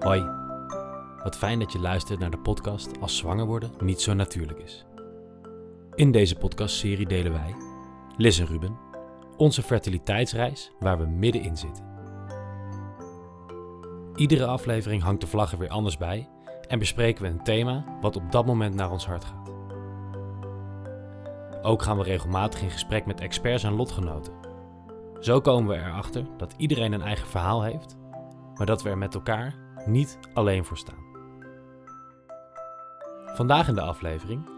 Hoi, 0.00 0.24
wat 1.22 1.36
fijn 1.36 1.58
dat 1.58 1.72
je 1.72 1.80
luistert 1.80 2.18
naar 2.18 2.30
de 2.30 2.38
podcast 2.38 3.00
Als 3.00 3.16
zwanger 3.16 3.46
worden 3.46 3.70
niet 3.80 4.00
zo 4.00 4.14
natuurlijk 4.14 4.58
is. 4.58 4.86
In 5.94 6.12
deze 6.12 6.36
podcastserie 6.36 7.06
delen 7.06 7.32
wij, 7.32 7.54
Liz 8.16 8.40
en 8.40 8.46
Ruben, 8.46 8.78
onze 9.36 9.62
fertiliteitsreis 9.62 10.72
waar 10.78 10.98
we 10.98 11.06
middenin 11.06 11.56
zitten. 11.56 11.84
Iedere 14.14 14.46
aflevering 14.46 15.02
hangt 15.02 15.20
de 15.20 15.26
vlag 15.26 15.52
er 15.52 15.58
weer 15.58 15.68
anders 15.68 15.96
bij 15.96 16.28
en 16.68 16.78
bespreken 16.78 17.22
we 17.22 17.28
een 17.28 17.42
thema 17.42 17.84
wat 18.00 18.16
op 18.16 18.32
dat 18.32 18.46
moment 18.46 18.74
naar 18.74 18.90
ons 18.90 19.06
hart 19.06 19.24
gaat. 19.24 19.52
Ook 21.62 21.82
gaan 21.82 21.96
we 21.96 22.02
regelmatig 22.02 22.62
in 22.62 22.70
gesprek 22.70 23.06
met 23.06 23.20
experts 23.20 23.62
en 23.62 23.74
lotgenoten. 23.74 24.32
Zo 25.18 25.40
komen 25.40 25.70
we 25.70 25.82
erachter 25.82 26.24
dat 26.36 26.54
iedereen 26.56 26.92
een 26.92 27.02
eigen 27.02 27.28
verhaal 27.28 27.62
heeft, 27.62 27.96
maar 28.54 28.66
dat 28.66 28.82
we 28.82 28.88
er 28.88 28.98
met 28.98 29.14
elkaar 29.14 29.68
niet 29.86 30.18
alleen 30.34 30.64
voor 30.64 30.76
staan. 30.76 31.08
Vandaag 33.34 33.68
in 33.68 33.74
de 33.74 33.80
aflevering 33.80 34.48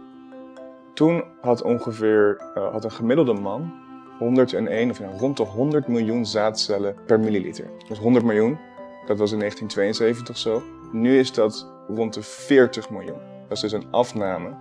Toen 0.95 1.25
had 1.41 1.63
ongeveer 1.63 2.37
eh, 2.55 2.73
had 2.73 2.85
een 2.85 2.93
gemiddelde 2.93 3.33
man 3.33 3.73
101 4.19 4.91
of 4.91 4.99
ja, 4.99 5.11
rond 5.19 5.37
de 5.37 5.43
100 5.43 5.89
miljoen 5.89 6.27
zaadcellen 6.27 6.97
per 7.07 7.21
milliliter. 7.21 7.71
Dus 7.89 7.99
100 7.99 8.25
miljoen, 8.25 8.59
dat 9.07 9.19
was 9.19 9.33
in 9.33 9.39
1972 9.39 10.39
zo. 10.39 10.63
Nu 10.93 11.19
is 11.19 11.33
dat 11.33 11.73
rond 11.89 12.15
de 12.15 12.23
40 12.23 12.91
miljoen. 12.91 13.21
Dat 13.49 13.57
is 13.57 13.61
dus 13.61 13.73
een 13.73 13.91
afname 13.91 14.57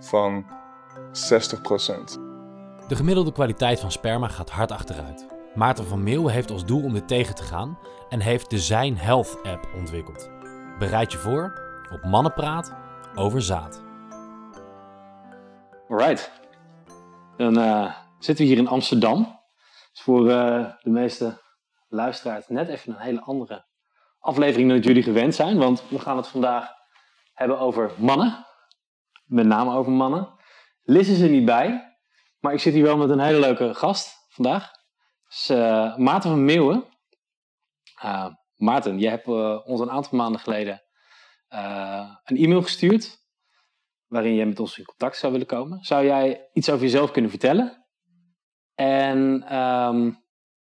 van 0.00 0.44
60% 0.44 0.48
De 2.88 2.96
gemiddelde 2.96 3.32
kwaliteit 3.32 3.80
van 3.80 3.92
sperma 3.92 4.28
gaat 4.28 4.50
hard 4.50 4.72
achteruit. 4.72 5.26
Maarten 5.54 5.86
van 5.86 6.02
Meeuwen 6.02 6.32
heeft 6.32 6.50
als 6.50 6.64
doel 6.64 6.82
om 6.82 6.92
dit 6.92 7.08
tegen 7.08 7.34
te 7.34 7.42
gaan 7.42 7.78
en 8.08 8.20
heeft 8.20 8.50
de 8.50 8.58
Zijn 8.58 8.96
Health 8.96 9.38
app 9.42 9.68
ontwikkeld. 9.76 10.30
Bereid 10.78 11.12
je 11.12 11.18
voor 11.18 11.60
op 11.92 12.04
Mannenpraat 12.04 12.74
over 13.14 13.42
zaad. 13.42 13.82
Alright. 15.88 16.32
Dan 17.36 17.58
eh, 17.58 17.94
zitten 18.18 18.44
we 18.44 18.50
hier 18.50 18.60
in 18.60 18.68
Amsterdam. 18.68 19.40
is 19.92 20.00
voor 20.00 20.30
eh, 20.30 20.72
de 20.82 20.90
meeste 20.90 21.40
luisteraars 21.88 22.48
net 22.48 22.68
even 22.68 22.92
een 22.92 23.00
hele 23.00 23.20
andere 23.20 23.64
aflevering 24.18 24.68
dan 24.68 24.78
jullie 24.78 25.02
gewend 25.02 25.34
zijn. 25.34 25.58
Want 25.58 25.88
we 25.88 25.98
gaan 25.98 26.16
het 26.16 26.28
vandaag 26.28 26.72
hebben 27.34 27.58
over 27.58 27.90
mannen. 27.96 28.46
Met 29.24 29.46
name 29.46 29.74
over 29.74 29.92
mannen. 29.92 30.28
Liz 30.82 31.08
is 31.08 31.20
er 31.20 31.28
niet 31.28 31.44
bij. 31.44 31.96
Maar 32.40 32.52
ik 32.52 32.60
zit 32.60 32.72
hier 32.72 32.82
wel 32.82 32.96
met 32.96 33.10
een 33.10 33.20
hele 33.20 33.40
leuke 33.40 33.74
gast 33.74 34.26
vandaag. 34.28 34.78
Dus, 35.30 35.48
eh, 35.48 35.96
Maarten 35.96 36.30
van 36.30 36.44
Meeuwen. 36.44 36.84
Uh, 38.04 38.26
Maarten, 38.56 38.98
jij 38.98 39.10
hebt 39.10 39.26
uh, 39.26 39.58
ons 39.64 39.80
een 39.80 39.90
aantal 39.90 40.18
maanden 40.18 40.40
geleden 40.40 40.82
een 42.24 42.36
e-mail 42.36 42.62
gestuurd. 42.62 43.18
Waarin 44.06 44.34
jij 44.34 44.46
met 44.46 44.60
ons 44.60 44.78
in 44.78 44.84
contact 44.84 45.16
zou 45.16 45.32
willen 45.32 45.46
komen. 45.46 45.84
Zou 45.84 46.04
jij 46.04 46.48
iets 46.52 46.70
over 46.70 46.82
jezelf 46.82 47.10
kunnen 47.10 47.30
vertellen? 47.30 47.86
En 48.74 49.18
um, 49.56 50.24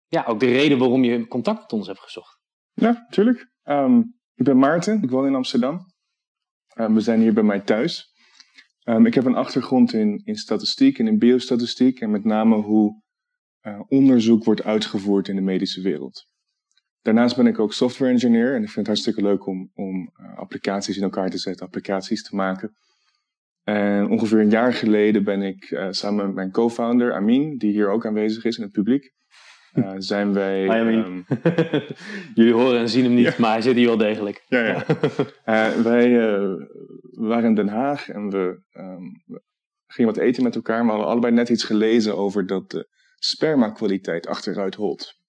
ja, 0.07 0.25
ook 0.25 0.39
de 0.39 0.51
reden 0.51 0.77
waarom 0.77 1.03
je 1.03 1.27
contact 1.27 1.61
met 1.61 1.73
ons 1.73 1.87
hebt 1.87 1.99
gezocht. 1.99 2.39
Ja, 2.73 2.91
natuurlijk. 2.91 3.51
Um, 3.63 4.19
ik 4.33 4.45
ben 4.45 4.57
Maarten, 4.57 5.03
ik 5.03 5.09
woon 5.09 5.25
in 5.25 5.35
Amsterdam. 5.35 5.79
Um, 6.75 6.93
we 6.93 7.01
zijn 7.01 7.21
hier 7.21 7.33
bij 7.33 7.43
mij 7.43 7.59
thuis. 7.59 8.13
ik 9.03 9.13
heb 9.13 9.25
een 9.25 9.35
achtergrond 9.35 9.93
in, 9.93 10.21
in 10.23 10.35
statistiek 10.35 10.99
en 10.99 11.07
in 11.07 11.19
biostatistiek. 11.19 11.99
En 11.99 12.11
met 12.11 12.23
name 12.23 12.55
hoe 12.55 13.00
uh, 13.63 13.81
onderzoek 13.87 14.43
wordt 14.43 14.63
uitgevoerd 14.63 15.27
in 15.27 15.35
de 15.35 15.41
medische 15.41 15.81
wereld. 15.81 16.29
Daarnaast 17.01 17.35
ben 17.35 17.47
ik 17.47 17.59
ook 17.59 17.73
software 17.73 18.11
engineer 18.11 18.55
en 18.55 18.61
ik 18.61 18.69
vind 18.69 18.75
het 18.75 18.87
hartstikke 18.87 19.21
leuk 19.21 19.45
om, 19.45 19.71
om 19.73 20.11
uh, 20.21 20.37
applicaties 20.37 20.97
in 20.97 21.03
elkaar 21.03 21.29
te 21.29 21.37
zetten, 21.37 21.65
applicaties 21.65 22.23
te 22.23 22.35
maken. 22.35 22.75
En 23.63 24.09
ongeveer 24.09 24.39
een 24.39 24.49
jaar 24.49 24.73
geleden 24.73 25.23
ben 25.23 25.41
ik 25.41 25.71
uh, 25.71 25.87
samen 25.89 26.25
met 26.25 26.35
mijn 26.35 26.51
co-founder 26.51 27.13
Amin, 27.13 27.57
die 27.57 27.71
hier 27.71 27.89
ook 27.89 28.05
aanwezig 28.05 28.43
is 28.43 28.57
in 28.57 28.63
het 28.63 28.71
publiek, 28.71 29.13
uh, 29.73 29.91
zijn 29.97 30.33
wij. 30.33 30.61
Hi, 30.61 30.69
Amin. 30.69 30.97
Um, 30.97 31.25
Jullie 32.35 32.53
horen 32.53 32.79
en 32.79 32.89
zien 32.89 33.03
hem 33.03 33.13
niet, 33.13 33.25
ja. 33.25 33.33
maar 33.37 33.51
hij 33.51 33.61
zit 33.61 33.75
hier 33.75 33.87
wel 33.87 33.97
degelijk. 33.97 34.43
Ja, 34.47 34.65
ja. 34.65 34.85
wij 35.83 36.19
waren 37.11 37.49
in 37.49 37.55
Den 37.55 37.67
Haag 37.67 38.09
en 38.09 38.29
we, 38.29 38.61
um, 38.73 39.23
we, 39.25 39.41
gingen 39.87 40.13
wat 40.13 40.23
eten 40.23 40.43
met 40.43 40.55
elkaar, 40.55 40.77
maar 40.77 40.85
we 40.85 40.91
hadden 40.91 41.11
allebei 41.11 41.33
net 41.33 41.49
iets 41.49 41.63
gelezen 41.63 42.17
over 42.17 42.47
dat 42.47 42.71
de 42.71 42.87
spermakwaliteit 43.23 44.27
achteruit 44.27 44.75
holt. 44.75 45.19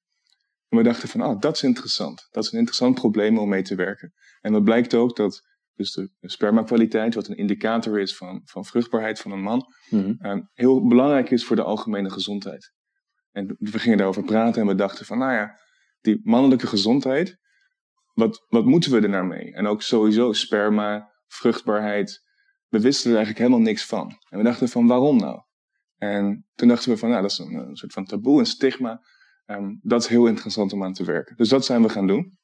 En 0.69 0.79
we 0.79 0.85
dachten 0.85 1.09
van, 1.09 1.21
ah, 1.21 1.41
dat 1.41 1.55
is 1.57 1.63
interessant. 1.63 2.29
Dat 2.31 2.45
is 2.45 2.53
een 2.53 2.59
interessant 2.59 2.95
probleem 2.95 3.39
om 3.39 3.49
mee 3.49 3.63
te 3.63 3.75
werken. 3.75 4.13
En 4.41 4.53
dat 4.53 4.65
blijkt 4.65 4.95
ook 4.95 5.17
dat 5.17 5.43
dus 5.75 5.93
de, 5.93 6.11
spermakwaliteit, 6.21 7.15
wat 7.15 7.29
een 7.29 7.37
indicator 7.37 8.01
is 8.01 8.17
van, 8.17 8.41
van 8.45 8.65
vruchtbaarheid 8.65 9.21
van 9.21 9.33
een 9.33 9.43
man, 9.43 9.67
mm-hmm. 9.89 10.27
um, 10.27 10.51
heel 10.53 10.87
belangrijk 10.87 11.31
is 11.31 11.45
voor 11.45 11.57
de 11.57 11.63
algemene 11.63 12.11
gezondheid. 12.11 12.73
En 13.31 13.57
we 13.59 13.79
gingen 13.79 13.99
daarover 13.99 14.25
praten 14.25 14.61
en 14.61 14.69
we 14.69 14.75
dachten 14.75 15.07
van, 15.07 15.19
nou 15.19 15.33
ja, 15.33 15.59
die 16.01 16.21
mannelijke 16.23 16.67
gezondheid, 16.67 17.39
wat, 18.15 18.45
wat 18.49 18.65
moeten 18.65 18.91
we 18.93 19.01
er 19.01 19.09
nou 19.09 19.27
mee? 19.27 19.55
En 19.55 19.67
ook 19.67 19.83
sowieso 19.83 20.33
sperma, 20.33 21.13
vruchtbaarheid, 21.27 22.21
we 22.69 22.81
wisten 22.81 23.11
er 23.11 23.17
eigenlijk 23.17 23.47
helemaal 23.47 23.67
niks 23.67 23.85
van. 23.85 24.17
En 24.29 24.39
we 24.39 24.45
dachten 24.45 24.69
van, 24.69 24.87
waarom 24.87 25.17
nou? 25.17 25.41
En 26.03 26.47
toen 26.55 26.69
dachten 26.69 26.91
we 26.91 26.97
van, 26.97 27.09
nou, 27.09 27.23
dat 27.23 27.31
is 27.31 27.39
een, 27.39 27.55
een 27.55 27.77
soort 27.77 27.93
van 27.93 28.05
taboe, 28.05 28.39
een 28.39 28.47
stigma. 28.47 29.01
Um, 29.47 29.79
dat 29.83 30.03
is 30.03 30.09
heel 30.09 30.27
interessant 30.27 30.73
om 30.73 30.85
aan 30.85 30.93
te 30.93 31.05
werken. 31.05 31.37
Dus 31.37 31.49
dat 31.49 31.65
zijn 31.65 31.83
we 31.83 31.89
gaan 31.89 32.07
doen. 32.07 32.39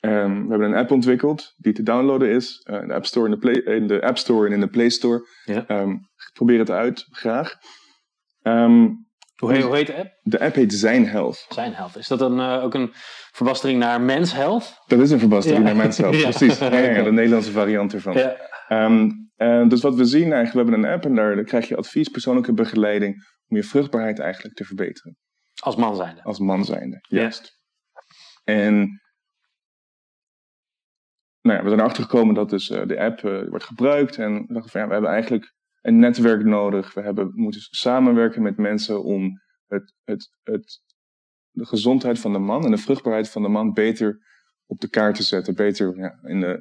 Um, 0.00 0.42
we 0.44 0.48
hebben 0.50 0.68
een 0.68 0.74
app 0.78 0.90
ontwikkeld 0.90 1.54
die 1.56 1.72
te 1.72 1.82
downloaden 1.82 2.28
is. 2.30 2.66
Uh, 2.70 2.80
in, 2.80 2.88
de 2.88 2.94
App 2.94 3.06
Store, 3.06 3.24
in, 3.24 3.30
de 3.30 3.38
Play, 3.38 3.74
in 3.76 3.86
de 3.86 4.02
App 4.02 4.18
Store 4.18 4.46
en 4.46 4.52
in 4.52 4.60
de 4.60 4.68
Play 4.68 4.88
Store. 4.88 5.26
Ja. 5.44 5.64
Um, 5.68 6.08
probeer 6.32 6.58
het 6.58 6.70
uit, 6.70 7.06
graag. 7.10 7.54
hoe, 8.42 9.52
heet, 9.52 9.62
hoe 9.62 9.76
heet 9.76 9.86
de 9.86 9.96
app? 9.96 10.10
De 10.22 10.40
app 10.40 10.54
heet 10.54 10.72
Zijn 10.74 11.06
Health. 11.06 11.46
Zijn 11.48 11.74
Health. 11.74 11.96
Is 11.96 12.08
dat 12.08 12.20
een, 12.20 12.38
uh, 12.38 12.62
ook 12.64 12.74
een 12.74 12.90
verbastering 13.32 13.78
naar 13.78 14.00
Mens 14.00 14.32
Health? 14.32 14.82
Dat 14.86 15.00
is 15.00 15.10
een 15.10 15.18
verbastering 15.18 15.60
Ja. 15.62 15.72
naar 15.72 15.82
Mens 15.82 15.96
Health, 15.98 16.14
Ja. 16.20 16.28
precies. 16.28 16.58
Ja, 16.58 16.78
ja, 16.78 17.02
de 17.02 17.12
Nederlandse 17.12 17.52
variant 17.52 17.94
ervan. 17.94 18.14
Um, 18.82 19.30
uh, 19.36 19.68
dus 19.68 19.82
wat 19.82 19.94
we 19.94 20.04
zien 20.04 20.32
eigenlijk, 20.32 20.52
we 20.52 20.58
hebben 20.58 20.90
een 20.90 20.96
app 20.96 21.04
en 21.04 21.14
daar, 21.14 21.34
daar 21.34 21.44
krijg 21.44 21.68
je 21.68 21.76
advies, 21.76 22.08
persoonlijke 22.08 22.52
begeleiding 22.52 23.14
om 23.46 23.56
je 23.56 23.62
vruchtbaarheid 23.62 24.18
eigenlijk 24.18 24.54
te 24.54 24.64
verbeteren. 24.64 25.16
Als 25.62 25.76
man 25.76 25.96
zijnde. 25.96 26.22
Als 26.22 26.38
man 26.38 26.64
zijnde, 26.64 26.98
juist. 27.08 27.58
En 28.44 29.02
nou 31.40 31.56
ja, 31.56 31.62
we 31.62 31.68
zijn 31.68 31.80
erachter 31.80 32.02
gekomen 32.02 32.34
dat 32.34 32.50
dus 32.50 32.70
uh, 32.70 32.86
de 32.86 33.00
app 33.00 33.22
uh, 33.22 33.48
wordt 33.48 33.64
gebruikt. 33.64 34.16
En 34.16 34.46
we 34.46 34.52
dachten 34.52 34.70
van 34.70 34.80
ja, 34.80 34.86
we 34.86 34.92
hebben 34.92 35.10
eigenlijk 35.10 35.54
een 35.80 35.98
netwerk 35.98 36.44
nodig. 36.44 36.94
We 36.94 37.00
hebben, 37.00 37.30
moeten 37.34 37.60
samenwerken 37.60 38.42
met 38.42 38.56
mensen 38.56 39.04
om 39.04 39.40
het, 39.66 39.94
het, 40.04 40.30
het, 40.42 40.80
de 41.50 41.66
gezondheid 41.66 42.18
van 42.18 42.32
de 42.32 42.38
man 42.38 42.64
en 42.64 42.70
de 42.70 42.78
vruchtbaarheid 42.78 43.30
van 43.30 43.42
de 43.42 43.48
man 43.48 43.72
beter 43.72 44.18
op 44.66 44.80
de 44.80 44.88
kaart 44.88 45.14
te 45.14 45.22
zetten. 45.22 45.54
Beter 45.54 45.96
ja, 45.96 46.18
in 46.22 46.40
de, 46.40 46.60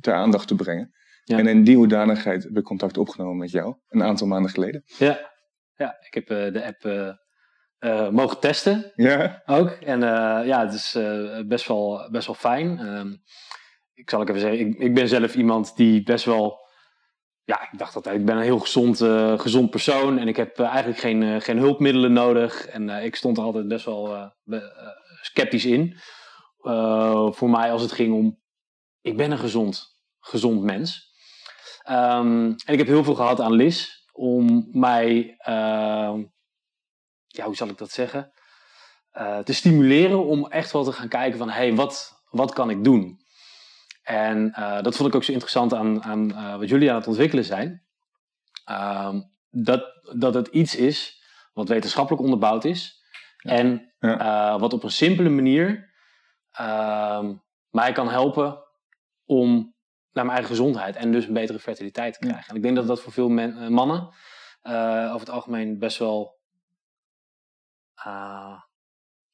ter 0.00 0.14
aandacht 0.14 0.48
te 0.48 0.54
brengen. 0.54 0.94
Ja. 1.28 1.38
En 1.38 1.46
in 1.46 1.64
die 1.64 1.76
hoedanigheid 1.76 2.42
heb 2.42 2.56
ik 2.56 2.64
contact 2.64 2.98
opgenomen 2.98 3.36
met 3.36 3.50
jou. 3.50 3.76
Een 3.88 4.02
aantal 4.02 4.26
maanden 4.26 4.50
geleden. 4.50 4.82
Ja, 4.98 5.30
ja 5.76 5.96
ik 6.00 6.14
heb 6.14 6.30
uh, 6.30 6.52
de 6.52 6.64
app 6.64 6.84
uh, 7.80 8.10
mogen 8.10 8.40
testen 8.40 8.92
Ja, 8.94 9.42
ook. 9.46 9.70
En 9.70 10.00
ja, 10.46 10.64
het 10.64 10.74
is 10.74 10.98
best, 11.46 11.66
wel, 11.66 12.08
best 12.10 12.26
wel 12.26 12.34
fijn. 12.34 12.78
Um, 12.78 13.22
ik 13.94 14.10
zal 14.10 14.22
ik 14.22 14.28
even 14.28 14.40
zeggen, 14.40 14.60
ik, 14.60 14.78
ik, 14.78 14.94
ben 14.94 15.08
zelf 15.08 15.34
iemand 15.34 15.76
die 15.76 16.02
best 16.02 16.24
wel. 16.24 16.64
Ja, 17.44 17.62
ik 17.72 17.78
dacht 17.78 17.96
altijd, 17.96 18.18
ik 18.18 18.24
ben 18.24 18.36
een 18.36 18.42
heel 18.42 18.58
gezond, 18.58 18.98
gezond 19.40 19.70
persoon. 19.70 20.18
En 20.18 20.28
ik 20.28 20.36
heb 20.36 20.58
eigenlijk 20.58 20.98
geen, 20.98 21.42
geen 21.42 21.58
hulpmiddelen 21.58 22.12
nodig. 22.12 22.66
En 22.66 22.88
ik 22.88 23.16
stond 23.16 23.36
er 23.36 23.42
altijd 23.42 23.68
best 23.68 23.84
wel 23.84 24.32
sceptisch 25.20 25.64
in. 25.64 25.96
voor 27.30 27.50
mij 27.50 27.72
als 27.72 27.82
het 27.82 27.92
ging 27.92 28.14
om. 28.14 28.40
Ik 29.00 29.16
ben 29.16 29.30
een 29.30 29.38
gezond, 29.38 29.98
gezond 30.20 30.62
mens. 30.62 31.05
Um, 31.90 32.54
en 32.64 32.72
ik 32.72 32.78
heb 32.78 32.86
heel 32.86 33.04
veel 33.04 33.14
gehad 33.14 33.40
aan 33.40 33.52
Liz 33.52 33.88
om 34.12 34.68
mij, 34.72 35.36
uh, 35.48 36.14
ja, 37.26 37.44
hoe 37.44 37.56
zal 37.56 37.68
ik 37.68 37.78
dat 37.78 37.90
zeggen, 37.90 38.32
uh, 39.18 39.38
te 39.38 39.52
stimuleren 39.52 40.26
om 40.26 40.46
echt 40.46 40.72
wel 40.72 40.84
te 40.84 40.92
gaan 40.92 41.08
kijken 41.08 41.38
van, 41.38 41.48
hé, 41.48 41.54
hey, 41.54 41.74
wat, 41.74 42.22
wat 42.30 42.52
kan 42.52 42.70
ik 42.70 42.84
doen? 42.84 43.20
En 44.02 44.54
uh, 44.58 44.82
dat 44.82 44.96
vond 44.96 45.08
ik 45.08 45.14
ook 45.14 45.24
zo 45.24 45.32
interessant 45.32 45.74
aan, 45.74 46.02
aan 46.02 46.58
wat 46.58 46.68
jullie 46.68 46.90
aan 46.90 46.96
het 46.96 47.06
ontwikkelen 47.06 47.44
zijn. 47.44 47.86
dat, 49.50 49.84
dat 50.12 50.34
het 50.34 50.46
iets 50.48 50.76
is 50.76 51.22
wat 51.52 51.68
wetenschappelijk 51.68 52.22
onderbouwd 52.22 52.64
is 52.64 53.04
Ja. 53.38 53.50
en 53.50 53.94
Ja. 53.98 54.58
wat 54.58 54.72
op 54.72 54.82
een 54.82 54.90
simpele 54.90 55.28
manier 55.28 55.94
ehm, 56.50 57.34
mij 57.70 57.92
kan 57.92 58.08
helpen 58.08 58.58
om 59.24 59.75
naar 60.16 60.24
mijn 60.24 60.36
eigen 60.36 60.56
gezondheid 60.56 60.96
en 60.96 61.12
dus 61.12 61.26
een 61.26 61.32
betere 61.32 61.58
fertiliteit 61.58 62.12
te 62.12 62.26
krijgen. 62.26 62.48
En 62.48 62.56
ik 62.56 62.62
denk 62.62 62.76
dat 62.76 62.86
dat 62.86 63.00
voor 63.00 63.12
veel 63.12 63.28
men, 63.28 63.62
uh, 63.62 63.68
mannen 63.68 64.08
uh, 64.62 65.06
over 65.06 65.20
het 65.20 65.30
algemeen 65.30 65.78
best 65.78 65.98
wel. 65.98 66.38
Uh, 68.06 68.60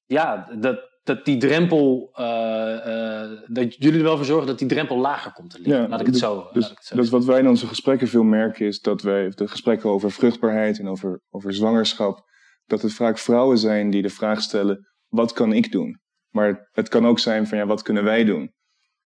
ja, 0.07 0.49
dat, 0.59 0.93
dat 1.03 1.25
die 1.25 1.37
drempel, 1.37 2.11
eh, 2.15 3.23
eh, 3.23 3.31
dat 3.47 3.75
jullie 3.75 3.99
er 3.99 4.05
wel 4.05 4.17
voor 4.17 4.25
zorgen 4.27 4.47
dat 4.47 4.59
die 4.59 4.69
drempel 4.69 4.99
lager 4.99 5.33
komt 5.33 5.51
te 5.51 5.61
liggen. 5.61 5.89
laat 5.89 6.01
ik 6.01 6.07
het 6.07 6.15
dus- 6.15 6.25
zo. 6.25 6.49
Dus, 6.53 6.63
laat 6.63 6.71
ik 6.71 6.77
het 6.77 6.87
zo 6.87 6.97
dus 6.97 7.11
wat 7.11 7.25
wij 7.25 7.39
in 7.39 7.49
onze 7.49 7.67
gesprekken 7.67 8.09
veel 8.09 8.23
merken 8.23 8.67
is 8.67 8.81
dat 8.81 9.03
wij 9.03 9.29
de 9.29 9.49
gesprekken 9.49 9.91
over 9.91 10.13
vruchtbaarheid 10.13 10.79
en 10.79 10.89
over, 10.89 11.21
over 11.31 11.55
zwangerschap, 11.55 12.31
dat 12.67 12.83
het 12.83 12.93
vaak 12.93 13.19
vrouwen 13.19 13.59
zijn 13.59 13.91
die 13.91 14.03
de 14.03 14.09
vraag 14.09 14.43
stellen, 14.43 14.93
wat 15.09 15.33
kan 15.33 15.53
ik 15.53 15.73
doen? 15.73 16.01
Maar 16.29 16.69
het 16.73 16.89
kan 16.89 17.07
ook 17.07 17.19
zijn 17.19 17.47
van, 17.47 17.59
ja, 17.59 17.67
wat 17.67 17.83
kunnen 17.83 18.05
wij 18.05 18.25
doen? 18.25 18.53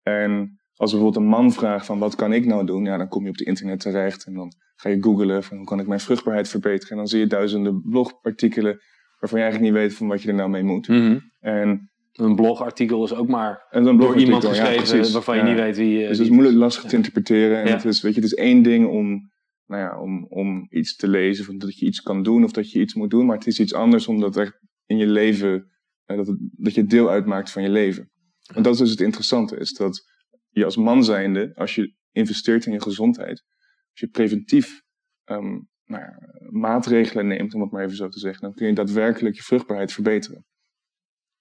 En 0.02 0.61
als 0.76 0.90
bijvoorbeeld 0.90 1.24
een 1.24 1.30
man 1.30 1.52
vraagt 1.52 1.86
van, 1.86 1.98
wat 1.98 2.14
kan 2.14 2.32
ik 2.32 2.46
nou 2.46 2.66
doen? 2.66 2.84
Ja, 2.84 2.96
dan 2.96 3.08
kom 3.08 3.22
je 3.22 3.28
op 3.30 3.36
het 3.36 3.46
internet 3.46 3.80
terecht 3.80 4.24
en 4.24 4.34
dan 4.34 4.52
ga 4.76 4.88
je 4.88 5.02
googlen 5.02 5.42
van, 5.42 5.56
hoe 5.56 5.66
kan 5.66 5.80
ik 5.80 5.86
mijn 5.86 6.00
vruchtbaarheid 6.00 6.48
verbeteren? 6.48 6.90
En 6.90 6.96
dan 6.96 7.06
zie 7.08 7.20
je 7.20 7.26
duizenden 7.26 7.82
blogartikelen 7.82 8.80
waarvan 9.18 9.38
je 9.38 9.44
eigenlijk 9.44 9.74
niet 9.74 9.82
weet 9.82 9.94
van 9.94 10.06
wat 10.08 10.22
je 10.22 10.28
er 10.28 10.34
nou 10.34 10.50
mee 10.50 10.62
moet. 10.62 10.88
Mhm. 10.88 11.18
En, 11.40 11.90
Een 12.12 12.34
blogartikel 12.36 13.04
is 13.04 13.14
ook 13.14 13.28
maar 13.28 13.66
en 13.70 13.84
door 13.84 14.16
iemand 14.18 14.42
ja, 14.42 14.48
geschreven 14.48 15.12
waarvan 15.12 15.36
je 15.36 15.42
Ja. 15.42 15.48
niet 15.48 15.56
weet 15.58 15.76
wie. 15.76 16.02
eh, 16.02 16.08
Dus 16.08 16.18
het 16.18 16.26
is 16.26 16.32
moeilijk 16.32 16.56
lastig 16.56 16.82
Ja. 16.82 16.88
te 16.88 16.96
interpreteren. 16.96 17.62
En 17.62 17.72
het, 17.72 17.84
is, 17.84 18.00
weet 18.00 18.14
je, 18.14 18.20
het 18.20 18.32
is 18.32 18.38
één 18.38 18.62
ding 18.62 18.86
om, 18.88 19.30
nou 19.66 19.82
ja, 19.82 20.00
om, 20.00 20.26
om 20.28 20.66
iets 20.70 20.96
te 20.96 21.08
lezen, 21.08 21.48
of 21.48 21.56
dat 21.56 21.78
je 21.78 21.86
iets 21.86 22.00
kan 22.02 22.22
doen 22.22 22.44
of 22.44 22.52
dat 22.52 22.70
je 22.70 22.80
iets 22.80 22.94
moet 22.94 23.10
doen. 23.10 23.26
Maar 23.26 23.36
het 23.36 23.46
is 23.46 23.60
iets 23.60 23.74
anders 23.74 24.06
omdat 24.08 24.36
er 24.36 24.60
in 24.86 24.96
je 24.96 25.06
leven, 25.06 25.70
eh, 26.04 26.16
dat, 26.16 26.26
het, 26.26 26.36
dat 26.52 26.74
je 26.74 26.84
deel 26.84 27.10
uitmaakt 27.10 27.50
van 27.50 27.62
je 27.62 27.68
leven. 27.70 28.10
En 28.54 28.62
dat 28.62 28.72
is 28.72 28.78
dus 28.78 28.90
het 28.90 29.00
interessante, 29.00 29.56
is 29.56 29.72
dat 29.72 30.10
je 30.52 30.64
als 30.64 30.76
man 30.76 31.04
zijnde, 31.04 31.52
als 31.54 31.74
je 31.74 31.94
investeert 32.10 32.66
in 32.66 32.72
je 32.72 32.82
gezondheid, 32.82 33.42
als 33.90 34.00
je 34.00 34.08
preventief 34.08 34.82
ehm, 35.24 35.58
nou 35.84 36.02
ja, 36.02 36.18
maatregelen 36.50 37.26
neemt, 37.26 37.54
om 37.54 37.60
het 37.60 37.70
maar 37.70 37.82
even 37.84 37.96
zo 37.96 38.08
te 38.08 38.18
zeggen, 38.18 38.42
dan 38.42 38.54
kun 38.54 38.66
je 38.66 38.72
daadwerkelijk 38.72 39.36
je 39.36 39.42
vruchtbaarheid 39.42 39.92
verbeteren. 39.92 40.46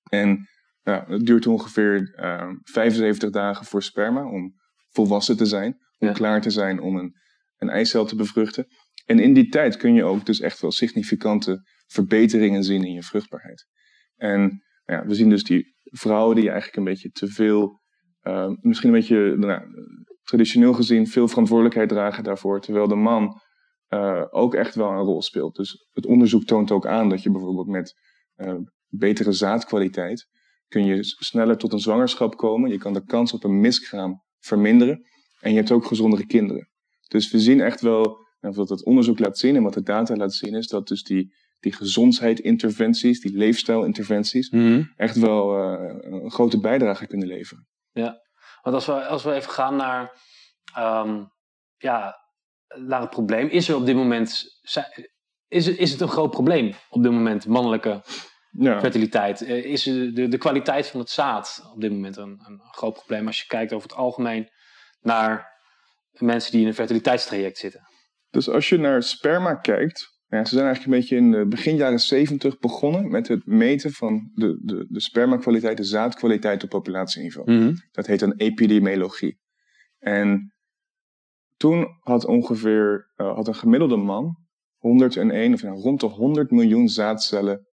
En 0.09 0.47
ja, 0.81 1.05
het 1.07 1.25
duurt 1.25 1.47
ongeveer 1.47 2.13
ehm 2.15 2.55
75 2.63 3.29
dagen 3.29 3.65
voor 3.65 3.83
sperma 3.83 4.25
om 4.25 4.53
volwassen 4.89 5.37
te 5.37 5.45
zijn, 5.45 5.77
om 5.97 6.07
Ja. 6.07 6.13
klaar 6.13 6.41
te 6.41 6.49
zijn 6.49 6.79
om 6.79 6.97
een, 6.97 7.15
een 7.57 7.69
eicel 7.69 8.05
te 8.05 8.15
bevruchten. 8.15 8.67
En 9.05 9.19
in 9.19 9.33
die 9.33 9.47
tijd 9.49 9.77
kun 9.77 9.93
je 9.93 10.03
ook 10.03 10.25
dus 10.25 10.39
echt 10.39 10.59
wel 10.61 10.71
significante 10.71 11.69
verbeteringen 11.87 12.63
zien 12.63 12.83
in 12.83 12.93
je 12.93 13.03
vruchtbaarheid. 13.03 13.65
En 14.15 14.39
nou 14.85 15.01
ja, 15.01 15.05
we 15.05 15.13
zien 15.15 15.29
dus 15.29 15.43
die 15.43 15.75
vrouwen 15.83 16.35
die 16.35 16.49
eigenlijk 16.49 16.77
een 16.77 16.83
beetje 16.83 17.09
te 17.09 17.27
veel, 17.27 17.80
ehm, 18.21 18.55
misschien 18.61 18.89
een 18.89 18.99
beetje 18.99 19.35
nou, 19.37 19.61
traditioneel 20.23 20.73
gezien, 20.73 21.07
veel 21.07 21.27
verantwoordelijkheid 21.27 21.89
dragen 21.89 22.23
daarvoor, 22.23 22.61
terwijl 22.61 22.87
de 22.87 22.95
man 22.95 23.41
eh, 23.87 24.23
ook 24.29 24.53
echt 24.55 24.75
wel 24.75 24.89
een 24.89 25.03
rol 25.03 25.21
speelt. 25.21 25.55
Dus 25.55 25.89
het 25.91 26.05
onderzoek 26.05 26.43
toont 26.43 26.71
ook 26.71 26.85
aan 26.87 27.09
dat 27.09 27.23
je 27.23 27.31
bijvoorbeeld 27.31 27.67
met 27.67 27.93
eh, 28.35 28.55
betere 28.87 29.31
zaadkwaliteit 29.31 30.27
kun 30.67 30.85
je 30.85 30.97
sneller 31.03 31.57
tot 31.57 31.73
een 31.73 31.79
zwangerschap 31.79 32.37
komen. 32.37 32.69
Je 32.71 32.77
kan 32.77 32.93
de 32.93 33.05
kans 33.05 33.33
op 33.33 33.43
een 33.43 33.59
miskraam 33.59 34.23
verminderen. 34.39 35.01
En 35.39 35.51
je 35.51 35.57
hebt 35.57 35.71
ook 35.71 35.85
gezondere 35.85 36.25
kinderen. 36.25 36.69
Dus 37.07 37.31
we 37.31 37.39
zien 37.39 37.61
echt 37.61 37.81
wel, 37.81 38.17
en 38.39 38.53
wat 38.53 38.69
het 38.69 38.85
onderzoek 38.85 39.19
laat 39.19 39.37
zien 39.37 39.55
en 39.55 39.63
wat 39.63 39.73
de 39.73 39.83
data 39.83 40.15
laat 40.15 40.33
zien, 40.33 40.55
is 40.55 40.67
dat 40.67 40.87
dus 40.87 41.03
die, 41.03 41.33
die 41.59 41.73
gezondheidsinterventies, 41.73 43.21
die 43.21 43.37
leefstijlinterventies, 43.37 44.49
Mhm. 44.49 44.83
echt 44.95 45.17
wel 45.17 45.57
eh, 45.57 45.95
een 45.99 46.31
grote 46.31 46.59
bijdrage 46.59 47.07
kunnen 47.07 47.27
leveren. 47.27 47.67
Want 48.61 48.75
als 48.75 48.85
we, 48.85 49.05
als 49.05 49.23
we 49.23 49.33
even 49.33 49.51
gaan 49.51 49.75
naar, 49.75 50.11
ehm, 50.73 51.23
ja, 51.77 52.19
naar 52.75 53.01
het 53.01 53.09
probleem. 53.09 53.47
Is 53.47 53.69
er 53.69 53.75
op 53.75 53.85
dit 53.85 53.95
moment, 53.95 54.43
is, 55.47 55.67
is 55.67 55.91
het 55.91 56.01
een 56.01 56.07
groot 56.07 56.31
probleem 56.31 56.73
op 56.89 57.03
dit 57.03 57.11
moment, 57.11 57.47
mannelijke 57.47 58.03
Ja, 58.51 58.79
fertiliteit? 58.79 59.41
Eh, 59.41 59.65
Is 59.65 59.83
de, 59.83 60.11
de, 60.11 60.27
de 60.27 60.37
kwaliteit 60.37 60.87
van 60.87 60.99
het 60.99 61.09
zaad 61.09 61.69
op 61.73 61.81
dit 61.81 61.91
moment 61.91 62.17
een, 62.17 62.41
een 62.45 62.61
groot 62.71 62.93
probleem 62.93 63.27
als 63.27 63.39
je 63.39 63.47
kijkt 63.47 63.73
over 63.73 63.89
het 63.89 63.97
algemeen 63.97 64.49
naar 64.99 65.59
mensen 66.11 66.51
die 66.51 66.61
in 66.61 66.67
een 66.67 66.73
fertiliteitstraject 66.73 67.57
zitten? 67.57 67.89
dus 68.29 68.49
als 68.49 68.69
je 68.69 68.77
naar 68.77 69.03
sperma 69.03 69.55
kijkt, 69.55 70.20
ja, 70.37 70.45
ze 70.45 70.53
zijn 70.55 70.65
eigenlijk 70.65 70.85
een 70.85 70.99
beetje 70.99 71.15
in 71.15 71.31
de 71.31 71.47
begin 71.47 71.75
jaren 71.75 71.99
70 71.99 72.59
begonnen 72.59 73.09
met 73.11 73.27
het 73.27 73.45
meten 73.45 73.91
van 73.91 74.31
de, 74.33 74.59
de, 74.63 74.85
de 74.89 74.99
spermakwaliteit, 74.99 75.77
de 75.77 75.83
zaadkwaliteit 75.83 76.63
op 76.63 76.69
populatieniveau. 76.69 77.51
Dat 77.91 78.07
heet 78.07 78.21
een 78.21 78.37
epidemiologie. 78.37 79.39
En 79.99 80.53
toen 81.57 81.87
had 81.99 82.25
ongeveer 82.25 83.11
eh, 83.15 83.35
had 83.35 83.47
een 83.47 83.55
gemiddelde 83.55 83.95
man 83.95 84.37
101, 84.77 85.53
of 85.53 85.63
nou, 85.63 85.79
rond 85.79 85.99
de 85.99 86.05
100 86.07 86.51
miljoen 86.51 86.87
zaadcellen 86.89 87.67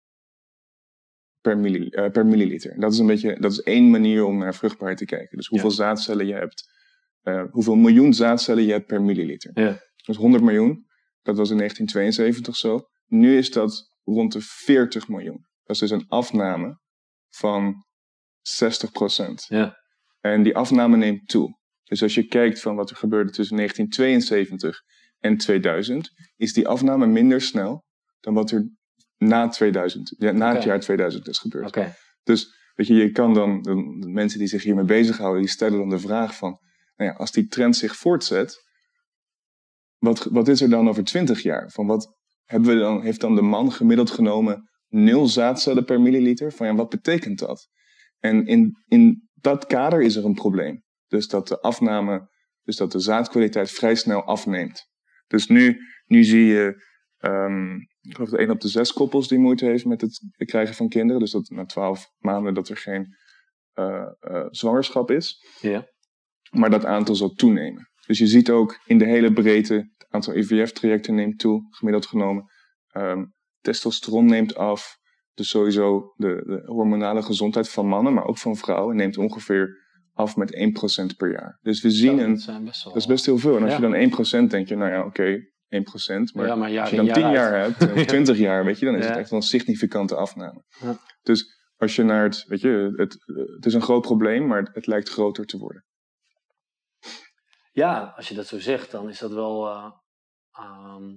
per, 1.41 1.57
milli- 1.57 1.89
eh, 1.89 2.11
per 2.11 2.25
milliliter. 2.25 2.79
Dat 2.79 2.93
is 2.93 2.99
een 2.99 3.07
beetje, 3.07 3.39
dat 3.39 3.51
is 3.51 3.61
één 3.61 3.89
manier 3.89 4.23
om 4.25 4.37
naar 4.37 4.55
vruchtbaarheid 4.55 4.97
te 4.97 5.05
kijken. 5.05 5.37
Dus 5.37 5.47
hoeveel 5.47 5.71
zaadcellen 5.71 6.25
je 6.27 6.33
hebt, 6.33 6.69
eh, 7.21 7.43
hoeveel 7.51 7.75
miljoen 7.75 8.13
zaadcellen 8.13 8.63
je 8.63 8.71
hebt 8.71 8.85
per 8.85 9.01
milliliter. 9.01 9.51
Ja. 9.53 9.79
Dus 10.05 10.15
100 10.17 10.43
miljoen, 10.43 10.85
dat 11.27 11.37
was 11.37 11.49
in 11.49 11.57
1972 11.57 12.55
zo. 12.55 12.87
Nu 13.05 13.37
is 13.37 13.51
dat 13.51 13.91
rond 14.03 14.33
de 14.33 14.41
40 14.41 15.07
miljoen. 15.07 15.45
Dat 15.63 15.75
is 15.75 15.79
dus 15.79 15.91
een 15.91 16.07
afname 16.07 16.79
van 17.29 17.85
60 18.41 18.91
procent. 18.91 19.45
Ja. 19.47 19.77
En 20.19 20.43
die 20.43 20.55
afname 20.55 20.97
neemt 20.97 21.27
toe. 21.27 21.57
Dus 21.83 22.01
als 22.01 22.15
je 22.15 22.27
kijkt 22.27 22.61
van 22.61 22.75
wat 22.75 22.89
er 22.89 22.95
gebeurde 22.95 23.31
tussen 23.31 23.55
1972 23.55 24.81
en 25.19 25.37
2000, 25.37 26.11
is 26.35 26.53
die 26.53 26.67
afname 26.67 27.07
minder 27.07 27.41
snel 27.41 27.85
dan 28.19 28.33
wat 28.33 28.51
er 28.51 28.69
na 29.17 29.47
2000, 29.47 30.15
ja, 30.17 30.31
na 30.31 30.53
het 30.53 30.63
jaar 30.63 30.79
2000 30.79 31.27
is 31.27 31.37
gebeurd. 31.37 31.67
Oké. 31.67 31.95
Dus 32.23 32.55
weet 32.75 32.87
je, 32.87 32.93
je 32.93 33.11
kan 33.11 33.33
dan, 33.33 33.61
de 33.61 34.09
mensen 34.09 34.39
die 34.39 34.47
zich 34.47 34.63
hiermee 34.63 34.85
bezighouden, 34.85 35.41
die 35.41 35.51
stellen 35.51 35.77
dan 35.77 35.89
de 35.89 35.99
vraag 35.99 36.35
van, 36.35 36.59
nou 36.95 37.11
ja, 37.11 37.17
als 37.17 37.31
die 37.31 37.47
trend 37.47 37.75
zich 37.75 37.95
voortzet, 37.95 38.65
wat, 39.97 40.23
wat 40.23 40.47
is 40.47 40.61
er 40.61 40.69
dan 40.69 40.89
over 40.89 41.03
20 41.03 41.41
jaar? 41.41 41.71
Van 41.71 41.87
wat 41.87 42.15
hebben 42.43 42.69
we 42.69 42.79
dan, 42.79 43.01
heeft 43.01 43.21
dan 43.21 43.35
de 43.35 43.41
man 43.41 43.71
gemiddeld 43.71 44.11
genomen 44.11 44.69
nul 44.87 45.27
zaadcellen 45.27 45.85
per 45.85 46.01
milliliter? 46.01 46.51
Van 46.51 46.67
ja, 46.67 46.75
wat 46.75 46.89
betekent 46.89 47.39
dat? 47.39 47.67
En 48.19 48.45
in, 48.45 48.83
in 48.87 49.29
dat 49.33 49.65
kader 49.65 50.01
is 50.01 50.15
er 50.15 50.25
een 50.25 50.33
probleem. 50.33 50.83
Dus 51.07 51.27
dat 51.27 51.47
de 51.47 51.61
afname, 51.61 52.29
dus 52.63 52.75
dat 52.75 52.91
de 52.91 52.99
zaadkwaliteit 52.99 53.71
vrij 53.71 53.95
snel 53.95 54.23
afneemt. 54.23 54.85
Dus 55.27 55.47
nu, 55.47 55.77
nu 56.05 56.23
zie 56.23 56.45
je, 56.45 56.83
ehm, 57.17 57.75
ik 57.75 58.15
geloof 58.15 58.29
dat 58.29 58.39
één 58.39 58.49
op 58.49 58.61
de 58.61 58.67
zes 58.67 58.93
koppels 58.93 59.27
die 59.27 59.39
moeite 59.39 59.65
heeft 59.65 59.85
met 59.85 60.01
het 60.01 60.21
krijgen 60.37 60.75
van 60.75 60.89
kinderen. 60.89 61.21
Dus 61.21 61.31
dat 61.31 61.49
na 61.49 61.65
twaalf 61.65 62.11
maanden 62.17 62.53
dat 62.53 62.69
er 62.69 62.77
geen 62.77 63.15
eh, 63.73 64.11
eh, 64.19 64.45
zwangerschap 64.49 65.11
is. 65.11 65.45
Ja. 65.61 65.87
Maar 66.51 66.69
dat 66.69 66.85
aantal 66.85 67.15
zal 67.15 67.29
toenemen. 67.29 67.89
Dus 68.07 68.17
je 68.17 68.27
ziet 68.27 68.49
ook 68.49 68.79
in 68.85 68.97
de 68.97 69.05
hele 69.05 69.33
breedte, 69.33 69.73
het 69.73 70.05
aantal 70.09 70.35
IVF-trajecten 70.35 71.15
neemt 71.15 71.39
toe, 71.39 71.61
gemiddeld 71.69 72.05
genomen. 72.05 72.45
Ehm, 72.91 73.25
testosteron 73.61 74.25
neemt 74.25 74.55
af. 74.55 74.97
Dus 75.33 75.49
sowieso 75.49 76.13
de, 76.15 76.43
de 76.45 76.61
hormonale 76.65 77.21
gezondheid 77.21 77.69
van 77.69 77.87
mannen, 77.87 78.13
maar 78.13 78.25
ook 78.25 78.37
van 78.37 78.55
vrouwen, 78.55 78.95
neemt 78.95 79.17
ongeveer 79.17 79.85
af 80.13 80.35
met 80.35 80.55
1% 81.11 81.15
per 81.17 81.31
jaar. 81.31 81.59
Dus 81.61 81.81
we 81.81 81.89
zien 81.91 82.17
een, 82.19 82.41
dat, 82.83 82.95
is 82.95 83.05
best 83.05 83.25
heel 83.25 83.37
veel. 83.37 83.55
En 83.57 83.63
als 83.63 83.71
Ja. 83.77 83.87
je 83.87 84.09
dan 84.09 84.45
1% 84.47 84.49
denk 84.49 84.67
je, 84.67 84.75
nou 84.75 84.91
ja, 84.91 85.05
oké, 85.05 85.37
1%. 85.69 86.33
Maar 86.33 86.45
ja, 86.47 86.55
maar 86.55 86.71
jaar 86.71 86.81
als 86.81 86.89
je 86.89 86.95
dan 86.95 87.05
10 87.05 87.23
uit. 87.23 87.33
jaar 87.33 87.59
hebt, 87.61 87.91
of 87.93 88.05
20 88.15 88.37
jaar, 88.37 88.65
weet 88.65 88.79
je, 88.79 88.85
dan 88.85 88.95
is 88.95 89.05
het 89.05 89.17
echt 89.17 89.29
wel 89.29 89.39
een 89.39 89.45
significante 89.45 90.15
afname. 90.15 90.63
Dus 91.21 91.55
als 91.75 91.95
je 91.95 92.03
naar 92.03 92.23
het, 92.23 92.43
weet 92.47 92.61
je, 92.61 92.93
het, 92.95 93.17
het 93.55 93.65
is 93.65 93.73
een 93.73 93.81
groot 93.81 94.01
probleem, 94.01 94.47
maar 94.47 94.69
het 94.73 94.87
lijkt 94.87 95.09
groter 95.09 95.45
te 95.45 95.57
worden. 95.57 95.85
Ja, 97.77 98.13
als 98.15 98.27
je 98.27 98.35
dat 98.35 98.47
zo 98.47 98.59
zegt, 98.59 98.91
dan 98.91 99.09
is 99.09 99.19
dat 99.19 99.31
wel, 99.31 99.67
eh, 99.67 99.91
ehm, 100.51 101.15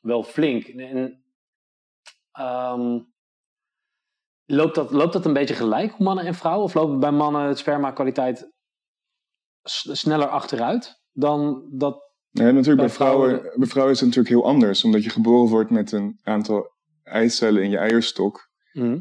wel 0.00 0.22
flink. 0.22 0.64
En, 0.66 1.24
ehm, 2.32 3.00
loopt, 4.46 4.74
dat, 4.74 4.90
loopt 4.90 5.12
dat 5.12 5.24
een 5.24 5.32
beetje 5.32 5.54
gelijk, 5.54 5.98
mannen 5.98 6.24
en 6.24 6.34
vrouwen? 6.34 6.64
Of 6.64 6.74
loopt 6.74 6.98
bij 6.98 7.10
mannen 7.10 7.42
het 7.42 7.58
sperma-kwaliteit 7.58 8.50
sneller 9.62 10.28
achteruit 10.28 11.02
dan 11.12 11.68
dat... 11.70 12.10
Ja, 12.30 12.42
natuurlijk 12.42 12.66
Bij 12.66 12.76
bij 12.76 12.88
vrouwen, 12.88 13.28
vrouwen- 13.28 13.58
bij 13.58 13.68
vrouwen 13.68 13.94
is 13.94 14.00
het 14.00 14.08
natuurlijk 14.08 14.34
heel 14.34 14.50
anders, 14.50 14.84
omdat 14.84 15.04
je 15.04 15.10
geboren 15.10 15.50
wordt 15.50 15.70
met 15.70 15.92
een 15.92 16.20
aantal 16.22 16.70
eicellen 17.02 17.62
in 17.62 17.70
je 17.70 17.78
eierstok. 17.78 18.50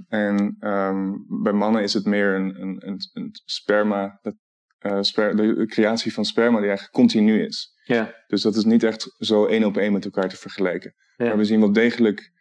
En 0.08 0.56
ehm, 0.60 1.14
bij 1.28 1.54
mannen 1.54 1.82
is 1.82 1.94
het 1.94 2.06
meer 2.06 2.36
een, 2.36 2.62
een, 2.62 2.88
een, 2.88 3.00
een 3.14 3.30
sperma, 3.46 4.20
dat, 4.22 4.36
eh, 4.82 4.98
sper- 5.02 5.36
de, 5.36 5.66
creatie 5.66 6.14
van 6.14 6.26
sperma 6.26 6.58
die 6.58 6.68
eigenlijk 6.68 6.96
continu 6.96 7.46
is. 7.46 7.80
Ja, 7.84 8.16
Dus 8.28 8.42
dat 8.42 8.56
is 8.56 8.64
niet 8.64 8.84
echt 8.84 9.16
zo 9.18 9.46
één 9.46 9.64
op 9.64 9.78
één 9.78 9.94
met 9.94 10.06
elkaar 10.06 10.30
te 10.30 10.38
vergelijken. 10.38 10.94
Ja. 11.18 11.26
Maar 11.26 11.38
we 11.38 11.46
zien 11.46 11.60
wel 11.60 11.74
degelijk 11.74 12.32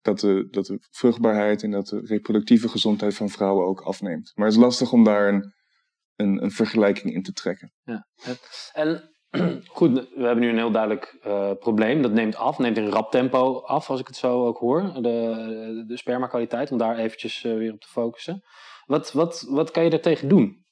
dat 0.00 0.20
de, 0.20 0.48
dat 0.50 0.66
de 0.66 0.78
vruchtbaarheid 0.90 1.62
en 1.62 1.70
dat 1.70 1.86
de 1.86 2.00
reproductieve 2.04 2.68
gezondheid 2.68 3.14
van 3.14 3.28
vrouwen 3.28 3.66
ook 3.66 3.80
afneemt. 3.80 4.32
Maar 4.34 4.46
het 4.46 4.54
is 4.54 4.60
lastig 4.60 4.92
om 4.92 5.04
daar 5.04 5.28
een, 5.28 5.54
een, 6.16 6.42
een 6.42 6.50
vergelijking 6.50 7.14
in 7.14 7.22
te 7.22 7.32
trekken. 7.32 7.72
En 8.72 9.10
goed, 9.78 9.92
we 9.92 10.24
hebben 10.24 10.38
nu 10.40 10.48
een 10.48 10.56
heel 10.56 10.70
duidelijk 10.70 11.18
uh, 11.26 11.52
probleem. 11.58 12.02
Dat 12.02 12.12
neemt 12.12 12.36
af, 12.36 12.58
neemt 12.58 12.76
in 12.76 12.88
rap 12.88 13.10
tempo 13.10 13.60
af, 13.60 13.90
als 13.90 14.00
ik 14.00 14.06
het 14.06 14.16
zo 14.16 14.46
ook 14.46 14.58
hoor. 14.58 15.02
De, 15.02 15.84
de 15.86 15.96
spermakwaliteit, 15.96 16.70
om 16.70 16.78
daar 16.78 16.98
eventjes 16.98 17.44
uh, 17.44 17.54
weer 17.54 17.72
op 17.72 17.80
te 17.80 17.88
focussen. 17.88 18.42
Wat, 18.84 19.12
wat, 19.12 19.46
wat 19.48 19.70
kan 19.70 19.84
je 19.84 19.90
daartegen 19.90 20.28
doen? 20.28 20.65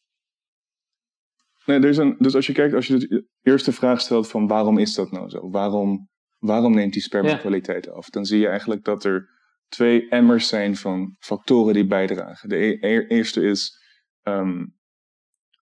Nee, 1.64 1.78
er 1.78 1.88
is 1.88 1.96
een, 1.96 2.16
dus 2.18 2.34
als 2.34 2.46
je 2.46 2.52
kijkt, 2.52 2.74
als 2.74 2.86
je 2.86 2.98
de 2.98 3.26
eerste 3.42 3.72
vraag 3.72 4.00
stelt 4.00 4.28
van 4.28 4.46
waarom 4.46 4.78
is 4.78 4.94
dat 4.94 5.10
nou 5.10 5.28
zo? 5.28 5.50
Waarom, 5.50 6.08
waarom 6.38 6.74
neemt 6.74 6.92
die 6.92 7.02
spermakwaliteit 7.02 7.88
af? 7.88 8.10
Dan 8.10 8.24
zie 8.24 8.40
je 8.40 8.48
eigenlijk 8.48 8.84
dat 8.84 9.04
er 9.04 9.28
twee 9.68 10.08
emmers 10.08 10.48
zijn 10.48 10.76
van 10.76 11.16
factoren 11.18 11.74
die 11.74 11.86
bijdragen. 11.86 12.48
De 12.48 12.56
e-, 12.56 12.78
e 12.80 13.06
eerste 13.06 13.42
is 13.42 13.82
um, 14.22 14.76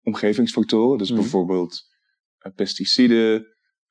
omgevingsfactoren, 0.03 0.99
dus 0.99 1.11
mm. 1.11 1.17
bijvoorbeeld 1.17 1.83
uh, 2.47 2.53
pesticiden, 2.55 3.47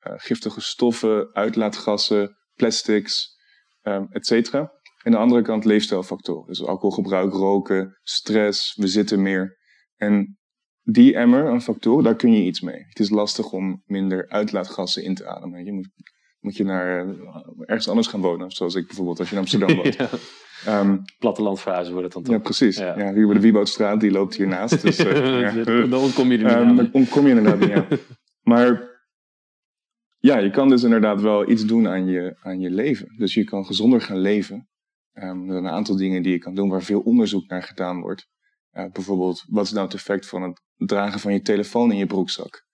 uh, 0.06 0.12
giftige 0.16 0.60
stoffen, 0.60 1.34
uitlaatgassen, 1.34 2.36
plastics, 2.54 3.36
um, 3.82 4.06
et 4.10 4.26
cetera. 4.26 4.72
En 5.02 5.10
de 5.10 5.18
andere 5.18 5.42
kant 5.42 5.64
leefstijlfactoren, 5.64 6.46
dus 6.46 6.64
alcoholgebruik, 6.64 7.32
roken, 7.32 7.98
stress, 8.02 8.74
we 8.76 8.86
zitten 8.86 9.22
meer. 9.22 9.58
En 9.96 10.37
die 10.90 11.14
emmer 11.14 11.48
aan 11.48 11.62
factoren, 11.62 12.04
daar 12.04 12.16
kun 12.16 12.32
je 12.32 12.44
iets 12.44 12.60
mee. 12.60 12.84
Het 12.88 12.98
is 12.98 13.10
lastig 13.10 13.52
om 13.52 13.82
minder 13.86 14.28
uitlaatgassen 14.28 15.02
in 15.02 15.14
te 15.14 15.26
ademen. 15.26 15.64
Je 15.64 15.72
moet, 15.72 15.88
moet 16.40 16.56
je 16.56 16.64
naar 16.64 17.06
uh, 17.06 17.12
ergens 17.60 17.88
anders 17.88 18.06
gaan 18.06 18.20
wonen, 18.20 18.50
zoals 18.50 18.74
ik 18.74 18.86
bijvoorbeeld 18.86 19.18
als 19.18 19.28
je 19.28 19.34
in 19.34 19.40
Amsterdam 19.40 19.76
woont. 19.82 19.94
ja. 19.94 20.08
Um, 20.80 21.04
wordt 21.92 22.04
het 22.04 22.12
dan 22.12 22.22
toch? 22.22 22.34
Ja, 22.34 22.38
precies. 22.38 22.76
Ja. 22.76 22.98
ja 22.98 23.14
hier 23.14 23.26
bij 23.26 23.34
de 23.34 23.40
Wieboudstraat, 23.40 24.00
die 24.00 24.10
loopt 24.10 24.36
hiernaast. 24.36 24.82
Dus, 24.82 25.00
uh, 25.00 25.40
ja. 25.64 25.64
Dan 25.86 26.00
ontkom 26.00 26.32
je 26.32 26.38
er 26.38 26.44
niet 26.44 26.70
um, 26.70 26.76
Dan 26.76 26.92
ontkom 26.92 27.26
je 27.26 27.34
inderdaad 27.34 27.60
niet 27.60 27.70
aan. 27.70 27.86
Maar 28.42 28.90
ja, 30.18 30.38
je 30.38 30.50
kan 30.50 30.68
dus 30.68 30.82
inderdaad 30.82 31.20
wel 31.20 31.50
iets 31.50 31.64
doen 31.64 31.88
aan 31.88 32.06
je, 32.06 32.36
aan 32.42 32.60
je 32.60 32.70
leven. 32.70 33.14
Dus 33.16 33.34
je 33.34 33.44
kan 33.44 33.64
gezonder 33.64 34.00
gaan 34.00 34.18
leven. 34.18 34.68
Um, 35.14 35.46
er 35.46 35.52
zijn 35.52 35.64
een 35.64 35.70
aantal 35.70 35.96
dingen 35.96 36.22
die 36.22 36.32
je 36.32 36.38
kan 36.38 36.54
doen 36.54 36.68
waar 36.68 36.82
veel 36.82 37.00
onderzoek 37.00 37.48
naar 37.48 37.62
gedaan 37.62 38.00
wordt. 38.00 38.28
Uh, 38.78 38.90
bijvoorbeeld, 38.92 39.44
wat 39.48 39.64
is 39.64 39.72
nou 39.72 39.84
het 39.84 39.94
effect 39.94 40.26
van 40.26 40.42
het 40.42 40.60
dragen 40.76 41.20
van 41.20 41.32
je 41.32 41.40
telefoon 41.40 41.92
in 41.92 41.98
je 41.98 42.06
broekzak? 42.06 42.66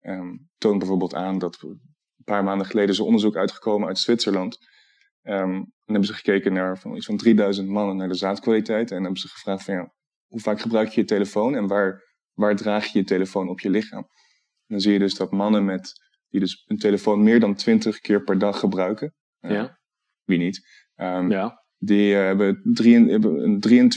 Um, 0.00 0.48
toont 0.58 0.78
bijvoorbeeld 0.78 1.14
aan 1.14 1.38
dat 1.38 1.62
een 1.62 2.24
paar 2.24 2.44
maanden 2.44 2.66
geleden 2.66 2.90
is 2.90 2.98
een 2.98 3.04
onderzoek 3.04 3.36
uitgekomen 3.36 3.88
uit 3.88 3.98
Zwitserland. 3.98 4.58
Um, 5.22 5.54
en 5.54 5.72
hebben 5.84 6.04
ze 6.04 6.14
gekeken 6.14 6.52
naar 6.52 6.78
van 6.78 6.96
iets 6.96 7.06
van 7.06 7.16
3000 7.16 7.68
mannen 7.68 7.96
naar 7.96 8.08
de 8.08 8.14
zaadkwaliteit. 8.14 8.90
En 8.90 9.02
hebben 9.02 9.20
ze 9.20 9.28
gevraagd 9.28 9.64
van 9.64 9.74
ja, 9.74 9.92
hoe 10.26 10.40
vaak 10.40 10.60
gebruik 10.60 10.88
je 10.88 11.00
je 11.00 11.06
telefoon 11.06 11.54
en 11.54 11.66
waar, 11.66 12.02
waar 12.32 12.56
draag 12.56 12.86
je 12.86 12.98
je 12.98 13.04
telefoon 13.04 13.48
op 13.48 13.60
je 13.60 13.70
lichaam? 13.70 14.02
En 14.02 14.66
dan 14.66 14.80
zie 14.80 14.92
je 14.92 14.98
dus 14.98 15.14
dat 15.14 15.32
mannen 15.32 15.64
met, 15.64 15.92
die 16.28 16.40
dus 16.40 16.64
een 16.66 16.78
telefoon 16.78 17.22
meer 17.22 17.40
dan 17.40 17.54
20 17.54 17.98
keer 17.98 18.22
per 18.22 18.38
dag 18.38 18.58
gebruiken. 18.58 19.14
Uh, 19.40 19.50
ja. 19.50 19.78
Wie 20.24 20.38
niet? 20.38 20.68
Um, 20.96 21.30
ja. 21.30 21.63
Die 21.84 22.12
uh, 22.12 22.18
hebben, 22.18 22.60
drie, 22.64 23.10
hebben 23.10 23.42
een 23.42 23.92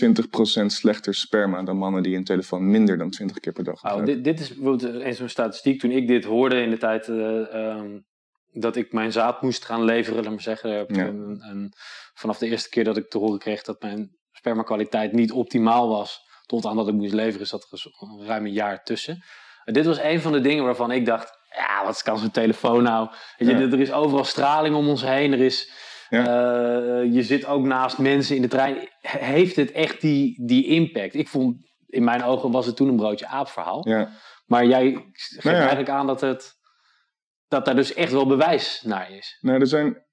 23% 0.61 0.65
slechter 0.65 1.13
sperma 1.13 1.63
dan 1.63 1.77
mannen 1.77 2.03
die 2.03 2.15
een 2.15 2.23
telefoon 2.23 2.69
minder 2.69 2.97
dan 2.97 3.09
20 3.09 3.39
keer 3.39 3.53
per 3.53 3.63
dag 3.63 3.79
gebruiken. 3.79 4.07
Oh, 4.07 4.15
dit, 4.15 4.23
dit 4.23 4.39
is 4.39 4.55
bijvoorbeeld 4.55 5.03
een 5.03 5.13
zo'n 5.13 5.29
statistiek. 5.29 5.79
Toen 5.79 5.91
ik 5.91 6.07
dit 6.07 6.23
hoorde 6.23 6.61
in 6.61 6.69
de 6.69 6.77
tijd 6.77 7.07
uh, 7.07 7.75
um, 7.77 8.05
dat 8.51 8.75
ik 8.75 8.93
mijn 8.93 9.11
zaad 9.11 9.41
moest 9.41 9.65
gaan 9.65 9.83
leveren, 9.83 10.23
laat 10.23 10.31
maar 10.31 10.41
zeggen. 10.41 10.71
Ja. 10.71 10.85
En, 10.87 11.37
en 11.41 11.69
vanaf 12.13 12.37
de 12.37 12.47
eerste 12.47 12.69
keer 12.69 12.83
dat 12.83 12.97
ik 12.97 13.09
te 13.09 13.17
horen 13.17 13.39
kreeg 13.39 13.61
dat 13.61 13.81
mijn 13.81 14.09
spermakwaliteit 14.31 15.11
niet 15.11 15.31
optimaal 15.31 15.89
was, 15.89 16.21
tot 16.45 16.65
aan 16.65 16.75
dat 16.75 16.87
ik 16.87 16.93
moest 16.93 17.13
leveren, 17.13 17.47
zat 17.47 17.67
er 17.71 18.25
ruim 18.25 18.45
een 18.45 18.51
jaar 18.51 18.83
tussen. 18.83 19.23
En 19.63 19.73
dit 19.73 19.85
was 19.85 19.99
een 19.99 20.21
van 20.21 20.31
de 20.31 20.41
dingen 20.41 20.63
waarvan 20.63 20.91
ik 20.91 21.05
dacht, 21.05 21.37
ja, 21.55 21.85
wat 21.85 22.01
kan 22.01 22.17
zo'n 22.17 22.31
telefoon 22.31 22.83
nou? 22.83 23.09
Weet 23.37 23.49
je, 23.49 23.57
ja. 23.57 23.71
Er 23.71 23.79
is 23.79 23.91
overal 23.91 24.25
straling 24.25 24.75
om 24.75 24.87
ons 24.87 25.01
heen, 25.01 25.33
er 25.33 25.41
is... 25.41 25.85
Ja. 26.09 26.19
Uh, 26.19 27.13
je 27.13 27.23
zit 27.23 27.45
ook 27.45 27.65
naast 27.65 27.97
mensen 27.97 28.35
in 28.35 28.41
de 28.41 28.47
trein. 28.47 28.89
Heeft 29.01 29.55
het 29.55 29.71
echt 29.71 30.01
die, 30.01 30.45
die 30.45 30.65
impact? 30.65 31.15
Ik 31.15 31.27
vond, 31.27 31.55
in 31.85 32.03
mijn 32.03 32.23
ogen 32.23 32.51
was 32.51 32.65
het 32.65 32.75
toen 32.75 32.87
een 32.87 32.95
broodje 32.95 33.27
aapverhaal. 33.27 33.89
Ja. 33.89 34.09
Maar 34.45 34.65
jij 34.65 34.91
geeft 35.11 35.43
nou 35.43 35.55
ja. 35.55 35.61
eigenlijk 35.61 35.89
aan 35.89 36.07
dat, 36.07 36.21
het, 36.21 36.53
dat 37.47 37.65
daar 37.65 37.75
dus 37.75 37.93
echt 37.93 38.11
wel 38.11 38.27
bewijs 38.27 38.81
naar 38.85 39.11
is. 39.11 39.37
Nou, 39.41 39.59
er 39.59 39.67
zijn. 39.67 40.05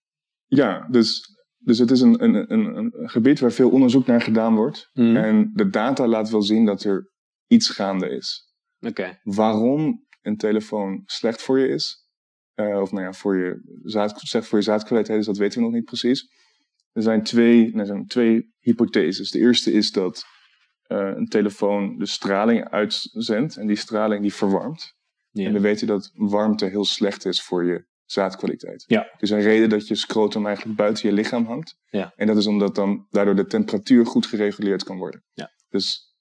Ja, 0.46 0.86
dus, 0.90 1.22
dus 1.58 1.78
het 1.78 1.90
is 1.90 2.00
een, 2.00 2.22
een, 2.22 2.52
een, 2.52 2.76
een 2.76 3.08
gebied 3.08 3.40
waar 3.40 3.52
veel 3.52 3.70
onderzoek 3.70 4.06
naar 4.06 4.20
gedaan 4.20 4.54
wordt. 4.54 4.90
Mm. 4.92 5.16
En 5.16 5.50
de 5.54 5.70
data 5.70 6.06
laat 6.06 6.30
wel 6.30 6.42
zien 6.42 6.64
dat 6.64 6.84
er 6.84 7.10
iets 7.46 7.70
gaande 7.70 8.08
is. 8.08 8.52
Okay. 8.80 9.20
Waarom 9.22 10.06
een 10.22 10.36
telefoon 10.36 11.02
slecht 11.04 11.42
voor 11.42 11.58
je 11.58 11.68
is, 11.68 12.03
uh, 12.54 12.80
of 12.80 12.92
nou 12.92 13.04
ja, 13.04 13.12
voor 13.12 13.36
je, 13.36 13.80
zaad, 13.82 14.20
zeg 14.20 14.46
voor 14.46 14.58
je 14.58 14.64
zaadkwaliteit 14.64 15.18
is, 15.18 15.26
dat 15.26 15.36
weten 15.36 15.58
we 15.58 15.64
nog 15.64 15.74
niet 15.74 15.84
precies. 15.84 16.28
Er 16.92 17.02
zijn 17.02 17.22
twee, 17.22 17.72
er 17.74 17.86
zijn 17.86 18.06
twee 18.06 18.52
hypotheses. 18.58 19.30
De 19.30 19.38
eerste 19.38 19.72
is 19.72 19.92
dat 19.92 20.24
uh, 20.88 21.10
een 21.14 21.28
telefoon 21.28 21.98
de 21.98 22.06
straling 22.06 22.68
uitzendt 22.70 23.56
en 23.56 23.66
die 23.66 23.76
straling 23.76 24.22
die 24.22 24.34
verwarmt. 24.34 24.94
Ja. 25.30 25.46
En 25.46 25.52
we 25.52 25.60
weten 25.60 25.86
dat 25.86 26.10
warmte 26.14 26.64
heel 26.64 26.84
slecht 26.84 27.24
is 27.24 27.42
voor 27.42 27.64
je 27.64 27.86
zaadkwaliteit. 28.04 28.84
Ja. 28.86 29.10
Dus 29.18 29.30
een 29.30 29.40
reden 29.40 29.68
dat 29.68 29.88
je 29.88 29.94
scrotum 29.94 30.46
eigenlijk 30.46 30.76
buiten 30.76 31.08
je 31.08 31.14
lichaam 31.14 31.46
hangt. 31.46 31.76
Ja. 31.90 32.12
En 32.16 32.26
dat 32.26 32.36
is 32.36 32.46
omdat 32.46 32.74
dan 32.74 33.06
daardoor 33.10 33.36
de 33.36 33.46
temperatuur 33.46 34.06
goed 34.06 34.26
gereguleerd 34.26 34.84
kan 34.84 34.98
worden. 34.98 35.24
Ja. 35.32 35.50
Dus 35.68 36.13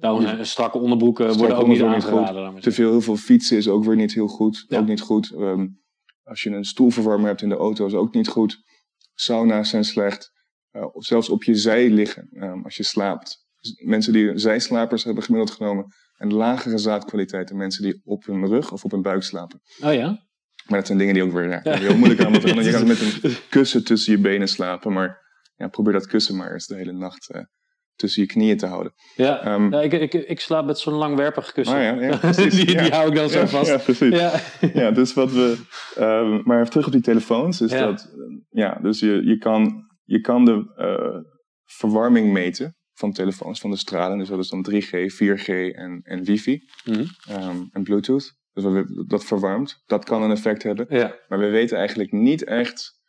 je, 0.00 0.38
strakke 0.40 0.78
onderbroeken 0.78 1.24
strakke 1.24 1.54
worden 1.54 1.58
ook 1.58 1.66
niet 1.66 1.82
aangeraden. 1.82 2.60
Te 2.60 2.72
veel, 2.72 2.90
heel 2.90 3.00
veel 3.00 3.16
fietsen 3.16 3.56
is 3.56 3.68
ook 3.68 3.84
weer 3.84 3.96
niet 3.96 4.14
heel 4.14 4.28
goed. 4.28 4.64
Ja. 4.68 4.78
Ook 4.78 4.86
niet 4.86 5.00
goed. 5.00 5.32
Um, 5.32 5.82
als 6.22 6.42
je 6.42 6.50
een 6.50 6.64
stoelverwarmer 6.64 7.26
hebt 7.26 7.42
in 7.42 7.48
de 7.48 7.56
auto 7.56 7.86
is 7.86 7.94
ook 7.94 8.14
niet 8.14 8.28
goed. 8.28 8.62
Sauna's 9.14 9.68
zijn 9.68 9.84
slecht. 9.84 10.32
Uh, 10.72 10.86
zelfs 10.92 11.28
op 11.28 11.44
je 11.44 11.54
zij 11.54 11.90
liggen 11.90 12.28
um, 12.32 12.64
als 12.64 12.76
je 12.76 12.82
slaapt. 12.82 13.46
Dus 13.60 13.82
mensen 13.84 14.12
die 14.12 14.38
zijslapers 14.38 15.04
hebben 15.04 15.22
gemiddeld 15.22 15.50
genomen 15.50 15.86
een 16.16 16.34
lagere 16.34 16.78
zaadkwaliteit 16.78 17.48
dan 17.48 17.56
mensen 17.56 17.82
die 17.82 18.00
op 18.04 18.24
hun 18.24 18.46
rug 18.46 18.72
of 18.72 18.84
op 18.84 18.90
hun 18.90 19.02
buik 19.02 19.22
slapen. 19.22 19.60
Oh 19.82 19.92
ja? 19.92 20.26
Maar 20.68 20.78
dat 20.78 20.86
zijn 20.86 20.98
dingen 20.98 21.14
die 21.14 21.22
ook 21.22 21.32
weer 21.32 21.48
ja, 21.48 21.60
ja. 21.62 21.78
heel 21.78 21.96
moeilijk 21.96 22.24
aan. 22.24 22.32
Want 22.32 22.64
je 22.64 22.70
kan 22.72 22.86
met 22.86 23.00
een 23.00 23.36
kussen 23.48 23.84
tussen 23.84 24.12
je 24.12 24.18
benen 24.18 24.48
slapen. 24.48 24.92
Maar 24.92 25.22
ja, 25.56 25.68
probeer 25.68 25.92
dat 25.92 26.06
kussen 26.06 26.36
maar 26.36 26.52
eens 26.52 26.66
de 26.66 26.74
hele 26.74 26.92
nacht 26.92 27.34
uh, 27.34 27.42
tussen 27.96 28.22
je 28.22 28.28
knieën 28.28 28.56
te 28.56 28.66
houden. 28.66 28.94
Ja, 29.16 29.54
um, 29.54 29.72
ja 29.72 29.80
ik, 29.80 29.92
ik, 29.92 30.14
ik 30.14 30.40
slaap 30.40 30.66
met 30.66 30.78
zo'n 30.78 30.94
langwerpig 30.94 31.52
kussen. 31.52 31.76
Oh 31.76 31.82
ja, 31.82 32.00
ja, 32.00 32.32
die, 32.48 32.64
die 32.64 32.92
hou 32.92 33.08
ik 33.08 33.14
dan 33.14 33.28
zo 33.28 33.46
vast. 33.46 33.70
Ja, 33.70 33.78
precies. 33.78 34.20
Ja. 34.72 34.90
dus 34.90 35.14
wat 35.14 35.32
we... 35.32 35.56
Um, 35.98 36.42
maar 36.44 36.58
even 36.58 36.70
terug 36.70 36.86
op 36.86 36.92
die 36.92 37.00
telefoons. 37.00 37.60
Is 37.60 37.70
dat... 37.70 38.14
Ja, 38.50 38.78
dus 38.82 39.00
je, 39.00 39.22
je, 39.24 39.38
kan, 39.38 39.86
je 40.04 40.20
kan 40.20 40.44
de 40.44 40.72
uh, 40.76 41.32
verwarming 41.64 42.32
meten 42.32 42.76
van 42.92 43.12
telefoons, 43.12 43.60
van 43.60 43.70
de 43.70 43.76
stralen. 43.76 44.18
Dus 44.18 44.28
dat 44.28 44.38
is 44.38 44.48
dan 44.48 44.66
3G, 44.70 45.12
4G 45.12 45.46
en, 45.74 46.00
en 46.02 46.24
wifi 46.24 46.64
mm 46.84 46.94
-hmm. 46.94 47.48
um, 47.48 47.68
en 47.72 47.82
bluetooth. 47.82 48.34
Dus 48.52 48.64
we, 48.64 49.04
dat 49.08 49.24
verwarmt. 49.24 49.82
Dat 49.86 50.04
kan 50.04 50.22
een 50.22 50.30
effect 50.30 50.62
hebben. 50.62 50.86
Ja. 50.88 51.16
Maar 51.28 51.38
we 51.38 51.48
weten 51.48 51.78
eigenlijk 51.78 52.12
niet 52.12 52.44
echt 52.44 53.02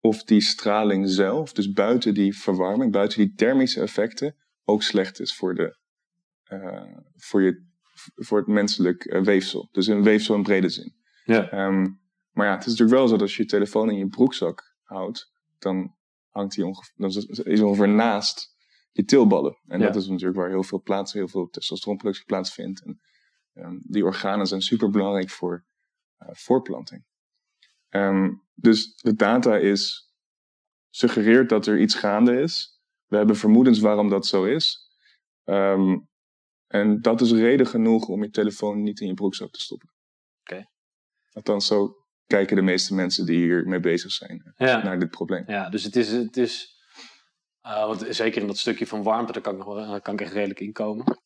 of 0.00 0.24
die 0.24 0.40
straling 0.40 1.08
zelf, 1.08 1.52
dus 1.52 1.72
buiten 1.72 2.14
die 2.14 2.36
verwarming, 2.36 2.92
buiten 2.92 3.18
die 3.18 3.34
thermische 3.34 3.80
effecten, 3.80 4.36
ook 4.64 4.82
slecht 4.82 5.20
is 5.20 5.34
voor, 5.34 5.54
de, 5.54 5.76
uh, 6.52 6.96
voor, 7.16 7.42
je, 7.42 7.66
voor 8.14 8.38
het 8.38 8.46
menselijk 8.46 9.04
uh, 9.04 9.22
weefsel. 9.22 9.68
Dus 9.72 9.86
een 9.86 10.02
weefsel 10.02 10.34
in 10.34 10.42
brede 10.42 10.68
zin. 10.68 10.94
Ja. 11.24 11.66
Um, 11.66 12.00
maar 12.30 12.46
ja, 12.46 12.52
het 12.52 12.60
is 12.60 12.70
natuurlijk 12.70 12.98
wel 12.98 13.06
zo 13.06 13.12
dat 13.12 13.22
als 13.22 13.36
je 13.36 13.42
je 13.42 13.48
telefoon 13.48 13.90
in 13.90 13.96
je 13.96 14.08
broekzak 14.08 14.76
houdt, 14.82 15.32
dan 15.58 15.94
hangt 16.28 16.54
die 16.54 16.66
ongeveer, 16.66 16.94
dan 16.96 17.10
is 17.44 17.60
ongeveer 17.60 17.88
naast 17.88 18.56
je 18.92 19.04
tilballen. 19.04 19.58
En 19.66 19.80
ja. 19.80 19.86
dat 19.86 19.96
is 19.96 20.08
natuurlijk 20.08 20.38
waar 20.38 20.48
heel 20.48 20.62
veel 20.62 20.82
plaats, 20.82 21.12
heel 21.12 21.28
veel 21.28 21.48
testosteronproductie 21.48 22.24
plaatsvindt. 22.24 22.82
En 22.82 23.00
um, 23.54 23.80
die 23.82 24.04
organen 24.04 24.46
zijn 24.46 24.62
super 24.62 24.90
belangrijk 24.90 25.30
voor 25.30 25.64
uh, 26.18 26.28
voorplanting. 26.32 27.04
Um, 27.90 28.42
dus 28.60 28.94
de 28.94 29.14
data 29.14 29.56
is 29.56 30.12
suggereert 30.90 31.48
dat 31.48 31.66
er 31.66 31.80
iets 31.80 31.94
gaande 31.94 32.40
is. 32.40 32.80
We 33.06 33.16
hebben 33.16 33.36
vermoedens 33.36 33.78
waarom 33.78 34.08
dat 34.08 34.26
zo 34.26 34.44
is. 34.44 34.90
Um, 35.44 36.08
en 36.66 37.00
dat 37.00 37.20
is 37.20 37.32
reden 37.32 37.66
genoeg 37.66 38.08
om 38.08 38.22
je 38.22 38.30
telefoon 38.30 38.82
niet 38.82 39.00
in 39.00 39.06
je 39.06 39.14
broekzak 39.14 39.50
te 39.50 39.60
stoppen. 39.60 39.92
Oké. 40.40 40.52
Okay. 40.52 40.68
Althans, 41.32 41.66
zo 41.66 41.94
kijken 42.26 42.56
de 42.56 42.62
meeste 42.62 42.94
mensen 42.94 43.26
die 43.26 43.38
hiermee 43.38 43.80
bezig 43.80 44.10
zijn 44.10 44.52
ja. 44.56 44.82
naar 44.82 44.98
dit 44.98 45.10
probleem. 45.10 45.44
Ja, 45.46 45.68
dus 45.68 45.84
het 45.84 45.96
is, 45.96 46.10
het 46.10 46.36
is 46.36 46.78
uh, 47.66 47.86
want 47.86 48.06
zeker 48.08 48.40
in 48.40 48.46
dat 48.46 48.58
stukje 48.58 48.86
van 48.86 49.02
warmte, 49.02 49.32
daar 49.32 49.42
kan 49.42 49.58
ik, 49.58 49.64
nog, 49.64 49.76
daar 49.76 50.00
kan 50.00 50.14
ik 50.14 50.20
echt 50.20 50.32
redelijk 50.32 50.60
inkomen. 50.60 51.20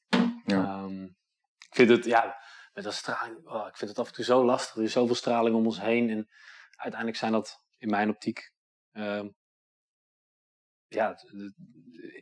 Ja. 0.44 0.82
Um, 0.82 1.16
ik 1.58 1.74
vind 1.74 1.90
het, 1.90 2.04
ja, 2.04 2.36
met 2.72 2.84
dat 2.84 2.94
straling, 2.94 3.46
oh, 3.46 3.66
ik 3.68 3.76
vind 3.76 3.90
het 3.90 3.98
af 3.98 4.06
en 4.06 4.12
toe 4.12 4.24
zo 4.24 4.44
lastig. 4.44 4.76
Er 4.76 4.82
is 4.82 4.92
zoveel 4.92 5.14
straling 5.14 5.56
om 5.56 5.66
ons 5.66 5.80
heen. 5.80 6.10
En 6.10 6.28
uiteindelijk 6.76 7.20
zijn 7.20 7.32
dat 7.32 7.56
in 7.78 7.88
mijn 7.90 8.08
optiek, 8.08 8.52
uh, 8.92 9.22
ja, 10.88 11.16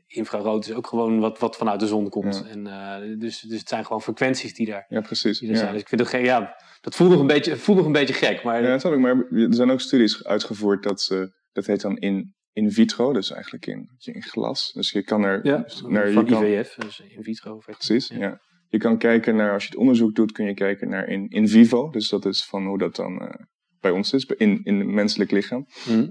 infrarood 0.07 0.67
is 0.69 0.73
ook 0.75 0.87
gewoon 0.87 1.21
wat, 1.21 1.39
wat 1.39 1.57
vanuit 1.57 1.81
de 1.81 1.87
zon 1.87 2.09
komt. 2.09 2.43
Ja. 2.45 2.51
En, 2.51 2.67
eh, 2.67 3.19
dus, 3.19 3.41
dus 3.41 3.59
het 3.59 3.69
zijn 3.69 3.85
gewoon 3.87 4.03
frequenties 4.03 4.55
die 4.55 4.67
daar, 4.67 4.87
Ja, 4.89 5.01
precies. 5.01 5.39
die 5.39 5.49
er 5.49 5.55
Ja. 5.55 5.61
zijn. 5.61 5.73
Dus 5.73 5.81
ik 5.83 5.89
vind 5.89 6.01
het 6.01 6.11
geen, 6.11 6.25
ja, 6.25 6.57
dat 6.81 6.95
voelt 6.95 7.11
nog 7.11 7.21
een 7.21 7.27
beetje, 7.27 7.57
voelt 7.57 7.77
nog 7.79 7.87
een 7.87 7.93
beetje 7.93 8.15
gek. 8.15 8.43
Maar 8.43 8.63
Ja, 8.63 8.69
dat 8.69 8.81
snap 8.81 8.93
ik. 8.93 8.99
Maar 8.99 9.17
er 9.31 9.55
zijn 9.55 9.71
ook 9.71 9.81
studies 9.81 10.25
uitgevoerd 10.25 10.83
dat 10.83 11.01
ze, 11.01 11.33
dat 11.53 11.67
heet 11.67 11.81
dan 11.81 11.97
in, 11.97 12.35
in 12.53 12.71
vitro, 12.73 13.13
dus 13.13 13.31
eigenlijk 13.31 13.67
in, 13.67 13.91
in 13.99 14.23
glas. 14.23 14.73
Dus 14.73 14.91
je 14.91 15.03
kan 15.03 15.23
er, 15.25 15.47
ja, 15.47 15.57
dus 15.57 15.83
naar, 15.83 16.07
je 16.07 16.13
van 16.13 16.27
kan, 16.27 16.45
IVF, 16.45 16.75
dus 16.75 17.01
in 17.01 17.23
vitro. 17.23 17.59
precies, 17.59 18.09
Ja. 18.09 18.17
ja. 18.19 18.41
Je 18.69 18.79
kan 18.79 18.99
kijken 18.99 19.37
naar, 19.37 19.53
als 19.53 19.63
je 19.63 19.69
het 19.69 19.79
onderzoek 19.79 20.15
doet, 20.15 20.33
kun 20.33 20.47
je 20.47 20.55
kijken 20.55 20.89
naar 20.89 21.09
in, 21.09 21.29
in 21.29 21.49
vivo. 21.49 21.91
Dus 21.91 22.09
dat 22.09 22.25
is 22.25 22.45
van 22.45 22.67
hoe 22.67 22.79
dat 22.79 22.97
dan 22.97 23.21
eh, 23.21 23.45
bij 23.83 23.91
ons 23.91 24.13
is, 24.13 24.25
in, 24.25 24.61
in 24.65 24.79
het 24.79 24.89
menselijk 24.89 25.31
lichaam. 25.31 25.67
Hm. 25.85 26.09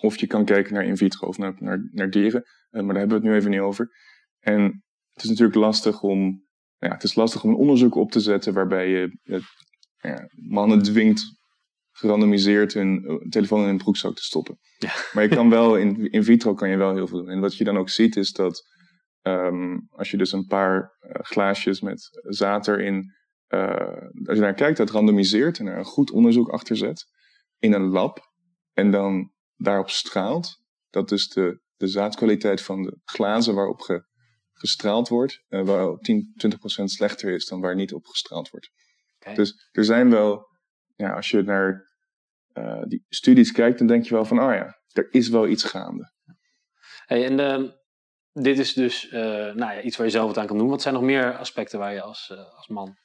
Of 0.00 0.16
je 0.16 0.26
kan 0.26 0.44
kijken 0.44 0.74
naar 0.74 0.84
in 0.84 0.96
vitro 0.96 1.28
of 1.28 1.38
naar, 1.38 1.54
naar, 1.58 1.88
naar 1.92 2.10
dieren. 2.10 2.42
Eh, 2.70 2.82
maar 2.82 2.94
daar 2.94 2.98
hebben 2.98 3.20
we 3.20 3.22
het 3.22 3.32
nu 3.32 3.38
even 3.38 3.50
niet 3.50 3.60
over. 3.60 3.88
En 4.38 4.62
het 5.12 5.22
is 5.22 5.28
natuurlijk 5.28 5.56
lastig 5.56 6.02
om, 6.02 6.44
ja, 6.78 6.88
het 6.88 7.02
is 7.02 7.14
lastig 7.14 7.44
om 7.44 7.50
een 7.50 7.56
onderzoek 7.56 7.94
op 7.94 8.10
te 8.10 8.20
zetten 8.20 8.54
waarbij 8.54 8.88
je 8.88 9.18
ja, 10.00 10.28
mannen 10.34 10.82
dwingt 10.82 11.22
gerandomiseerd 11.90 12.74
hun 12.74 13.04
eh, 13.04 13.28
telefoon 13.28 13.60
in 13.60 13.66
hun 13.66 13.76
broekzak 13.76 14.14
te 14.14 14.22
stoppen. 14.22 14.58
Ja. 14.78 14.92
Maar 15.12 15.22
je 15.22 15.28
kan 15.28 15.50
wel, 15.50 15.76
in, 15.76 16.10
in 16.10 16.24
vitro 16.24 16.54
kan 16.54 16.68
je 16.68 16.76
wel 16.76 16.94
heel 16.94 17.06
veel 17.06 17.18
doen. 17.18 17.28
En 17.28 17.40
wat 17.40 17.56
je 17.56 17.64
dan 17.64 17.76
ook 17.76 17.88
ziet 17.88 18.16
is 18.16 18.32
dat 18.32 18.62
ehm, 19.22 19.78
als 19.90 20.10
je 20.10 20.16
dus 20.16 20.32
een 20.32 20.46
paar 20.46 20.96
eh, 20.98 21.10
glaasjes 21.22 21.80
met 21.80 22.08
zaad 22.22 22.68
erin, 22.68 23.12
als 24.26 24.36
je 24.36 24.40
naar 24.40 24.54
kijkt, 24.54 24.76
dat 24.76 24.90
randomiseert 24.90 25.58
en 25.58 25.66
er 25.66 25.78
een 25.78 25.84
goed 25.84 26.10
onderzoek 26.10 26.48
achter 26.48 26.76
zet 26.76 27.06
in 27.58 27.72
een 27.72 27.88
lab 27.88 28.32
en 28.72 28.90
dan 28.90 29.32
daarop 29.56 29.90
straalt, 29.90 30.62
dat 30.90 31.08
dus 31.08 31.28
de, 31.28 31.60
de 31.76 31.86
zaadkwaliteit 31.86 32.62
van 32.62 32.82
de 32.82 32.98
glazen 33.04 33.54
waarop 33.54 33.80
ge, 33.80 34.04
gestraald 34.52 35.08
wordt, 35.08 35.44
eh 35.48 35.62
waar 35.62 35.96
10, 35.96 36.34
20% 36.80 36.84
slechter 36.84 37.34
is 37.34 37.46
dan 37.46 37.60
waar 37.60 37.74
niet 37.74 37.92
op 37.92 38.06
gestraald 38.06 38.50
wordt. 38.50 38.70
Dus 39.34 39.68
er 39.72 39.84
zijn 39.84 40.10
wel, 40.10 40.46
ja, 40.96 41.14
als 41.14 41.30
je 41.30 41.42
naar 41.42 41.92
eh, 42.52 42.82
die 42.82 43.04
studies 43.08 43.52
kijkt, 43.52 43.78
dan 43.78 43.86
denk 43.86 44.04
je 44.04 44.14
wel 44.14 44.24
van, 44.24 44.42
oh 44.42 44.54
ja, 44.54 44.80
er 44.92 45.08
is 45.10 45.28
wel 45.28 45.48
iets 45.48 45.64
gaande. 45.64 46.12
Hey, 47.06 47.24
en 47.24 47.40
ehm, 47.40 47.68
dit 48.32 48.58
is 48.58 48.72
dus 48.72 49.08
eh, 49.08 49.20
nou 49.54 49.56
ja, 49.56 49.80
iets 49.80 49.96
waar 49.96 50.06
je 50.06 50.12
zelf 50.12 50.26
wat 50.26 50.38
aan 50.38 50.46
kan 50.46 50.58
doen. 50.58 50.68
Wat 50.68 50.82
zijn 50.82 50.94
nog 50.94 51.02
meer 51.02 51.36
aspecten 51.36 51.78
waar 51.78 51.92
je 51.92 52.02
als, 52.02 52.30
eh, 52.30 52.56
als 52.56 52.68
man 52.68 52.96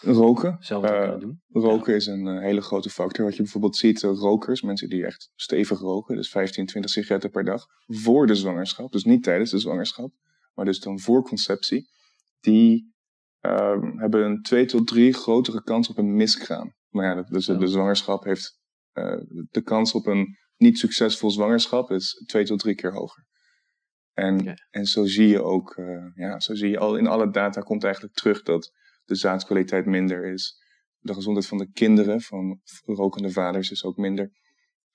Roken. 0.00 0.56
zelf 0.60 0.84
Eh, 0.84 1.18
doen? 1.18 1.42
Roken 1.48 1.94
is 1.94 2.06
een 2.06 2.26
eh, 2.26 2.40
hele 2.40 2.60
grote 2.60 2.90
factor. 2.90 3.24
Wat 3.24 3.36
je 3.36 3.42
bijvoorbeeld 3.42 3.76
ziet, 3.76 4.02
eh, 4.02 4.10
rokers, 4.10 4.62
mensen 4.62 4.88
die 4.88 5.06
echt 5.06 5.30
stevig 5.34 5.80
roken, 5.80 6.16
dus 6.16 6.30
15, 6.30 6.66
20 6.66 6.90
sigaretten 6.90 7.30
per 7.30 7.44
dag, 7.44 7.66
voor 7.86 8.26
de 8.26 8.34
zwangerschap, 8.34 8.92
dus 8.92 9.04
niet 9.04 9.22
tijdens 9.22 9.50
de 9.50 9.58
zwangerschap, 9.58 10.12
maar 10.54 10.64
dus 10.64 10.80
dan 10.80 11.00
voor 11.00 11.22
conceptie, 11.22 11.88
die 12.40 12.96
ehm, 13.40 13.98
hebben 13.98 14.24
een 14.24 14.42
2 14.42 14.64
tot 14.64 14.86
3 14.86 15.12
grotere 15.12 15.62
kans 15.62 15.88
op 15.88 15.98
een 15.98 16.14
miskraam. 16.14 16.74
Maar 16.88 17.16
ja, 17.16 17.22
dus 17.22 17.46
de, 17.46 17.52
Ja. 17.52 17.58
de 17.58 17.66
zwangerschap 17.66 18.24
heeft, 18.24 18.56
de 19.50 19.62
kans 19.64 19.92
op 19.92 20.06
een 20.06 20.36
niet 20.56 20.78
succesvol 20.78 21.30
zwangerschap 21.30 21.90
is 21.90 22.24
2 22.26 22.44
tot 22.44 22.58
3 22.58 22.74
keer 22.74 22.92
hoger. 22.92 23.26
En, 24.12 24.62
en 24.70 24.86
zo 24.86 25.04
zie 25.04 25.28
je 25.28 25.42
ook, 25.42 25.80
ja, 26.14 26.40
zo 26.40 26.54
zie 26.54 26.70
je 26.70 26.78
al 26.78 26.96
in 26.96 27.06
alle 27.06 27.30
data 27.30 27.60
komt 27.60 27.84
eigenlijk 27.84 28.14
terug 28.14 28.42
dat 28.42 28.72
de 29.08 29.14
zaadkwaliteit 29.14 29.86
minder 29.86 30.24
is. 30.32 30.62
De 30.98 31.14
gezondheid 31.14 31.46
van 31.46 31.58
de 31.58 31.70
kinderen, 31.72 32.20
van 32.20 32.60
rokende 32.84 33.30
vaders, 33.30 33.70
is 33.70 33.84
ook 33.84 33.96
minder. 33.96 34.32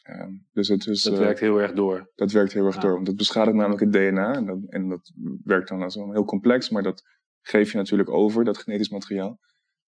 Ehm, 0.02 0.32
dus 0.52 0.68
het 0.68 0.88
is, 0.88 1.02
Dat 1.04 1.14
eh, 1.14 1.20
werkt 1.20 1.40
heel 1.40 1.62
erg 1.62 1.74
door. 1.74 2.12
dat 2.16 2.32
werkt 2.32 2.54
heel 2.54 2.66
erg 2.66 2.76
Ja. 2.76 2.82
door. 2.82 2.94
Want 2.94 3.06
dat 3.06 3.16
beschadigt 3.16 3.56
namelijk 3.58 3.82
het 3.82 3.92
DNA. 3.92 4.34
En 4.34 4.46
dat, 4.46 4.58
en 4.68 4.90
dat 4.90 5.12
werkt 5.44 5.70
dan 5.70 5.82
als 5.82 5.96
een 5.96 6.12
heel 6.12 6.26
complex, 6.26 6.70
maar 6.70 6.84
dat 6.84 7.04
geef 7.42 7.72
je 7.72 7.78
natuurlijk 7.78 8.10
over, 8.10 8.44
dat 8.44 8.58
genetisch 8.58 8.90
materiaal. 8.90 9.40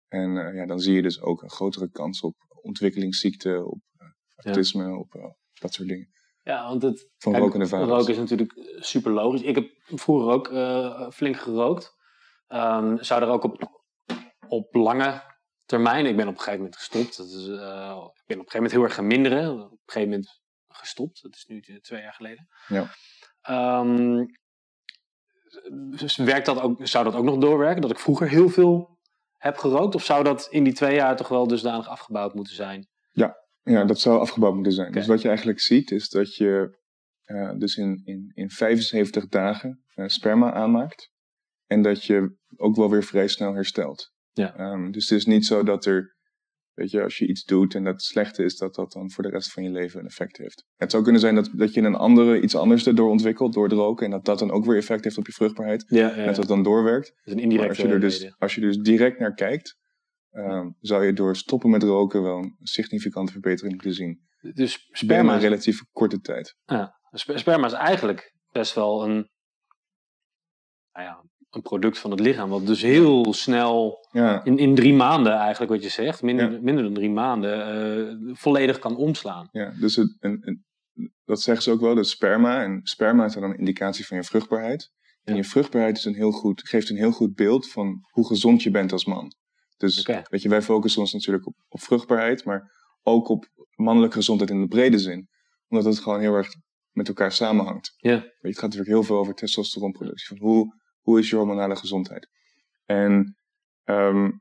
En 0.07 0.37
eh, 0.37 0.55
ja, 0.55 0.65
dan 0.65 0.79
zie 0.79 0.93
je 0.95 1.01
dus 1.01 1.21
ook 1.21 1.41
een 1.41 1.49
grotere 1.49 1.89
kans 1.89 2.21
op 2.21 2.35
ontwikkelingsziekten, 2.61 3.67
op 3.67 3.81
eh, 3.97 4.07
autisme, 4.35 4.97
op 4.97 5.35
dat 5.59 5.73
soort 5.73 5.87
dingen. 5.87 6.09
Ja, 6.43 6.67
want 6.67 6.81
het, 6.81 7.09
Van 7.17 7.35
rokende 7.35 7.65
vaders. 7.67 7.89
Roken 7.89 8.11
is 8.13 8.17
natuurlijk 8.17 8.53
super 8.79 9.11
logisch. 9.11 9.41
Ik 9.41 9.55
heb 9.55 9.69
vroeger 9.85 10.31
ook 10.31 10.47
flink 11.13 11.35
gerookt. 11.35 11.95
Ehm, 12.47 12.97
zou 12.97 13.21
er 13.21 13.27
ook 13.27 13.43
op, 13.43 13.78
op 14.49 14.73
lange 14.73 15.23
termijn, 15.65 16.05
ik 16.05 16.15
ben 16.15 16.27
op 16.27 16.33
een 16.33 16.39
gegeven 16.39 16.59
moment 16.59 16.77
gestopt. 16.77 17.17
Dat 17.17 17.27
is, 17.27 17.47
eh, 17.47 18.05
ik 18.15 18.25
ben 18.25 18.39
op 18.39 18.45
een 18.45 18.51
gegeven 18.51 18.53
moment 18.53 18.71
heel 18.71 18.83
erg 18.83 18.93
gaan 18.93 19.07
minderen. 19.07 19.51
Op 19.51 19.71
een 19.71 19.79
gegeven 19.85 20.09
moment 20.09 20.41
gestopt. 20.67 21.21
Dat 21.21 21.35
is 21.35 21.45
nu 21.45 21.61
twee 21.81 22.01
jaar 22.01 22.13
geleden. 22.13 22.47
Ja. 22.67 22.91
Ehm, 23.41 24.25
dus 25.97 26.15
werkt 26.15 26.45
dat 26.45 26.61
ook, 26.61 26.87
zou 26.87 27.03
dat 27.03 27.15
ook 27.15 27.23
nog 27.23 27.37
doorwerken? 27.37 27.81
Dat 27.81 27.91
ik 27.91 27.99
vroeger 27.99 28.29
heel 28.29 28.49
veel 28.49 28.97
heb 29.37 29.57
gerookt? 29.57 29.95
Of 29.95 30.03
zou 30.03 30.23
dat 30.23 30.47
in 30.49 30.63
die 30.63 30.73
twee 30.73 30.95
jaar 30.95 31.15
toch 31.15 31.27
wel 31.27 31.47
dusdanig 31.47 31.87
afgebouwd 31.87 32.33
moeten 32.33 32.55
zijn? 32.55 32.87
Ja, 33.63 33.83
dat 33.83 33.99
zou 33.99 34.19
afgebouwd 34.19 34.53
moeten 34.53 34.73
zijn. 34.73 34.91
Dus 34.91 35.07
wat 35.07 35.21
je 35.21 35.27
eigenlijk 35.27 35.59
ziet 35.59 35.91
is 35.91 36.09
dat 36.09 36.35
je 36.35 36.77
eh, 37.23 37.51
dus 37.57 37.75
in, 37.75 38.01
in, 38.03 38.31
in 38.33 38.49
75 38.49 39.27
dagen 39.27 39.83
eh, 39.93 40.07
sperma 40.07 40.53
aanmaakt. 40.53 41.11
En 41.65 41.81
dat 41.81 42.03
je 42.03 42.35
ook 42.55 42.75
wel 42.75 42.89
weer 42.89 43.03
vrij 43.03 43.27
snel 43.27 43.53
herstelt. 43.53 44.13
Ja. 44.33 44.55
Ehm, 44.55 44.91
dus 44.91 45.09
het 45.09 45.19
is 45.19 45.25
niet 45.25 45.45
zo 45.45 45.63
dat 45.63 45.85
er, 45.85 46.15
weet 46.73 46.91
je, 46.91 47.03
als 47.03 47.17
je 47.17 47.27
iets 47.27 47.43
doet 47.43 47.75
en 47.75 47.83
dat 47.83 48.01
slecht 48.01 48.39
is, 48.39 48.57
dat 48.57 48.75
dat 48.75 48.91
dan 48.91 49.11
voor 49.11 49.23
de 49.23 49.29
rest 49.29 49.51
van 49.51 49.63
je 49.63 49.69
leven 49.69 49.99
een 49.99 50.05
effect 50.05 50.37
heeft. 50.37 50.65
Het 50.75 50.91
zou 50.91 51.03
kunnen 51.03 51.21
zijn 51.21 51.35
dat, 51.35 51.49
dat 51.53 51.73
je 51.73 51.81
een 51.81 51.95
andere, 51.95 52.41
iets 52.41 52.55
anders 52.55 52.87
erdoor 52.87 53.09
ontwikkelt, 53.09 53.53
door 53.53 53.63
het 53.63 53.73
roken. 53.73 54.05
En 54.05 54.11
dat 54.11 54.25
dat 54.25 54.39
dan 54.39 54.51
ook 54.51 54.65
weer 54.65 54.77
effect 54.77 55.03
heeft 55.03 55.17
op 55.17 55.25
je 55.25 55.31
vruchtbaarheid. 55.33 55.85
Ja, 55.87 56.11
En 56.11 56.25
dat 56.25 56.35
dat 56.35 56.47
dan 56.47 56.63
doorwerkt. 56.63 57.07
dat 57.07 57.15
is 57.25 57.31
een 57.31 57.35
Maar 57.35 57.43
indirecte 57.43 57.67
als 57.69 57.77
je, 57.77 57.93
er 57.93 57.99
dus, 57.99 58.33
als 58.37 58.55
je 58.55 58.61
dus 58.61 58.77
direct 58.77 59.19
naar 59.19 59.33
kijkt, 59.33 59.77
ehm, 60.31 60.69
zou 60.79 61.05
je 61.05 61.13
door 61.13 61.35
stoppen 61.35 61.69
met 61.69 61.83
roken 61.83 62.23
wel 62.23 62.37
een 62.37 62.55
significante 62.59 63.31
verbetering 63.31 63.73
moeten 63.73 63.93
zien. 63.93 64.27
Dus 64.53 64.89
sperma 64.91 65.33
een 65.33 65.39
relatief 65.39 65.81
korte 65.91 66.19
tijd. 66.19 66.55
Sp- 67.11 67.37
Sperma 67.37 67.65
is 67.65 67.73
eigenlijk 67.73 68.33
best 68.51 68.73
wel 68.75 69.03
een, 69.03 69.29
nou 70.93 71.05
ja, 71.05 71.23
een 71.49 71.61
product 71.61 71.97
van 71.97 72.11
het 72.11 72.19
lichaam. 72.19 72.49
Wat 72.49 72.65
dus 72.65 72.81
heel 72.81 73.33
snel, 73.33 74.07
Ja, 74.11 74.43
in, 74.43 74.57
in 74.57 74.75
drie 74.75 74.93
maanden 74.93 75.33
eigenlijk 75.33 75.71
wat 75.71 75.83
je 75.83 75.89
zegt, 75.89 76.21
minder, 76.21 76.51
Ja. 76.51 76.59
minder 76.61 76.83
dan 76.83 76.93
drie 76.93 77.09
maanden, 77.09 77.65
eh, 78.27 78.35
volledig 78.35 78.79
kan 78.79 78.95
omslaan. 78.95 79.47
ja 79.51 79.73
dus 79.79 79.95
het, 79.95 80.15
een, 80.19 80.37
een- 80.41 80.63
dat 81.25 81.41
zeggen 81.41 81.63
ze 81.63 81.71
ook 81.71 81.79
wel, 81.81 81.95
dat 81.95 82.07
sperma. 82.07 82.63
En 82.63 82.79
sperma 82.83 83.25
is 83.25 83.33
dan 83.33 83.43
een 83.43 83.57
indicatie 83.57 84.05
van 84.05 84.17
je 84.17 84.23
vruchtbaarheid. 84.23 84.91
En 85.23 85.35
je 85.35 85.43
vruchtbaarheid 85.43 85.97
is 85.97 86.05
een 86.05 86.15
heel 86.15 86.31
goed, 86.31 86.67
geeft 86.67 86.89
een 86.89 86.97
heel 86.97 87.11
goed 87.11 87.35
beeld 87.35 87.69
van 87.71 87.99
hoe 88.09 88.27
gezond 88.27 88.63
je 88.63 88.71
bent 88.71 88.91
als 88.91 89.05
man. 89.05 89.33
Dus 89.77 90.05
weet 90.29 90.41
je, 90.41 90.49
wij 90.49 90.61
focussen 90.61 91.01
ons 91.01 91.13
natuurlijk 91.13 91.47
op, 91.47 91.53
op 91.67 91.81
vruchtbaarheid, 91.81 92.45
maar 92.45 92.71
ook 93.03 93.27
op 93.29 93.45
mannelijke 93.75 94.15
gezondheid 94.15 94.49
in 94.49 94.61
de 94.61 94.67
brede 94.67 94.97
zin. 94.99 95.27
Omdat 95.67 95.85
het 95.85 95.99
gewoon 95.99 96.19
heel 96.19 96.33
erg 96.33 96.47
met 96.91 97.07
elkaar 97.07 97.31
samenhangt. 97.31 97.93
Ja. 97.97 98.11
Je, 98.11 98.31
het 98.41 98.53
gaat 98.53 98.61
natuurlijk 98.61 98.89
heel 98.89 99.03
veel 99.03 99.17
over 99.17 99.33
testosteronproductie. 99.33 100.27
Van 100.27 100.37
hoe, 100.47 100.73
hoe 101.09 101.19
is 101.19 101.29
je 101.29 101.35
hormonale 101.35 101.75
gezondheid? 101.75 102.27
En 102.85 103.35
ehm, 103.83 104.31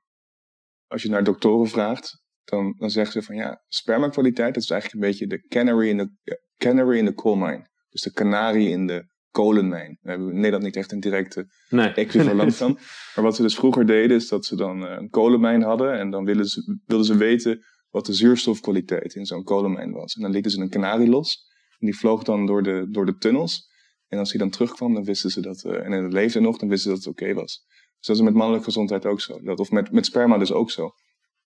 als 0.87 1.02
je 1.02 1.09
naar 1.09 1.24
doktoren 1.24 1.68
vraagt, 1.68 2.22
dan, 2.44 2.74
dan 2.78 2.90
zeggen 2.90 3.12
ze 3.12 3.26
van 3.26 3.37
ja, 3.37 3.64
spermakwaliteit, 3.68 4.54
dat 4.54 4.62
is 4.62 4.70
eigenlijk 4.70 5.02
een 5.02 5.11
beetje 5.11 5.26
de 5.26 5.46
canary 5.48 5.88
in 5.88 5.96
de, 5.96 6.40
canary 6.57 6.98
in 6.98 7.07
the 7.07 7.14
coal 7.14 7.37
mine. 7.37 7.66
Dus 7.88 8.02
de 8.02 8.12
kanarie 8.12 8.68
in 8.68 8.87
de 8.87 9.04
kolenmijn. 9.31 9.98
We 10.00 10.11
hebben 10.11 10.28
in 10.28 10.35
Nederland 10.35 10.62
niet 10.64 10.76
echt 10.76 10.92
een 10.92 11.00
directe 11.00 11.46
Nee. 11.68 11.92
equivalent 11.92 12.57
van. 12.62 12.78
Maar 13.14 13.24
wat 13.24 13.37
ze 13.37 13.42
dus 13.42 13.54
vroeger 13.54 13.87
deden, 13.87 14.16
is 14.16 14.28
dat 14.28 14.44
ze 14.46 14.57
dan 14.57 14.87
eh, 14.87 14.96
een 14.98 15.11
kolenmijn 15.11 15.62
hadden. 15.62 15.98
En 15.98 16.11
dan 16.11 16.24
wilden 16.24 16.46
ze, 16.46 16.78
wilden 16.87 17.07
ze 17.07 17.16
weten 17.16 17.64
wat 17.90 18.07
de 18.07 18.12
zuurstofkwaliteit 18.12 19.14
in 19.14 19.26
zo'n 19.26 19.44
kolenmijn 19.44 19.92
was. 19.92 20.14
En 20.14 20.22
dan 20.22 20.31
lieten 20.31 20.50
ze 20.50 20.61
een 20.61 20.68
kanarie 20.70 21.09
los. 21.09 21.46
En 21.78 21.87
die 21.87 21.98
vloog 21.98 22.22
dan 22.22 22.46
door 22.46 22.62
de, 22.62 22.87
door 22.90 23.07
de 23.07 23.16
tunnels. 23.16 23.66
En 24.09 24.18
als 24.18 24.31
hij 24.31 24.40
dan 24.40 24.51
terugkwam, 24.51 24.94
dan 24.94 25.05
wisten 25.05 25.31
ze 25.31 25.40
dat, 25.40 25.64
eh, 25.64 25.85
en 25.85 25.92
het 25.92 26.12
leefde 26.12 26.40
nog, 26.40 26.59
dan 26.59 26.68
wisten 26.68 26.90
ze 26.90 26.97
dat 26.97 27.05
het 27.05 27.14
oké 27.14 27.35
was. 27.35 27.66
Dus 27.99 28.07
dat 28.07 28.16
is 28.16 28.23
met 28.23 28.35
mannelijke 28.35 28.64
gezondheid 28.64 29.07
ook 29.07 29.21
zo. 29.21 29.40
Dat, 29.40 29.61
of 29.61 29.71
met, 29.71 29.92
met 29.92 30.07
sperma 30.07 30.38
dus 30.38 30.53
ook 30.53 30.71
zo. 30.71 30.90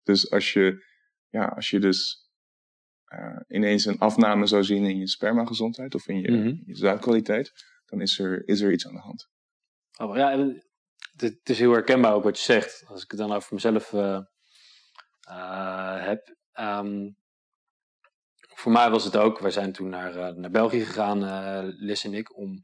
Dus 0.03 0.31
als 0.31 0.53
je, 0.53 0.85
ja, 1.29 1.45
als 1.45 1.71
je 1.71 1.79
dus 1.79 2.31
eh, 3.05 3.41
ineens 3.49 3.85
een 3.85 3.99
afname 3.99 4.47
zou 4.47 4.65
zien 4.65 4.85
in 4.85 4.99
je 4.99 5.09
spermagezondheid 5.09 5.95
of 5.95 6.09
in 6.09 6.21
je, 6.21 6.63
je 6.65 6.77
zaadkwaliteit, 6.77 7.53
dan 7.87 8.01
is 8.01 8.19
er, 8.19 8.49
is 8.49 8.61
er 8.61 8.73
iets 8.73 8.87
aan 8.87 8.95
de 8.95 9.01
hand. 9.01 9.31
Oh, 9.99 10.17
ja, 10.17 10.39
het, 10.39 10.67
het 11.17 11.49
is 11.49 11.59
heel 11.59 11.73
herkenbaar 11.73 12.15
ook 12.15 12.25
wat 12.25 12.39
je 12.39 12.45
zegt. 12.45 12.85
Als 12.87 13.03
ik 13.03 13.11
het 13.11 13.21
dan 13.21 13.33
over 13.33 13.55
mezelf 13.55 13.93
eh, 13.93 14.21
eh, 15.21 16.05
heb. 16.07 16.37
Ehm, 16.53 17.11
voor 18.63 18.73
mij 18.73 18.91
was 18.91 19.05
het 19.05 19.17
ook, 19.17 19.39
wij 19.39 19.51
zijn 19.51 19.73
toen 19.73 19.89
naar, 19.89 20.17
eh, 20.17 20.35
naar 20.35 20.51
België 20.51 20.85
gegaan, 20.85 21.25
eh 21.25 21.61
Liz 21.63 22.05
en 22.05 22.15
ik, 22.15 22.37
om 22.37 22.61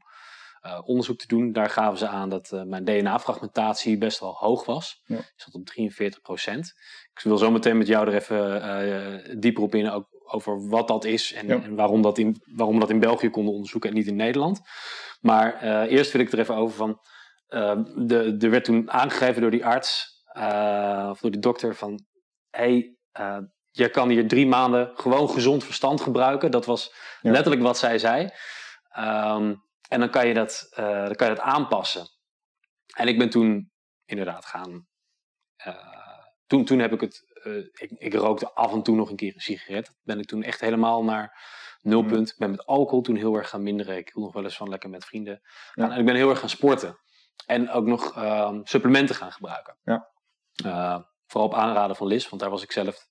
eh, 0.61 0.81
onderzoek 0.85 1.17
te 1.17 1.27
doen. 1.27 1.51
Daar 1.51 1.69
gaven 1.69 1.97
ze 1.97 2.07
aan 2.07 2.29
dat 2.29 2.63
mijn 2.65 2.83
DNA-fragmentatie 2.85 3.97
best 3.97 4.19
wel 4.19 4.33
hoog 4.33 4.65
was. 4.65 5.01
Ja. 5.05 5.17
Ik 5.17 5.33
zat 5.35 5.53
op 5.53 5.65
43 5.65 6.21
procent. 6.21 6.73
Ik 7.13 7.19
wil 7.23 7.37
zo 7.37 7.51
meteen 7.51 7.77
met 7.77 7.87
jou 7.87 8.07
er 8.07 8.13
even 8.13 9.39
dieper 9.39 9.63
op 9.63 9.75
in, 9.75 9.89
ook 9.89 10.07
over 10.25 10.67
wat 10.69 10.87
dat 10.87 11.05
is 11.05 11.33
en, 11.33 11.47
Ja. 11.47 11.61
en 11.61 11.75
waarom, 11.75 12.01
dat 12.01 12.17
in, 12.17 12.41
waarom 12.55 12.75
we 12.75 12.81
dat 12.81 12.89
in 12.89 12.99
België 12.99 13.29
konden 13.29 13.53
onderzoeken 13.53 13.89
en 13.89 13.95
niet 13.95 14.07
in 14.07 14.15
Nederland. 14.15 14.61
Maar 15.21 15.61
eerst 15.87 16.11
wil 16.11 16.21
ik 16.21 16.31
er 16.31 16.39
even 16.39 16.55
over 16.55 16.75
van. 16.77 16.99
de, 18.07 18.37
er 18.39 18.49
werd 18.49 18.63
toen 18.63 18.91
aangegeven 18.91 19.41
door 19.41 19.51
die 19.51 19.65
arts, 19.65 20.21
of 21.09 21.19
door 21.19 21.31
die 21.31 21.39
dokter, 21.41 21.75
van: 21.75 22.05
hey, 22.49 22.95
je 23.71 23.89
kan 23.89 24.09
hier 24.09 24.27
drie 24.27 24.47
maanden 24.47 24.91
gewoon 24.95 25.29
gezond 25.29 25.63
verstand 25.63 26.01
gebruiken. 26.01 26.51
Dat 26.51 26.65
was 26.65 26.93
Ja. 27.21 27.31
letterlijk 27.31 27.61
wat 27.61 27.77
zij 27.77 27.97
zei. 27.99 28.29
Ehm, 28.89 29.55
en 29.89 29.99
dan 29.99 30.09
kan, 30.09 30.27
je 30.27 30.33
dat, 30.33 30.67
eh, 30.69 30.85
dan 31.05 31.15
kan 31.15 31.29
je 31.29 31.35
dat 31.35 31.43
aanpassen. 31.43 32.07
En 32.95 33.07
ik 33.07 33.17
ben 33.17 33.29
toen 33.29 33.71
inderdaad 34.05 34.45
gaan. 34.45 34.87
eh, 35.55 35.75
toen, 36.47 36.65
toen 36.65 36.79
heb 36.79 36.93
ik 36.93 37.01
het. 37.01 37.27
eh, 37.43 37.57
ik, 37.57 37.91
ik 37.97 38.13
rookte 38.13 38.53
af 38.53 38.71
en 38.73 38.83
toe 38.83 38.95
nog 38.95 39.09
een 39.09 39.15
keer 39.15 39.33
een 39.33 39.39
sigaret. 39.41 39.95
Ben 40.01 40.19
ik 40.19 40.25
toen 40.25 40.43
echt 40.43 40.59
helemaal 40.61 41.03
naar 41.03 41.41
nulpunt. 41.81 42.29
Ik 42.29 42.37
ben 42.37 42.49
met 42.51 42.65
alcohol 42.65 43.01
toen 43.01 43.15
heel 43.15 43.35
erg 43.35 43.49
gaan 43.49 43.63
minderen. 43.63 43.97
Ik 43.97 44.09
hield 44.13 44.25
nog 44.25 44.33
wel 44.33 44.43
eens 44.43 44.57
van 44.57 44.69
lekker 44.69 44.89
met 44.89 45.05
vrienden. 45.05 45.39
Ja. 45.73 45.83
gaan. 45.83 45.91
En 45.91 45.99
ik 45.99 46.05
ben 46.05 46.15
heel 46.15 46.29
erg 46.29 46.39
gaan 46.39 46.49
sporten. 46.49 46.99
En 47.45 47.69
ook 47.69 47.85
nog 47.85 48.15
ehm, 48.15 48.59
supplementen 48.63 49.15
gaan 49.15 49.31
gebruiken. 49.31 49.77
Ja. 49.83 50.09
Vooral 51.25 51.49
op 51.49 51.55
aanraden 51.55 51.95
van 51.95 52.07
Liz, 52.07 52.29
want 52.29 52.41
daar 52.41 52.51
was 52.51 52.63
ik 52.63 52.71
zelf 52.71 53.07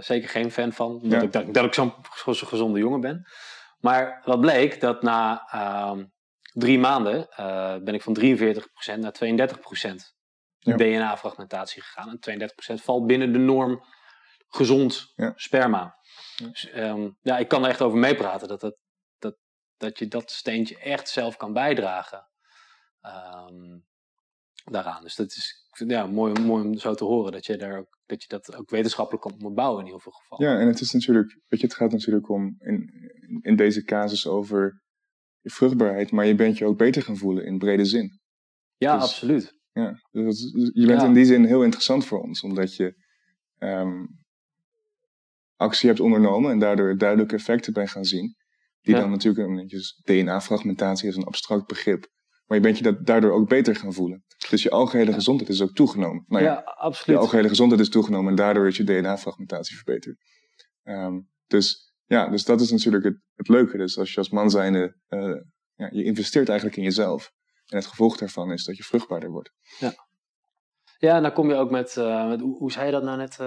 zeker 0.00 0.28
geen 0.28 0.50
fan 0.52 0.72
van. 0.72 0.92
Omdat 1.00 1.10
Ja. 1.20 1.26
ik, 1.26 1.32
dat, 1.32 1.54
dat 1.54 1.64
ik 1.64 1.74
zo'n 1.74 1.94
zo- 2.16 2.32
zo 2.32 2.46
gezonde 2.46 2.78
jongen 2.78 3.00
ben. 3.00 3.26
Maar 3.78 4.22
wat 4.24 4.40
bleek, 4.40 4.80
dat 4.80 5.02
na 5.02 5.46
ehm, 5.50 6.04
drie 6.52 6.78
maanden 6.78 7.28
eh, 7.30 7.76
ben 7.76 7.94
ik 7.94 8.02
van 8.02 8.14
43% 8.14 8.98
naar 9.00 9.12
32% 9.12 10.14
Ja. 10.58 10.76
DNA-fragmentatie 10.76 11.82
gegaan. 11.82 12.08
En 12.08 12.18
32% 12.20 12.82
valt 12.82 13.06
binnen 13.06 13.32
de 13.32 13.38
norm 13.38 13.84
gezond 14.48 15.12
Ja. 15.14 15.32
sperma. 15.36 15.96
Ja. 16.36 16.46
Dus, 16.48 16.70
ehm, 16.70 17.10
ja, 17.20 17.38
ik 17.38 17.48
kan 17.48 17.64
er 17.64 17.70
echt 17.70 17.82
over 17.82 17.98
meepraten 17.98 18.48
dat, 18.48 18.60
dat, 18.60 18.76
dat, 19.18 19.36
dat 19.76 19.98
je 19.98 20.08
dat 20.08 20.30
steentje 20.30 20.78
echt 20.78 21.08
zelf 21.08 21.36
kan 21.36 21.52
bijdragen 21.52 22.28
ehm, 23.00 23.78
daaraan. 24.64 25.02
Dus 25.02 25.14
dat 25.14 25.30
is 25.30 25.67
ja, 25.86 26.06
mooi, 26.06 26.40
mooi 26.40 26.64
om 26.64 26.78
zo 26.78 26.94
te 26.94 27.04
horen 27.04 27.32
dat 27.32 27.46
je, 27.46 27.56
daar 27.56 27.78
ook, 27.78 27.98
dat 28.06 28.22
je 28.22 28.28
dat 28.28 28.56
ook 28.56 28.70
wetenschappelijk 28.70 29.22
kan 29.24 29.32
onderbouwen 29.32 29.80
in 29.84 29.88
heel 29.90 30.00
veel 30.00 30.12
gevallen. 30.12 30.46
Ja, 30.54 30.60
en 30.60 30.66
het 30.66 30.80
is 30.80 30.92
natuurlijk, 30.92 31.40
weet 31.46 31.60
je, 31.60 31.66
het 31.66 31.76
gaat 31.76 31.92
natuurlijk 31.92 32.28
om 32.28 32.56
in, 32.58 32.90
in 33.42 33.56
deze 33.56 33.82
casus 33.84 34.26
over 34.26 34.82
je 35.40 35.50
vruchtbaarheid, 35.50 36.10
maar 36.10 36.26
je 36.26 36.34
bent 36.34 36.58
je 36.58 36.64
ook 36.64 36.78
beter 36.78 37.02
gaan 37.02 37.16
voelen 37.16 37.44
in 37.44 37.58
brede 37.58 37.84
zin. 37.84 38.20
Ja, 38.76 38.94
Dus- 38.94 39.02
absoluut. 39.02 39.56
Ja, 39.72 40.00
dus 40.10 40.42
is- 40.52 40.70
je 40.74 40.86
bent 40.86 41.00
Ja. 41.00 41.06
in 41.06 41.12
die 41.14 41.24
zin 41.24 41.44
heel 41.44 41.62
interessant 41.64 42.04
voor 42.06 42.20
ons, 42.22 42.40
omdat 42.42 42.74
je 42.76 43.06
ehm, 43.58 44.04
actie 45.56 45.88
hebt 45.88 46.00
ondernomen 46.00 46.50
en 46.50 46.58
daardoor 46.58 46.96
duidelijke 46.96 47.34
effecten 47.34 47.72
bent 47.72 47.90
gaan 47.90 48.04
zien. 48.04 48.36
Die 48.80 48.94
Ja. 48.94 49.00
dan 49.00 49.10
natuurlijk, 49.10 49.48
een- 49.48 49.66
dus 49.66 50.00
DNA-fragmentatie 50.04 51.08
is 51.08 51.16
een 51.16 51.24
abstract 51.24 51.66
begrip, 51.66 52.06
maar 52.48 52.56
je 52.56 52.62
bent 52.62 52.76
je 52.76 52.82
dat 52.82 53.06
daardoor 53.06 53.32
ook 53.32 53.48
beter 53.48 53.76
gaan 53.76 53.92
voelen. 53.92 54.24
Dus 54.50 54.62
je 54.62 54.70
algehele 54.70 55.12
gezondheid 55.12 55.50
is 55.50 55.62
ook 55.62 55.74
toegenomen. 55.74 56.24
Nou 56.26 56.44
ja, 56.44 56.50
ja, 56.50 56.56
je 56.58 56.74
absoluut. 56.74 57.18
algehele 57.18 57.48
gezondheid 57.48 57.80
is 57.80 57.88
toegenomen 57.88 58.30
en 58.30 58.36
daardoor 58.36 58.66
is 58.66 58.76
je 58.76 58.84
DNA-fragmentatie 58.84 59.76
verbeterd. 59.76 60.16
Ehm, 60.82 61.20
dus 61.46 61.94
ja, 62.04 62.28
dus 62.28 62.44
dat 62.44 62.60
is 62.60 62.70
natuurlijk 62.70 63.04
het, 63.04 63.20
het 63.34 63.48
leuke. 63.48 63.76
Dus 63.76 63.98
als 63.98 64.12
je 64.12 64.18
als 64.18 64.30
man 64.30 64.50
zijnde, 64.50 64.96
eh, 65.06 65.36
ja, 65.74 65.88
je 65.92 66.04
investeert 66.04 66.48
eigenlijk 66.48 66.78
in 66.78 66.84
jezelf. 66.84 67.32
En 67.66 67.76
het 67.76 67.86
gevolg 67.86 68.16
daarvan 68.16 68.52
is 68.52 68.64
dat 68.64 68.76
je 68.76 68.82
vruchtbaarder 68.82 69.30
wordt. 69.30 69.52
Ja, 70.98 71.16
en 71.16 71.22
dan 71.22 71.32
kom 71.32 71.48
je 71.48 71.54
ook 71.54 71.70
met, 71.70 71.96
eh, 71.96 72.28
met 72.28 72.40
hoe, 72.40 72.56
hoe 72.56 72.72
zei 72.72 72.86
je 72.86 72.92
dat 72.92 73.02
nou 73.02 73.16
net? 73.16 73.38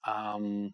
ehm, 0.00 0.68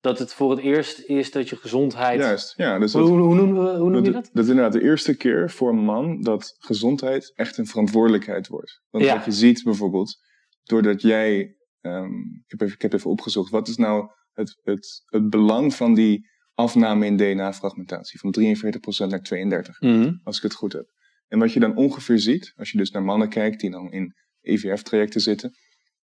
dat 0.00 0.18
het 0.18 0.32
voor 0.34 0.50
het 0.50 0.60
eerst 0.60 0.98
is 0.98 1.30
dat 1.30 1.48
je 1.48 1.56
gezondheid. 1.56 2.20
Juist, 2.20 2.54
ja. 2.56 2.78
Dus 2.78 2.92
Hoe, 2.92 3.00
dat, 3.02 3.10
hoe, 3.10 3.18
hoe 3.20 3.36
we- 3.52 3.78
hoe 3.78 3.90
noem 3.90 4.04
je 4.04 4.10
dat, 4.12 4.24
dat? 4.24 4.30
dat 4.32 4.44
is 4.44 4.50
inderdaad 4.50 4.72
de 4.72 4.82
eerste 4.82 5.16
keer 5.16 5.50
voor 5.50 5.68
een 5.70 5.84
man 5.84 6.20
dat 6.20 6.54
gezondheid 6.58 7.32
echt 7.34 7.56
een 7.58 7.66
verantwoordelijkheid 7.66 8.48
wordt. 8.48 8.82
Want 8.90 9.04
Ja. 9.04 9.14
wat 9.16 9.24
je 9.24 9.32
ziet 9.32 9.62
bijvoorbeeld, 9.64 10.16
doordat 10.62 11.02
jij, 11.02 11.56
ehm, 11.80 12.12
ik, 12.20 12.44
heb 12.46 12.60
even, 12.60 12.74
ik 12.74 12.82
heb 12.82 12.92
even 12.92 13.10
opgezocht, 13.10 13.50
wat 13.50 13.68
is 13.68 13.76
nou 13.76 14.08
het, 14.32 14.60
het, 14.62 15.02
het 15.06 15.30
belang 15.30 15.74
van 15.74 15.94
die 15.94 16.28
afname 16.54 17.06
in 17.06 17.16
DNA-fragmentatie 17.16 18.18
van 18.20 18.30
43% 18.30 19.10
naar 19.10 19.22
32%? 19.22 19.78
Mhm. 19.78 20.12
als 20.22 20.36
ik 20.36 20.42
het 20.42 20.54
goed 20.54 20.72
heb. 20.72 20.86
En 21.28 21.38
wat 21.38 21.52
je 21.52 21.60
dan 21.60 21.76
ongeveer 21.76 22.18
ziet, 22.18 22.52
als 22.56 22.70
je 22.70 22.78
dus 22.78 22.90
naar 22.90 23.02
mannen 23.02 23.28
kijkt 23.28 23.60
die 23.60 23.70
dan 23.70 23.92
in 23.92 24.14
IVF-trajecten 24.40 25.20
zitten, 25.20 25.54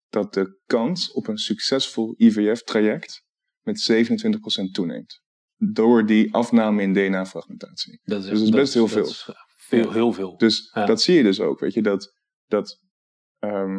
dat 0.08 0.34
de 0.34 0.60
kans 0.66 1.12
op 1.12 1.26
een 1.28 1.38
succesvol 1.38 2.14
IVF-traject 2.16 3.24
met 3.62 3.90
27% 4.66 4.70
toeneemt. 4.72 5.20
Door 5.56 6.06
die 6.06 6.34
afname 6.34 6.82
in 6.82 6.92
DNA-fragmentatie. 6.92 8.00
Dat 8.02 8.18
is, 8.22 8.28
Dus 8.28 8.38
dat 8.38 8.48
is 8.48 8.54
best 8.54 8.74
heel 8.74 8.88
veel. 8.88 9.04
is 9.04 9.30
veel, 9.56 9.92
heel 9.92 10.12
veel. 10.12 10.36
Dus 10.36 10.70
Ja. 10.74 10.86
dat 10.86 11.02
zie 11.02 11.14
je 11.16 11.22
dus 11.22 11.40
ook, 11.40 11.60
weet 11.60 11.74
je, 11.74 11.82
dat, 11.82 12.12
dat 12.46 12.78
ehm, 13.38 13.74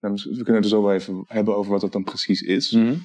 nou, 0.00 0.14
we 0.14 0.34
kunnen 0.34 0.54
het 0.54 0.64
er 0.64 0.68
zo 0.70 0.82
wel 0.82 0.94
even 0.94 1.24
hebben 1.26 1.56
over 1.56 1.72
wat 1.72 1.80
dat 1.80 1.92
dan 1.92 2.04
precies 2.04 2.40
is. 2.40 2.70
Mhm. 2.70 2.96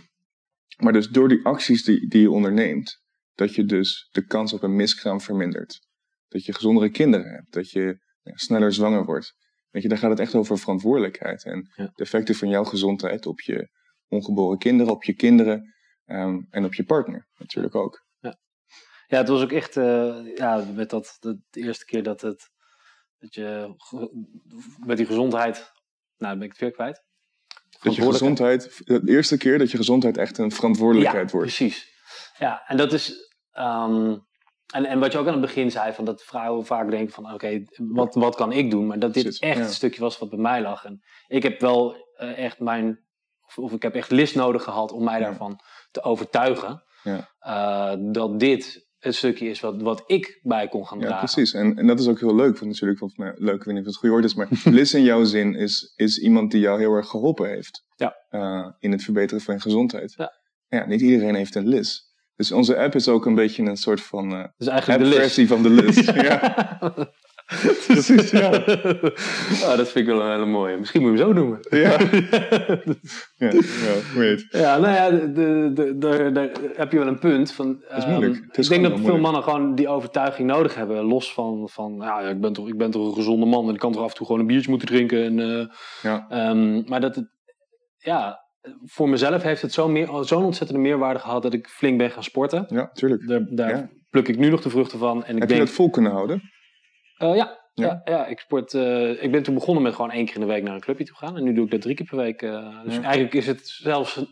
Maar 0.78 0.93
dus 0.93 1.08
door 1.08 1.28
die 1.30 1.45
acties 1.45 1.84
die, 1.84 2.08
die 2.10 2.21
je 2.21 2.32
onderneemt, 2.32 3.02
dat 3.34 3.56
je 3.56 3.65
dus 3.65 4.08
de 4.12 4.26
kans 4.26 4.54
op 4.54 4.63
een 4.63 4.76
miskraam 4.76 5.21
vermindert. 5.21 5.80
Dat 6.28 6.45
je 6.45 6.54
gezondere 6.54 6.89
kinderen 6.89 7.32
hebt, 7.32 7.54
dat 7.54 7.71
je 7.71 8.00
ja, 8.21 8.32
sneller 8.36 8.74
zwanger 8.74 9.06
wordt. 9.06 9.34
Weet 9.69 9.84
je, 9.84 9.89
daar 9.89 9.98
gaat 9.98 10.10
het 10.10 10.19
echt 10.19 10.36
over 10.36 10.58
verantwoordelijkheid. 10.58 11.43
En 11.45 11.71
Ja. 11.76 11.86
de 11.93 12.04
effecten 12.04 12.36
van 12.36 12.50
jouw 12.50 12.63
gezondheid 12.63 13.26
op 13.26 13.41
je 13.41 13.69
ongeboren 14.08 14.58
kinderen, 14.58 14.93
op 14.93 15.04
je 15.04 15.13
kinderen 15.13 15.75
ehm, 16.06 16.39
en 16.50 16.65
op 16.65 16.74
je 16.74 16.84
partner 16.84 17.28
natuurlijk 17.38 17.76
ook. 17.76 18.06
Ja, 19.08 19.18
het 19.18 19.28
was 19.28 19.41
ook 19.41 19.52
echt, 19.52 19.78
eh, 19.78 20.36
ja, 20.36 20.65
met 20.74 20.89
dat, 20.89 21.18
de, 21.20 21.39
de 21.50 21.60
eerste 21.60 21.86
keer 21.86 22.04
dat 22.04 22.22
het, 22.22 22.50
dat 23.20 23.34
je, 23.34 23.76
met 24.86 24.98
die 24.98 25.06
gezondheid, 25.06 25.56
nou, 25.58 25.72
dan 26.18 26.38
ben 26.38 26.48
ik 26.48 26.52
het 26.52 26.62
weer 26.62 26.72
kwijt. 26.72 27.04
Dat 27.82 27.96
je 27.96 28.02
gezondheid, 28.02 28.82
de 28.86 29.02
eerste 29.06 29.38
keer 29.38 29.58
dat 29.58 29.72
je 29.72 29.78
gezondheid 29.78 30.18
echt 30.18 30.38
een 30.38 30.52
verantwoordelijkheid 30.52 31.32
ja, 31.32 31.38
wordt. 31.38 31.56
precies. 31.56 31.94
Ja, 32.38 32.63
en 32.68 32.78
dat 32.78 32.94
is, 32.94 33.34
ehm, 33.52 34.18
en, 34.74 34.86
en 34.86 35.00
wat 35.00 35.12
je 35.12 35.18
ook 35.18 35.28
aan 35.28 35.32
het 35.32 35.41
begin 35.41 35.72
zei, 35.72 35.94
van 35.94 36.06
dat 36.06 36.24
vrouwen 36.24 36.65
vaak 36.65 36.89
denken 36.89 37.13
van, 37.13 37.34
oké, 37.34 37.63
wat, 37.78 38.15
wat 38.15 38.36
kan 38.36 38.52
ik 38.52 38.72
doen? 38.72 38.88
Maar 38.88 39.00
dat 39.00 39.13
dit 39.13 39.39
echt 39.39 39.58
ja. 39.58 39.63
een 39.63 39.70
stukje 39.70 40.02
was 40.02 40.18
wat 40.18 40.30
bij 40.30 40.39
mij 40.39 40.62
lag. 40.62 40.86
En 40.86 41.04
ik 41.28 41.44
heb 41.44 41.60
wel 41.60 41.96
eh, 42.15 42.38
echt 42.38 42.60
mijn, 42.60 43.05
of, 43.48 43.58
of 43.58 43.72
ik 43.72 43.82
heb 43.82 43.96
echt 43.96 44.12
list 44.12 44.36
nodig 44.36 44.64
gehad 44.64 44.92
om 44.92 45.04
mij 45.04 45.20
daarvan 45.20 45.60
te 45.92 46.02
overtuigen. 46.04 46.84
Ja. 47.04 47.30
eh, 47.40 47.98
dat 48.12 48.40
dit 48.40 48.84
een 49.00 49.14
stukje 49.14 49.50
is 49.50 49.60
wat, 49.60 49.82
wat 49.82 50.04
ik 50.08 50.40
bij 50.44 50.68
kon 50.68 50.88
gaan 50.88 51.00
Ja, 51.00 51.06
dragen. 51.06 51.26
precies. 51.34 51.54
En, 51.54 51.78
en 51.78 51.88
dat 51.88 52.00
is 52.00 52.08
ook 52.08 52.20
heel 52.20 52.36
leuk. 52.36 52.60
Want 52.60 52.72
natuurlijk, 52.72 53.18
nou, 53.18 53.34
leuk, 53.36 53.56
ik 53.56 53.64
weet 53.64 53.74
niet 53.74 53.84
of 53.84 53.90
het 53.90 53.96
goede 53.96 54.14
woord 54.16 54.26
is, 54.26 54.36
maar 54.36 54.48
Liz 54.74 54.94
in 54.94 55.04
jouw 55.04 55.24
zin 55.24 55.56
is, 55.56 55.94
is 55.96 56.20
iemand 56.20 56.52
die 56.52 56.60
jou 56.60 56.80
heel 56.80 56.94
erg 56.94 57.08
geholpen 57.08 57.50
heeft. 57.50 57.84
Ja. 57.96 58.16
eh, 58.30 58.68
in 58.80 58.92
het 58.92 59.04
verbeteren 59.04 59.44
van 59.44 59.54
je 59.56 59.62
gezondheid. 59.62 60.14
Ja. 60.18 60.32
Ja, 60.68 60.86
niet 60.86 61.02
iedereen 61.02 61.36
heeft 61.36 61.56
een 61.56 61.68
Liz. 61.68 62.00
Dus 62.36 62.52
onze 62.52 62.78
app 62.78 62.96
is 62.96 63.08
ook 63.08 63.26
een 63.26 63.36
beetje 63.36 63.64
een 63.64 63.78
soort 63.78 64.02
van 64.02 64.34
eh 64.36 64.44
Dus 64.58 64.68
app-versie 64.70 65.48
van 65.48 65.64
de 65.64 65.70
Liz. 65.70 66.06
ja. 66.30 66.40
Precies, 67.88 68.32
ja. 68.32 68.48
Oh, 68.50 69.78
dat 69.78 69.90
vind 69.90 69.96
ik 69.96 70.06
wel 70.06 70.22
een 70.22 70.32
hele 70.32 70.46
mooie. 70.46 70.78
Misschien 70.78 71.02
moet 71.02 71.18
je 71.18 71.18
hem 71.26 71.28
zo 71.28 71.34
noemen. 71.40 71.60
Ja. 71.70 71.92
ja, 73.36 73.52
ja, 73.86 73.94
weet. 74.20 74.46
Ja, 74.50 74.78
nou 74.78 74.94
ja, 74.94 75.10
de, 75.10 75.32
de, 75.34 75.72
de, 75.74 75.98
de- 75.98 76.32
daar 76.34 76.50
heb 76.76 76.92
je 76.92 76.98
wel 76.98 77.08
een 77.08 77.20
punt. 77.20 77.52
Van, 77.54 77.84
is 77.98 78.06
moeilijk. 78.06 78.34
ehm, 78.36 78.44
is 78.52 78.66
ik 78.66 78.70
denk 78.70 78.82
dat 78.84 78.92
veel 78.92 79.00
moeilijk. 79.02 79.22
mannen 79.24 79.44
gewoon 79.44 79.76
die 79.76 79.88
overtuiging 79.88 80.48
nodig 80.48 80.76
hebben. 80.76 81.04
Los 81.04 81.34
van, 81.34 81.70
van 81.72 81.96
ja, 82.02 82.20
ik, 82.22 82.40
ben 82.42 82.54
toch, 82.54 82.68
ik 82.68 82.78
ben 82.78 82.92
toch 82.92 83.08
een 83.08 83.14
gezonde 83.14 83.46
man 83.46 83.68
en 83.68 83.74
ik 83.74 83.80
kan 83.80 83.92
toch 83.92 84.04
af 84.04 84.10
en 84.10 84.16
toe 84.16 84.26
gewoon 84.26 84.42
een 84.42 84.48
biertje 84.48 84.70
moeten 84.70 84.88
drinken. 84.88 85.24
En, 85.24 85.40
eh, 85.40 85.66
Ja. 86.02 86.26
ehm, 86.30 86.82
maar 86.90 87.02
dat 87.02 87.16
het, 87.16 87.28
ja, 87.98 88.40
voor 88.84 89.10
mezelf 89.10 89.44
heeft 89.44 89.62
het 89.62 89.74
zo'n 89.74 89.92
meer- 89.92 90.10
zo'n 90.22 90.44
ontzettende 90.44 90.82
meerwaarde 90.82 91.20
gehad 91.20 91.44
dat 91.44 91.54
ik 91.54 91.68
flink 91.68 91.98
ben 91.98 92.12
gaan 92.12 92.24
sporten. 92.24 92.66
ja, 92.70 92.90
tuurlijk. 92.94 93.48
Daar, 93.50 93.90
pluk 94.10 94.28
ik 94.28 94.38
nu 94.38 94.50
nog 94.50 94.62
de 94.62 94.70
vruchten 94.70 95.00
van. 95.00 95.24
En 95.26 95.34
ik 95.34 95.40
Heb 95.40 95.48
denk, 95.50 95.60
je 95.62 95.66
dat 95.66 95.76
vol 95.76 95.90
kunnen 95.90 96.12
houden? 96.12 96.42
Eh, 97.17 97.36
ja. 97.36 97.63
Ja. 97.73 98.01
Ja. 98.06 98.25
Ik, 98.25 98.39
sport, 98.39 98.73
eh, 98.73 99.23
ik 99.23 99.32
ben 99.32 99.43
toen 99.43 99.54
begonnen 99.54 99.84
met 99.84 99.95
gewoon 99.95 100.12
één 100.12 100.25
keer 100.25 100.36
in 100.36 100.41
de 100.41 100.47
week 100.47 100.63
naar 100.63 100.73
een 100.73 100.80
clubje 100.80 101.06
toe 101.06 101.15
gaan. 101.15 101.38
En 101.38 101.43
nu 101.43 101.54
doe 101.54 101.65
ik 101.65 101.71
dat 101.71 101.82
drie 101.82 101.95
keer 101.95 102.06
per 102.06 102.17
week. 102.17 102.41
eh, 102.41 102.84
dus 102.84 102.95
Ja. 102.95 103.01
eigenlijk 103.01 103.34
is 103.34 103.47
het 103.47 103.67
zelfs, 103.67 104.25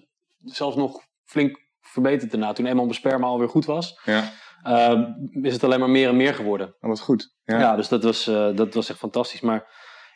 zelfs 0.44 0.76
nog 0.76 1.02
flink 1.24 1.62
verbeterd 1.82 2.32
daarna. 2.32 2.54
Toen 2.54 2.66
eenmaal 2.66 2.84
mijn 2.86 2.96
sperma 2.96 3.28
alweer 3.28 3.50
goed 3.50 3.66
was, 3.66 4.00
Ja. 4.06 4.32
eh, 4.64 5.02
is 5.42 5.54
het 5.54 5.64
alleen 5.64 5.80
maar 5.80 5.90
meer 5.90 6.10
en 6.10 6.16
meer 6.18 6.34
geworden. 6.34 6.68
Oh, 6.82 6.90
wat 6.90 7.00
goed. 7.00 7.36
Ja, 7.44 7.60
Ja. 7.60 7.76
dus 7.76 7.88
dat 7.88 8.04
was, 8.04 8.24
dat 8.56 8.74
was 8.74 8.90
echt 8.90 9.00
fantastisch. 9.00 9.42
Maar 9.42 9.68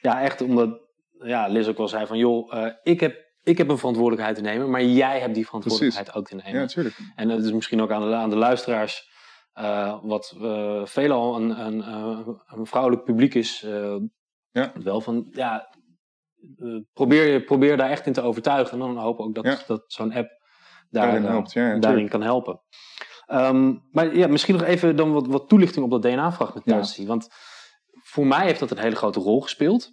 ja, 0.01 0.21
echt 0.21 0.41
omdat 0.41 0.80
ja, 1.19 1.47
Liz 1.47 1.67
ook 1.67 1.77
wel 1.77 1.88
zei 1.88 2.06
van... 2.06 2.17
joh, 2.17 2.53
ik, 2.84 2.99
heb, 2.99 3.15
ik 3.43 3.58
heb 3.58 3.69
een 3.69 3.77
verantwoordelijkheid 3.77 4.36
te 4.36 4.41
nemen... 4.41 4.69
maar 4.69 4.84
jij 4.84 5.19
hebt 5.19 5.34
die 5.36 5.45
verantwoordelijkheid 5.45 6.13
ook 6.15 6.27
te 6.27 6.36
nemen. 6.36 6.62
Ja, 6.62 6.65
tuurlijk. 6.67 6.97
En 7.15 7.27
dat 7.27 7.43
is 7.43 7.51
misschien 7.51 7.82
ook 7.82 7.91
aan 7.91 8.10
de, 8.10 8.15
aan 8.15 8.30
de 8.30 8.36
luisteraars, 8.36 9.10
eh, 9.58 9.98
wat 10.02 10.36
eh 10.41 10.86
veelal 10.86 11.36
een, 11.36 11.65
een, 11.65 11.82
eh, 11.82 12.28
een 12.46 12.65
vrouwelijk 12.65 13.04
publiek 13.04 13.34
is, 13.34 13.65
Ja. 14.52 14.72
wel 14.74 15.02
van, 15.02 15.28
ja, 15.32 15.70
probeer, 16.93 17.41
probeer 17.41 17.78
daar 17.78 17.89
echt 17.89 18.06
in 18.06 18.13
te 18.13 18.22
overtuigen. 18.22 18.74
En 18.74 18.80
dan 18.80 18.98
hopen 18.98 19.24
we 19.24 19.30
ook 19.30 19.36
dat, 19.36 19.46
Ja. 19.46 19.58
dat 19.67 19.84
zo'n 19.88 20.13
app 20.13 20.30
daar, 20.89 21.06
Daarin 21.06 21.24
helpt. 21.24 21.52
Ja, 21.52 21.78
daarin 21.78 22.10
kan 22.10 22.22
helpen. 22.22 22.62
Ehm, 23.26 23.76
maar 23.91 24.15
ja, 24.15 24.28
misschien 24.28 24.56
nog 24.56 24.63
even 24.63 24.96
dan 24.96 25.12
wat, 25.13 25.28
wat 25.28 25.50
toelichting 25.50 25.86
op 25.86 25.91
dat 25.91 26.02
DNA-fragmentatie. 26.02 27.08
Want 27.08 27.28
voor 28.04 28.28
mij 28.28 28.46
heeft 28.46 28.60
dat 28.60 28.72
een 28.72 28.78
hele 28.78 28.96
grote 28.96 29.20
rol 29.20 29.41
gespeeld. 29.41 29.91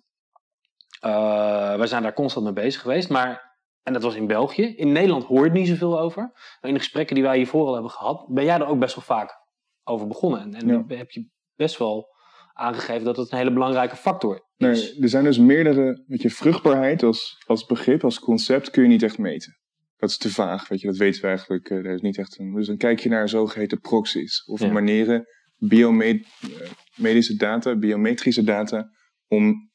Uh, 1.05 1.77
wij 1.77 1.87
zijn 1.87 2.03
daar 2.03 2.15
constant 2.15 2.45
mee 2.45 2.55
bezig 2.55 2.81
geweest. 2.81 3.09
Maar, 3.11 3.59
en 3.83 3.93
dat 3.93 4.03
was 4.03 4.15
in 4.15 4.27
België. 4.27 4.63
In 4.77 4.93
Nederland 4.93 5.25
hoor 5.25 5.39
je 5.39 5.45
het 5.45 5.53
niet 5.53 5.69
zoveel 5.69 6.01
over. 6.01 6.33
in 6.61 6.73
de 6.73 6.79
gesprekken 6.79 7.15
die 7.15 7.25
wij 7.25 7.37
hiervoor 7.37 7.67
al 7.67 7.73
hebben 7.73 7.91
gehad, 7.91 8.27
ben 8.29 8.45
jij 8.45 8.55
er 8.55 8.67
ook 8.67 8.79
best 8.79 8.95
wel 8.95 9.05
vaak 9.05 9.43
over 9.85 10.07
begonnen. 10.07 10.55
En, 10.55 10.71
en 10.71 10.85
heb 10.97 11.11
je 11.11 11.29
best 11.55 11.79
wel 11.79 12.13
aangegeven 12.53 13.05
dat 13.05 13.17
het 13.17 13.33
een 13.33 13.39
hele 13.39 13.53
belangrijke 13.53 13.97
factor 13.97 14.35
is. 14.35 14.43
Nee, 14.57 15.03
er 15.03 15.09
zijn 15.09 15.25
dus 15.25 15.39
meerdere, 15.39 16.05
weet 16.07 16.23
je, 16.23 16.31
vruchtbaarheid 16.31 17.03
als, 17.03 17.43
als 17.47 17.67
begrip, 17.67 18.05
als 18.05 18.19
concept 18.19 18.71
kun 18.71 18.83
je 18.83 18.89
niet 18.89 19.03
echt 19.03 19.19
meten. 19.19 19.59
Dat 19.97 20.11
is 20.11 20.17
te 20.17 20.31
vaag, 20.31 20.69
weet 20.69 20.81
je, 20.81 20.87
dat 20.87 20.97
weten 20.97 21.21
we 21.21 21.27
eigenlijk. 21.27 21.71
Uh, 21.71 21.93
is 21.93 22.01
niet 22.01 22.19
echt 22.19 22.39
een, 22.39 22.55
dus 22.55 22.67
dan 22.67 22.77
kijk 22.77 23.01
je 23.01 23.09
naar 23.09 23.29
zogeheten 23.29 23.81
proxies, 23.81 24.45
of 24.45 24.71
manieren, 24.71 25.27
biomedische 25.59 27.33
eh, 27.33 27.39
data, 27.39 27.77
biometrische 27.77 28.43
data, 28.43 28.91
om 29.29 29.71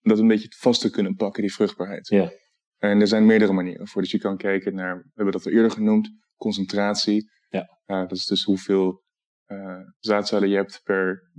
dat 0.00 0.18
een 0.18 0.28
beetje 0.28 0.54
vast 0.58 0.80
te 0.80 0.90
kunnen 0.90 1.14
pakken, 1.14 1.42
die 1.42 1.52
vruchtbaarheid. 1.52 2.08
Ja. 2.08 2.32
En 2.78 3.00
er 3.00 3.06
zijn 3.06 3.26
meerdere 3.26 3.52
manieren 3.52 3.88
voor. 3.88 4.02
Dus 4.02 4.10
je 4.10 4.18
kan 4.18 4.36
kijken 4.36 4.74
naar, 4.74 4.96
we 4.96 5.10
hebben 5.14 5.32
dat 5.32 5.46
al 5.46 5.52
eerder 5.52 5.70
genoemd, 5.70 6.10
concentratie. 6.36 7.30
Ja. 7.48 7.78
Uh, 7.86 8.00
dat 8.00 8.12
is 8.12 8.26
dus 8.26 8.44
hoeveel 8.44 9.02
zaadcellen 9.98 10.48
je 10.48 10.56
hebt 10.56 10.80
per 10.84 11.30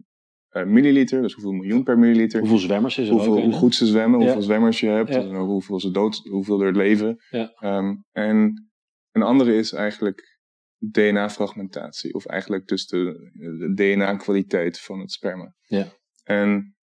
uh, 0.51 0.63
milliliter, 0.63 1.21
dus 1.21 1.33
hoeveel 1.33 1.51
miljoen 1.51 1.83
per 1.83 1.99
milliliter. 1.99 2.39
Hoeveel 2.39 2.57
zwemmers 2.57 2.97
is 2.97 3.07
er 3.07 3.13
hoeveel, 3.13 3.37
ook 3.37 3.43
Hoe 3.43 3.53
goed 3.53 3.75
ze 3.75 3.85
zwemmen, 3.85 4.19
hoeveel 4.19 4.41
zwemmers 4.41 4.79
je 4.79 4.87
hebt, 4.87 5.09
en 5.09 5.35
hoeveel 5.35 5.79
ze 5.79 5.91
dood, 5.91 6.15
hoeveel 6.29 6.61
er 6.61 6.75
leven. 6.75 7.19
Ja. 7.29 7.77
Um, 7.77 8.05
en 8.11 8.69
een 9.11 9.21
andere 9.21 9.55
is 9.55 9.73
eigenlijk 9.73 10.39
DNA-fragmentatie, 10.77 12.13
of 12.13 12.25
eigenlijk 12.25 12.67
dus 12.67 12.87
de, 12.87 13.31
de 13.33 13.73
DNA-kwaliteit 13.73 14.79
van 14.79 14.99
het 14.99 15.11
sperma. 15.11 15.53
Ja. 15.61 15.87
En 16.23 16.75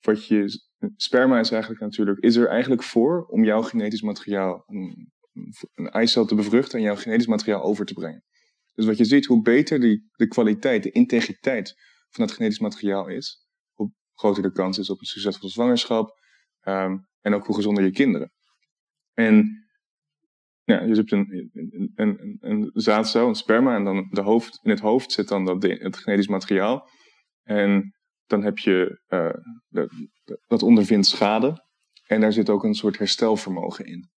wat 0.00 0.26
je, 0.26 0.60
sperma 0.96 1.38
is 1.38 1.50
eigenlijk 1.50 1.82
natuurlijk, 1.82 2.18
is 2.18 2.36
er 2.36 2.48
eigenlijk 2.48 2.82
voor 2.82 3.26
om 3.26 3.44
jouw 3.44 3.62
genetisch 3.62 4.02
materiaal, 4.02 4.64
een, 4.66 5.12
een 5.74 5.90
eicel 5.90 6.24
te 6.24 6.34
bevruchten 6.34 6.78
en 6.78 6.84
jouw 6.84 6.96
genetisch 6.96 7.26
materiaal 7.26 7.62
over 7.62 7.84
te 7.84 7.94
brengen. 7.94 8.24
Dus 8.74 8.86
wat 8.86 8.96
je 8.96 9.04
ziet, 9.04 9.26
hoe 9.26 9.42
beter 9.42 9.80
die, 9.80 10.10
de 10.12 10.28
kwaliteit, 10.28 10.82
de 10.82 10.90
integriteit 10.90 11.74
van 12.08 12.24
het 12.24 12.32
genetisch 12.32 12.58
materiaal 12.58 13.08
is, 13.08 13.46
hoe 13.72 13.92
groter 14.14 14.42
de 14.42 14.52
kans 14.52 14.78
is 14.78 14.90
op 14.90 15.00
een 15.00 15.06
succesvolle 15.06 15.52
zwangerschap 15.52 16.18
um, 16.62 17.06
en 17.20 17.34
ook 17.34 17.46
hoe 17.46 17.54
gezonder 17.54 17.84
je 17.84 17.90
kinderen. 17.90 18.32
En 19.12 19.66
ja, 20.64 20.82
je 20.82 20.94
hebt 20.94 21.12
een, 21.12 21.50
een, 21.94 22.38
een, 22.40 22.70
zaadcel, 22.72 23.28
een 23.28 23.34
sperma, 23.34 23.74
en 23.74 23.84
dan 23.84 24.08
de 24.10 24.20
hoofd, 24.20 24.58
in 24.62 24.70
het 24.70 24.80
hoofd 24.80 25.12
zit 25.12 25.28
dan 25.28 25.44
dat, 25.44 25.62
het 25.62 25.96
genetisch 25.96 26.28
materiaal. 26.28 26.88
En 27.42 27.94
dan 28.26 28.42
heb 28.42 28.58
je, 28.58 29.00
uh, 29.08 29.84
dat 30.46 30.62
ondervindt 30.62 31.06
schade. 31.06 31.70
En 32.06 32.20
daar 32.20 32.32
zit 32.32 32.50
ook 32.50 32.64
een 32.64 32.74
soort 32.74 32.98
herstelvermogen 32.98 33.84
in. 33.84 34.10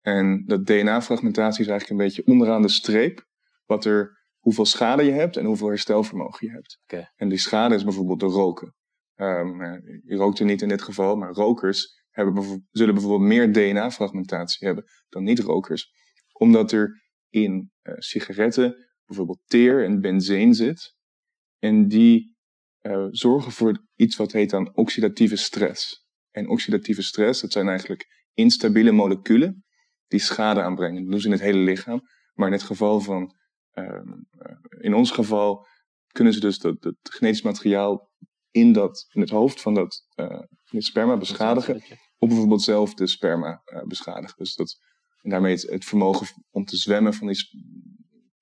En 0.00 0.44
dat 0.46 0.66
DNA-fragmentatie 0.66 1.64
is 1.64 1.70
eigenlijk 1.70 2.00
een 2.00 2.06
beetje 2.06 2.26
onderaan 2.26 2.62
de 2.62 2.68
streep. 2.68 3.26
Wat 3.66 3.84
er 3.84 4.24
hoeveel 4.38 4.64
schade 4.64 5.02
je 5.02 5.12
hebt 5.12 5.36
en 5.36 5.44
hoeveel 5.44 5.68
herstelvermogen 5.68 6.46
je 6.46 6.52
hebt. 6.52 6.78
Okay. 6.82 7.12
En 7.16 7.28
die 7.28 7.38
schade 7.38 7.74
is 7.74 7.84
bijvoorbeeld 7.84 8.20
de 8.20 8.26
roken. 8.26 8.74
Um, 9.14 9.62
je 10.04 10.16
rookt 10.16 10.38
er 10.38 10.44
niet 10.44 10.62
in 10.62 10.68
dit 10.68 10.82
geval, 10.82 11.16
maar 11.16 11.32
rokers 11.32 12.04
hebben 12.10 12.66
zullen 12.70 12.94
bijvoorbeeld 12.94 13.28
meer 13.28 13.52
DNA-fragmentatie 13.52 14.66
hebben 14.66 14.84
dan 15.08 15.22
niet-rokers. 15.22 15.90
Omdat 16.32 16.72
er 16.72 17.02
in 17.28 17.70
uh, 17.82 17.94
sigaretten 17.96 18.86
bijvoorbeeld 19.04 19.40
teer 19.44 19.84
en 19.84 20.00
benzeen 20.00 20.54
zit. 20.54 20.94
En 21.58 21.88
die 21.88 22.36
uh, 22.82 23.06
zorgen 23.10 23.52
voor 23.52 23.86
iets 23.94 24.16
wat 24.16 24.32
heet 24.32 24.50
dan 24.50 24.76
oxidatieve 24.76 25.36
stress. 25.36 26.06
En 26.30 26.48
oxidatieve 26.48 27.02
stress, 27.02 27.40
dat 27.40 27.52
zijn 27.52 27.68
eigenlijk 27.68 28.26
instabiele 28.32 28.92
moleculen 28.92 29.64
die 30.06 30.20
schade 30.20 30.62
aanbrengen. 30.62 31.02
Dat 31.02 31.10
doen 31.10 31.20
ze 31.20 31.26
in 31.26 31.32
het 31.32 31.42
hele 31.42 31.58
lichaam. 31.58 32.00
Maar 32.34 32.46
in 32.46 32.52
het 32.52 32.62
geval 32.62 33.00
van 33.00 33.34
Ehm, 33.34 33.34
eh, 33.34 33.45
in 34.80 34.94
ons 34.94 35.10
geval 35.10 35.66
kunnen 36.12 36.32
ze 36.32 36.40
dus 36.40 36.62
het 36.62 36.96
genetisch 37.02 37.42
materiaal 37.42 38.10
in, 38.50 38.72
dat, 38.72 39.06
in 39.12 39.20
het 39.20 39.30
hoofd 39.30 39.60
van 39.60 39.74
dat 39.74 40.06
uh, 40.16 40.40
sperma 40.64 41.16
beschadigen. 41.16 41.74
Of 42.18 42.28
bijvoorbeeld 42.28 42.62
zelf 42.62 42.94
de 42.94 43.06
sperma 43.06 43.62
uh, 43.64 43.82
beschadigen. 43.82 44.36
Dus 44.36 44.54
dat, 44.54 44.78
en 45.22 45.30
daarmee 45.30 45.52
het, 45.52 45.62
het, 45.62 45.84
vermogen 45.84 46.26
om 46.50 46.64
te 46.64 46.76
zwemmen 46.76 47.14
van 47.14 47.26
die 47.26 47.38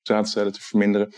zaadcellen 0.03 0.53
te 0.53 0.61
verminderen. 0.61 1.15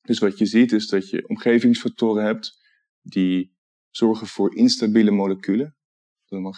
Dus 0.00 0.18
wat 0.18 0.38
je 0.38 0.46
ziet 0.46 0.72
is 0.72 0.86
dat 0.86 1.10
je 1.10 1.28
omgevingsfactoren 1.28 2.24
hebt 2.24 2.52
die 3.00 3.56
zorgen 3.90 4.26
voor 4.26 4.56
instabiele 4.56 5.10
moleculen. 5.10 5.76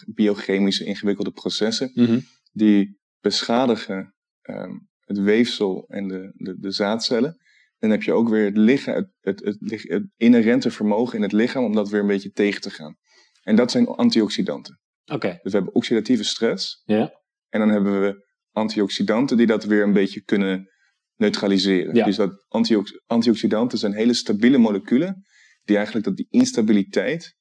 Biochemische 0.07 0.85
ingewikkelde 0.85 1.31
processen. 1.31 1.91
Mm 1.95 2.07
-hmm. 2.07 2.23
Die 2.53 3.01
beschadigen 3.21 4.15
um, 4.43 4.89
het 5.07 5.19
weefsel 5.19 5.85
en 5.88 6.09
de, 6.09 6.33
de, 6.35 6.59
de 6.59 6.71
zaadcellen. 6.71 7.37
Dan 7.79 7.90
heb 7.90 8.03
je 8.03 8.12
ook 8.12 8.29
weer 8.29 8.45
het, 8.45 8.57
lichaam, 8.57 8.95
het, 8.95 9.11
het, 9.21 9.61
het, 9.61 9.83
het, 9.83 10.07
inherente 10.16 10.71
vermogen 10.71 11.16
in 11.16 11.23
het 11.23 11.33
lichaam 11.33 11.64
om 11.64 11.75
dat 11.75 11.88
weer 11.88 12.01
een 12.01 12.07
beetje 12.07 12.31
tegen 12.31 12.61
te 12.61 12.71
gaan. 12.71 12.97
En 13.42 13.57
dat 13.57 13.71
zijn 13.71 13.87
antioxidanten. 13.87 14.81
Oké. 15.05 15.29
Dus 15.29 15.53
we 15.53 15.57
hebben 15.57 15.75
oxidatieve 15.75 16.25
stress. 16.25 16.83
Ja. 16.85 17.12
En 17.49 17.61
dan 17.61 17.69
hebben 17.69 18.01
we 18.01 18.25
antioxidanten 18.51 19.37
die 19.37 19.47
dat 19.47 19.64
weer 19.64 19.83
een 19.83 19.92
beetje 19.92 20.23
kunnen 20.23 20.71
neutraliseren. 21.16 21.95
Ja. 21.95 22.05
Dus 22.05 22.16
dat 22.16 22.45
antiox 22.49 23.01
antioxidanten 23.07 23.79
zijn 23.79 23.95
hele 23.95 24.14
stabiele 24.14 24.59
moleculen 24.59 25.25
die 25.64 25.77
eigenlijk 25.77 26.07
dat 26.07 26.16
die 26.16 26.27
instabiliteit 26.31 27.37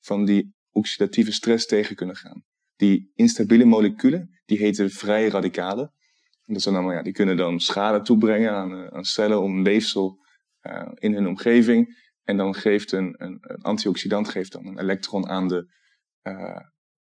van 0.00 0.24
die 0.24 0.54
oxidatieve 0.70 1.32
stress 1.32 1.66
tegen 1.66 1.96
kunnen 1.96 2.16
gaan. 2.16 2.44
Die 2.76 3.10
instabiele 3.14 3.64
moleculen, 3.64 4.40
die 4.44 4.58
heten 4.58 4.90
vrije 4.90 5.30
radicalen. 5.30 5.92
Dat 6.52 6.62
zijn 6.62 6.74
allemaal, 6.74 6.94
ja, 6.94 7.02
die 7.02 7.12
kunnen 7.12 7.36
dan 7.36 7.60
schade 7.60 8.00
toebrengen 8.00 8.52
aan, 8.52 8.72
uh, 8.72 8.86
aan 8.86 9.04
cellen 9.04 9.40
om 9.40 9.64
weefsel 9.64 10.18
uh, 10.62 10.88
in 10.94 11.14
hun 11.14 11.26
omgeving. 11.26 12.08
En 12.24 12.36
dan 12.36 12.54
geeft 12.54 12.92
een, 12.92 13.14
een, 13.18 13.38
een, 13.40 13.62
antioxidant 13.62 14.28
geeft 14.28 14.52
dan 14.52 14.66
een 14.66 14.78
elektron 14.78 15.28
aan 15.28 15.48
de 15.48 15.72
uh, 16.22 16.60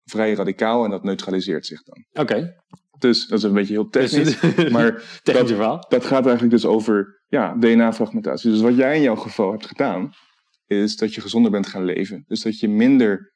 vrije 0.05 0.35
radicaal 0.35 0.85
en 0.85 0.91
dat 0.91 1.05
neutraliseert 1.05 1.67
zich 1.67 1.83
dan. 1.83 2.05
Oké. 2.11 2.21
Okay. 2.21 2.57
Dus 2.99 3.27
dat 3.27 3.39
is 3.39 3.45
een 3.45 3.53
beetje 3.53 3.73
heel 3.73 3.89
technisch. 3.89 4.41
maar 4.71 5.03
technisch 5.23 5.57
dat, 5.57 5.87
dat 5.89 6.05
gaat 6.05 6.25
eigenlijk 6.25 6.51
dus 6.51 6.65
over 6.65 7.23
ja, 7.27 7.55
DNA-fragmentatie. 7.55 8.51
Dus 8.51 8.61
wat 8.61 8.77
jij 8.77 8.97
in 8.97 9.03
jouw 9.03 9.17
geval 9.17 9.51
hebt 9.51 9.67
gedaan, 9.67 10.13
is 10.67 10.97
dat 10.97 11.15
je 11.15 11.21
gezonder 11.21 11.51
bent 11.51 11.67
gaan 11.67 11.85
leven. 11.85 12.25
Dus 12.27 12.43
dat 12.43 12.59
je 12.59 12.69
minder 12.69 13.33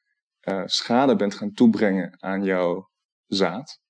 schade 0.64 1.16
bent 1.16 1.34
gaan 1.34 1.52
toebrengen 1.52 2.16
aan 2.22 2.44
jouw 2.44 2.88
zaad. 3.26 3.81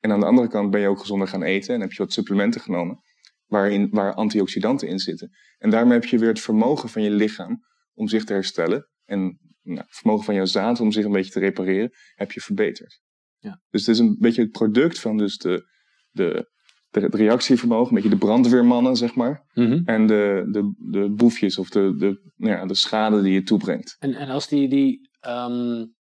En 0.00 0.12
aan 0.12 0.20
de 0.20 0.26
andere 0.26 0.48
kant 0.48 0.70
ben 0.70 0.80
je 0.80 0.88
ook 0.88 1.00
gezonder 1.00 1.28
gaan 1.28 1.42
eten 1.42 1.74
en 1.74 1.80
heb 1.80 1.92
je 1.92 2.02
wat 2.02 2.12
supplementen 2.12 2.60
genomen 2.60 3.02
waarin, 3.50 3.88
waar 3.90 4.14
antioxidanten 4.14 4.88
in 4.88 4.98
zitten. 4.98 5.30
En 5.58 5.70
daarmee 5.70 5.92
heb 5.92 6.04
je 6.04 6.18
weer 6.18 6.28
het 6.28 6.40
vermogen 6.40 6.88
van 6.88 7.02
je 7.02 7.10
lichaam 7.10 7.64
om 7.94 8.08
zich 8.08 8.24
te 8.24 8.32
herstellen. 8.32 8.88
En 9.04 9.38
nou, 9.62 9.80
het 9.80 9.96
vermogen 9.96 10.24
van 10.24 10.34
jouw 10.34 10.44
zaad 10.44 10.80
om 10.80 10.92
zich 10.92 11.04
een 11.04 11.12
beetje 11.12 11.32
te 11.32 11.40
repareren, 11.40 11.90
heb 12.14 12.32
je 12.32 12.40
verbeterd. 12.40 13.00
Ja. 13.38 13.60
Dus 13.70 13.86
het 13.86 13.94
is 13.94 14.00
een 14.00 14.16
beetje 14.18 14.42
het 14.42 14.50
product 14.50 15.00
van 15.00 15.16
dus 15.16 15.36
de, 15.38 15.64
de, 16.10 16.50
de, 16.88 17.00
het 17.00 17.14
reactievermogen, 17.14 17.88
een 17.88 17.94
beetje 17.94 18.18
de 18.18 18.24
brandweermannen, 18.24 18.96
zeg 18.96 19.14
maar. 19.14 19.50
Mm 19.54 19.66
-hmm. 19.66 19.82
En 19.84 20.06
de, 20.06 20.48
de, 20.50 20.74
de 20.90 21.10
boefjes 21.10 21.58
of 21.58 21.70
de, 21.70 21.94
de, 21.96 22.30
nou 22.36 22.56
ja, 22.56 22.66
de 22.66 22.74
schade 22.74 23.22
die 23.22 23.32
je 23.32 23.42
toebrengt. 23.42 23.96
En, 23.98 24.14
en 24.14 24.28
als 24.28 24.48
die, 24.48 24.68
die 24.68 25.10
um, 25.28 25.94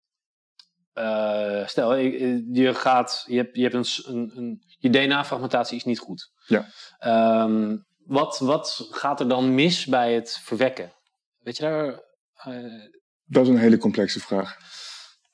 uh, 0.99 1.67
stel, 1.67 1.95
je, 1.95 2.71
gaat, 2.73 3.23
je 3.27 3.35
hebt, 3.35 3.55
je 3.55 3.61
hebt 3.61 3.73
een, 3.73 4.13
een, 4.13 4.31
een 4.35 4.63
je 4.79 4.89
DNA-fragmentatie 4.89 5.77
is 5.77 5.83
niet 5.83 5.99
goed. 5.99 6.31
Ja. 6.45 6.67
Um, 7.43 7.85
wat, 8.05 8.39
wat 8.39 8.87
gaat 8.91 9.19
er 9.19 9.27
dan 9.27 9.55
mis 9.55 9.85
bij 9.85 10.13
het 10.13 10.39
verwekken? 10.43 10.91
Weet 11.39 11.57
je 11.57 11.63
daar? 11.63 11.85
Uh, 12.47 12.89
dat 13.25 13.43
is 13.43 13.49
een 13.49 13.57
hele 13.57 13.77
complexe 13.77 14.19
vraag. 14.19 14.57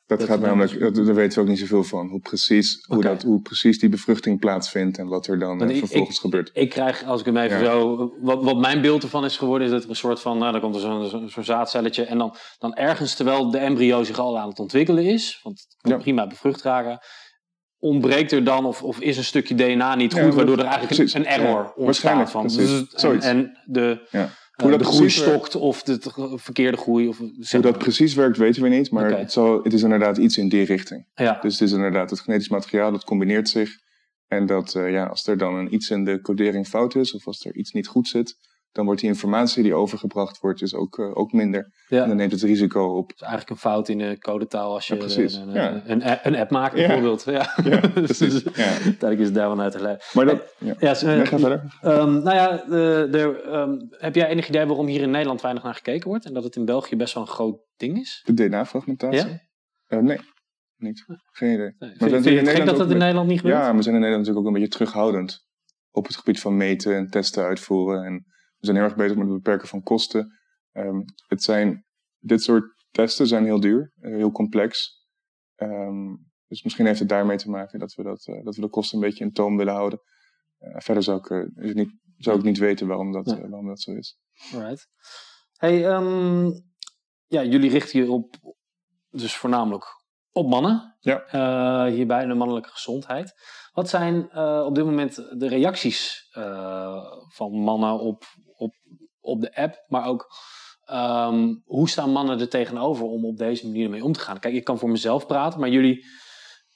Dat, 0.08 0.20
dat 0.20 0.28
gaat 0.28 0.40
namelijk, 0.40 0.80
dat, 0.80 0.96
daar 0.96 1.16
weten 1.16 1.36
we 1.38 1.42
ook 1.44 1.48
niet 1.50 1.60
zoveel 1.60 1.84
van. 1.84 2.08
Hoe 2.08 2.20
precies, 2.20 2.86
hoe, 2.88 3.02
dat, 3.02 3.24
hoe 3.24 3.42
precies 3.42 3.80
die 3.80 3.90
bevruchting 3.90 4.40
plaatsvindt 4.40 4.98
en 4.98 5.08
wat 5.08 5.28
er 5.28 5.40
dan 5.40 5.70
ik- 5.70 5.78
vervolgens 5.78 6.16
ik- 6.16 6.22
gebeurt. 6.22 6.50
Ik 6.54 6.70
krijg, 6.70 7.04
als 7.04 7.20
ik 7.20 7.26
hem 7.26 7.38
even 7.38 7.58
Ja. 7.60 7.64
zo... 7.72 8.12
Wat, 8.22 8.44
wat 8.44 8.58
mijn 8.58 8.82
beeld 8.82 9.04
ervan 9.04 9.26
is 9.26 9.38
geworden, 9.38 9.68
is 9.68 9.74
dat 9.74 9.84
er 9.84 9.90
een 9.90 9.96
soort 9.96 10.20
van... 10.20 10.38
Nou, 10.38 10.52
dan 10.52 10.62
komt 10.62 10.76
er 10.76 10.82
zo'n 10.82 11.10
zo'n- 11.10 11.30
zo'n 11.30 11.44
zaadcelletje. 11.44 12.04
En 12.04 12.18
dan, 12.18 12.36
dan 12.60 12.74
ergens, 12.76 13.16
terwijl 13.16 13.50
de 13.52 13.58
embryo 13.58 14.04
zich 14.04 14.20
al 14.20 14.40
aan 14.40 14.50
het 14.50 14.60
ontwikkelen 14.60 15.04
is... 15.06 15.40
Want 15.44 15.60
het 15.60 15.76
kan 15.82 15.92
Ja. 15.92 15.98
prima 15.98 16.28
bevrucht 16.28 16.62
raken... 16.62 17.00
Ontbreekt 17.80 18.32
er 18.32 18.44
dan, 18.44 18.66
of, 18.66 18.84
of 18.84 19.00
is 19.00 19.18
een 19.18 19.24
stukje 19.24 19.56
DNA 19.56 19.96
niet 19.96 20.14
Ja, 20.14 20.24
goed... 20.24 20.34
waardoor 20.34 20.58
er 20.58 20.64
eigenlijk 20.64 20.96
precies. 20.96 21.14
een 21.14 21.26
error 21.26 21.48
Ja, 21.48 21.56
ontstaat. 21.58 21.86
waarschijnlijk, 21.86 22.30
Van, 22.30 22.42
precies. 22.42 22.70
Dus- 22.70 22.80
en, 22.94 23.00
Zoiets. 23.00 23.26
en 23.26 23.58
de, 23.66 24.08
Ja. 24.12 24.30
Eh, 24.56 24.64
Hoe 24.64 24.72
dat 24.72 24.80
de 24.80 24.86
groei 24.86 25.10
stokt 25.10 25.56
of 25.56 25.84
de 25.84 26.00
verkeerde 26.36 26.78
groei. 26.78 27.08
Of, 27.08 27.18
zeg 27.40 27.62
Hoe 27.62 27.72
dat 27.72 27.78
precies 27.78 28.14
werkt 28.14 28.38
weten 28.38 28.62
we 28.62 28.70
niet, 28.70 28.92
maar 28.92 29.18
het, 29.18 29.32
zal, 29.32 29.64
het 29.64 29.74
is 29.74 29.84
inderdaad 29.84 30.18
iets 30.18 30.38
in 30.38 30.50
die 30.50 30.66
richting. 30.66 31.08
Ja, 31.16 31.40
Dus 31.42 31.54
het 31.54 31.62
is 31.62 31.72
inderdaad 31.72 32.10
het 32.10 32.20
genetisch 32.20 32.50
materiaal, 32.50 32.92
dat 32.92 33.04
combineert 33.04 33.50
zich 33.50 33.84
En 34.28 34.46
dat 34.46 34.72
ja, 34.72 35.06
als 35.06 35.28
er 35.28 35.38
dan 35.38 35.56
een, 35.56 35.74
iets 35.74 35.90
in 35.90 36.04
de 36.04 36.22
codering 36.22 36.68
fout 36.68 36.96
is, 36.96 37.14
of 37.14 37.28
als 37.28 37.46
er 37.46 37.56
iets 37.56 37.72
niet 37.72 37.88
goed 37.88 38.08
zit, 38.08 38.38
dan 38.76 38.86
wordt 38.86 39.02
die 39.02 39.10
informatie 39.10 39.64
die 39.64 39.74
overgebracht 39.74 40.40
wordt 40.40 40.60
dus 40.60 40.74
ook, 40.74 40.98
uh, 40.98 41.18
ook 41.18 41.32
minder. 41.32 41.72
Ja. 41.88 42.02
En 42.02 42.08
dan 42.08 42.18
neemt 42.18 42.32
het 42.32 42.42
risico 42.42 42.98
op. 42.98 43.08
Dat 43.08 43.16
is 43.16 43.22
eigenlijk 43.22 43.50
een 43.50 43.70
fout 43.70 43.90
in 43.90 43.98
de 43.98 44.18
codetaal 44.20 44.74
als 44.74 44.88
je 44.88 45.00
een, 45.00 45.92
een, 45.92 46.28
een, 46.28 46.36
app 46.36 46.50
maakt 46.52 46.74
bijvoorbeeld. 46.74 47.24
Ja, 47.24 47.56
ja. 47.64 47.80
precies. 47.94 48.46
Uiteindelijk 48.46 49.20
is 49.20 49.26
het 49.26 49.36
daar 49.36 49.48
wel 49.48 49.60
uit 49.60 49.72
te. 49.72 50.00
Maar 50.14 50.26
dat, 50.26 50.56
ja. 50.58 50.76
ja 50.80 51.04
uh, 51.04 51.26
ga 51.26 51.40
verder. 51.40 51.80
Um, 51.84 52.24
nou 52.24 52.36
ja, 52.36 52.64
de, 52.68 53.08
de, 53.12 53.44
um, 53.48 53.88
heb 53.90 54.16
jij 54.16 54.28
enig 54.28 54.48
idee 54.48 54.66
waarom 54.66 54.88
hier 54.88 55.02
in 55.02 55.12
Nederland 55.12 55.42
weinig 55.42 55.64
naar 55.64 55.76
gekeken 55.76 56.10
wordt? 56.10 56.26
En 56.26 56.34
dat 56.34 56.44
het 56.44 56.56
in 56.56 56.66
België 56.66 56.96
best 56.96 57.14
wel 57.14 57.24
een 57.24 57.30
groot 57.30 57.60
ding 57.78 57.98
is? 58.00 58.22
De 58.26 58.34
DNA-fragmentatie? 58.34 59.30
Ja? 59.30 59.98
Uh, 59.98 60.00
nee. 60.00 60.20
Niet. 60.78 61.06
Geen 61.32 61.54
idee. 61.54 61.76
Nee. 61.80 61.90
Maar 61.98 62.10
vind, 62.10 62.24
vind 62.24 62.26
je 62.26 62.46
het 62.46 62.50
gek 62.50 62.66
dat 62.66 62.78
dat 62.78 62.92
in 62.92 62.98
Nederland 62.98 63.28
niet 63.28 63.40
gebeurt? 63.40 63.58
Ja, 63.58 63.76
we 63.76 63.82
zijn 63.82 63.96
in 63.96 64.02
Nederland 64.02 64.28
natuurlijk 64.28 64.40
ook 64.40 64.46
een 64.46 64.62
beetje 64.62 64.78
terughoudend 64.78 65.46
op 65.92 66.06
het 66.06 66.16
gebied 66.16 66.40
van 66.40 66.58
meten 66.58 66.96
en 66.96 67.10
testen 67.10 67.44
uitvoeren. 67.44 68.06
En 68.06 68.26
zijn 68.66 68.78
heel 68.78 68.86
erg 68.86 68.96
bezig 68.96 69.18
met 69.18 69.26
het 69.26 69.36
beperken 69.36 69.68
van 69.68 69.84
kosten. 69.84 70.40
Um, 70.72 71.06
het 71.28 71.44
zijn, 71.44 71.86
dit 72.20 72.44
soort 72.44 72.86
testen 72.92 73.28
zijn 73.28 73.44
heel 73.44 73.60
duur, 73.60 73.94
uh, 74.00 74.16
heel 74.16 74.32
complex. 74.32 75.04
Um, 75.56 76.32
dus 76.48 76.64
misschien 76.64 76.86
heeft 76.86 77.00
het 77.00 77.10
daarmee 77.10 77.38
te 77.38 77.50
maken 77.50 77.80
dat 77.80 77.94
we, 77.94 78.04
dat, 78.04 78.28
uh, 78.28 78.44
dat 78.44 78.56
we 78.56 78.62
de 78.62 78.70
kosten 78.70 78.98
een 78.98 79.04
beetje 79.04 79.24
in 79.24 79.32
toom 79.32 79.58
willen 79.58 79.74
houden. 79.74 80.02
Uh, 80.60 80.76
verder 80.78 81.04
zou 81.04 81.20
ik, 81.20 81.54
niet, 81.74 81.92
zou 82.18 82.38
ik 82.38 82.44
niet 82.44 82.58
weten 82.58 82.88
waarom 82.88 83.12
dat, 83.12 83.30
ja. 83.30 83.40
waarom 83.40 83.68
dat 83.68 83.82
zo 83.82 83.92
is. 83.92 84.20
Alright. 84.54 84.88
Hey, 85.54 85.96
um, 85.96 86.54
ja, 87.28 87.44
jullie 87.44 87.70
richten 87.70 88.00
je 88.00 88.12
op, 88.12 88.36
dus 89.10 89.36
voornamelijk 89.36 89.86
op 90.36 90.48
mannen. 90.48 90.96
Ja. 91.00 91.88
hierbij 91.88 92.22
in 92.22 92.28
de 92.28 92.34
mannelijke 92.34 92.70
gezondheid. 92.70 93.34
Wat 93.76 93.90
zijn 93.90 94.30
uh, 94.36 94.64
op 94.66 94.76
dit 94.76 94.86
moment 94.86 95.16
de 95.16 95.48
reacties 95.48 96.30
uh, 96.38 97.04
van 97.28 97.52
mannen 97.52 98.00
op, 98.00 98.24
op, 98.56 98.74
op 99.20 99.42
de 99.42 99.56
app, 99.56 99.84
maar 99.88 100.06
ook 100.06 100.28
um, 100.92 101.62
hoe 101.66 101.90
staan 101.90 102.12
mannen 102.12 102.40
er 102.40 102.50
tegenover 102.50 103.06
om 103.06 103.26
op 103.26 103.38
deze 103.38 103.66
manier 103.66 103.90
mee 103.90 104.04
om 104.04 104.12
te 104.12 104.20
gaan? 104.20 104.40
Kijk, 104.40 104.54
ik 104.54 104.64
kan 104.64 104.78
voor 104.78 104.90
mezelf 104.90 105.26
praten, 105.26 105.60
maar 105.60 105.70
jullie. 105.70 106.06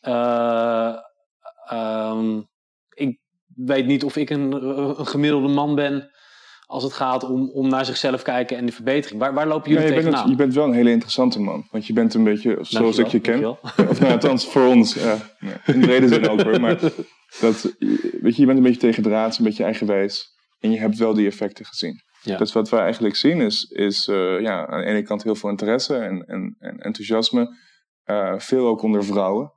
Uh, 0.01 0.95
um, 1.73 2.47
ik 2.89 3.19
weet 3.55 3.85
niet 3.85 4.03
of 4.03 4.15
ik 4.15 4.29
een, 4.29 4.51
een 4.99 5.07
gemiddelde 5.07 5.47
man 5.47 5.75
ben 5.75 6.11
als 6.69 6.83
het 6.83 6.93
gaat 6.93 7.23
om, 7.23 7.49
om 7.53 7.69
naar 7.69 7.85
zichzelf 7.85 8.21
kijken 8.21 8.57
en 8.57 8.65
de 8.65 8.71
verbetering. 8.71 9.19
Waar, 9.19 9.33
waar 9.33 9.47
lopen 9.47 9.69
jullie 9.69 9.87
ja, 9.87 9.89
je 9.89 9.95
tegenaan? 9.95 10.19
Bent, 10.19 10.37
je 10.37 10.43
bent 10.43 10.53
wel 10.53 10.65
een 10.65 10.73
hele 10.73 10.91
interessante 10.91 11.39
man. 11.39 11.67
Want 11.71 11.87
je 11.87 11.93
bent 11.93 12.13
een 12.13 12.23
beetje 12.23 12.57
zoals 12.61 12.97
ik 12.97 13.07
je 13.07 13.19
ken. 13.19 13.49
Of 13.89 13.99
nou, 13.99 14.11
althans 14.11 14.47
voor 14.47 14.65
ons. 14.65 14.97
Uh, 14.97 15.13
in 15.65 15.79
brede 15.79 16.07
zin 16.07 16.29
ook 16.29 16.41
hoor. 16.41 16.59
Maar 16.59 16.79
dat, 17.39 17.75
weet 18.21 18.35
je, 18.35 18.41
je 18.41 18.45
bent 18.45 18.57
een 18.57 18.63
beetje 18.63 18.79
tegendraads, 18.79 19.37
een 19.37 19.43
beetje 19.43 19.63
eigenwijs. 19.63 20.37
En 20.59 20.71
je 20.71 20.79
hebt 20.79 20.97
wel 20.97 21.13
die 21.13 21.27
effecten 21.27 21.65
gezien. 21.65 22.01
Ja. 22.21 22.37
Dus 22.37 22.53
wat 22.53 22.69
wij 22.69 22.81
eigenlijk 22.81 23.15
zien 23.15 23.41
is, 23.41 23.63
is 23.63 24.07
uh, 24.07 24.41
ja, 24.41 24.67
aan 24.67 24.79
de 24.79 24.85
ene 24.85 25.03
kant 25.03 25.23
heel 25.23 25.35
veel 25.35 25.49
interesse 25.49 25.95
en, 25.95 26.25
en, 26.25 26.55
en 26.59 26.77
enthousiasme. 26.77 27.57
Uh, 28.05 28.33
veel 28.37 28.67
ook 28.67 28.81
onder 28.81 29.03
vrouwen. 29.03 29.53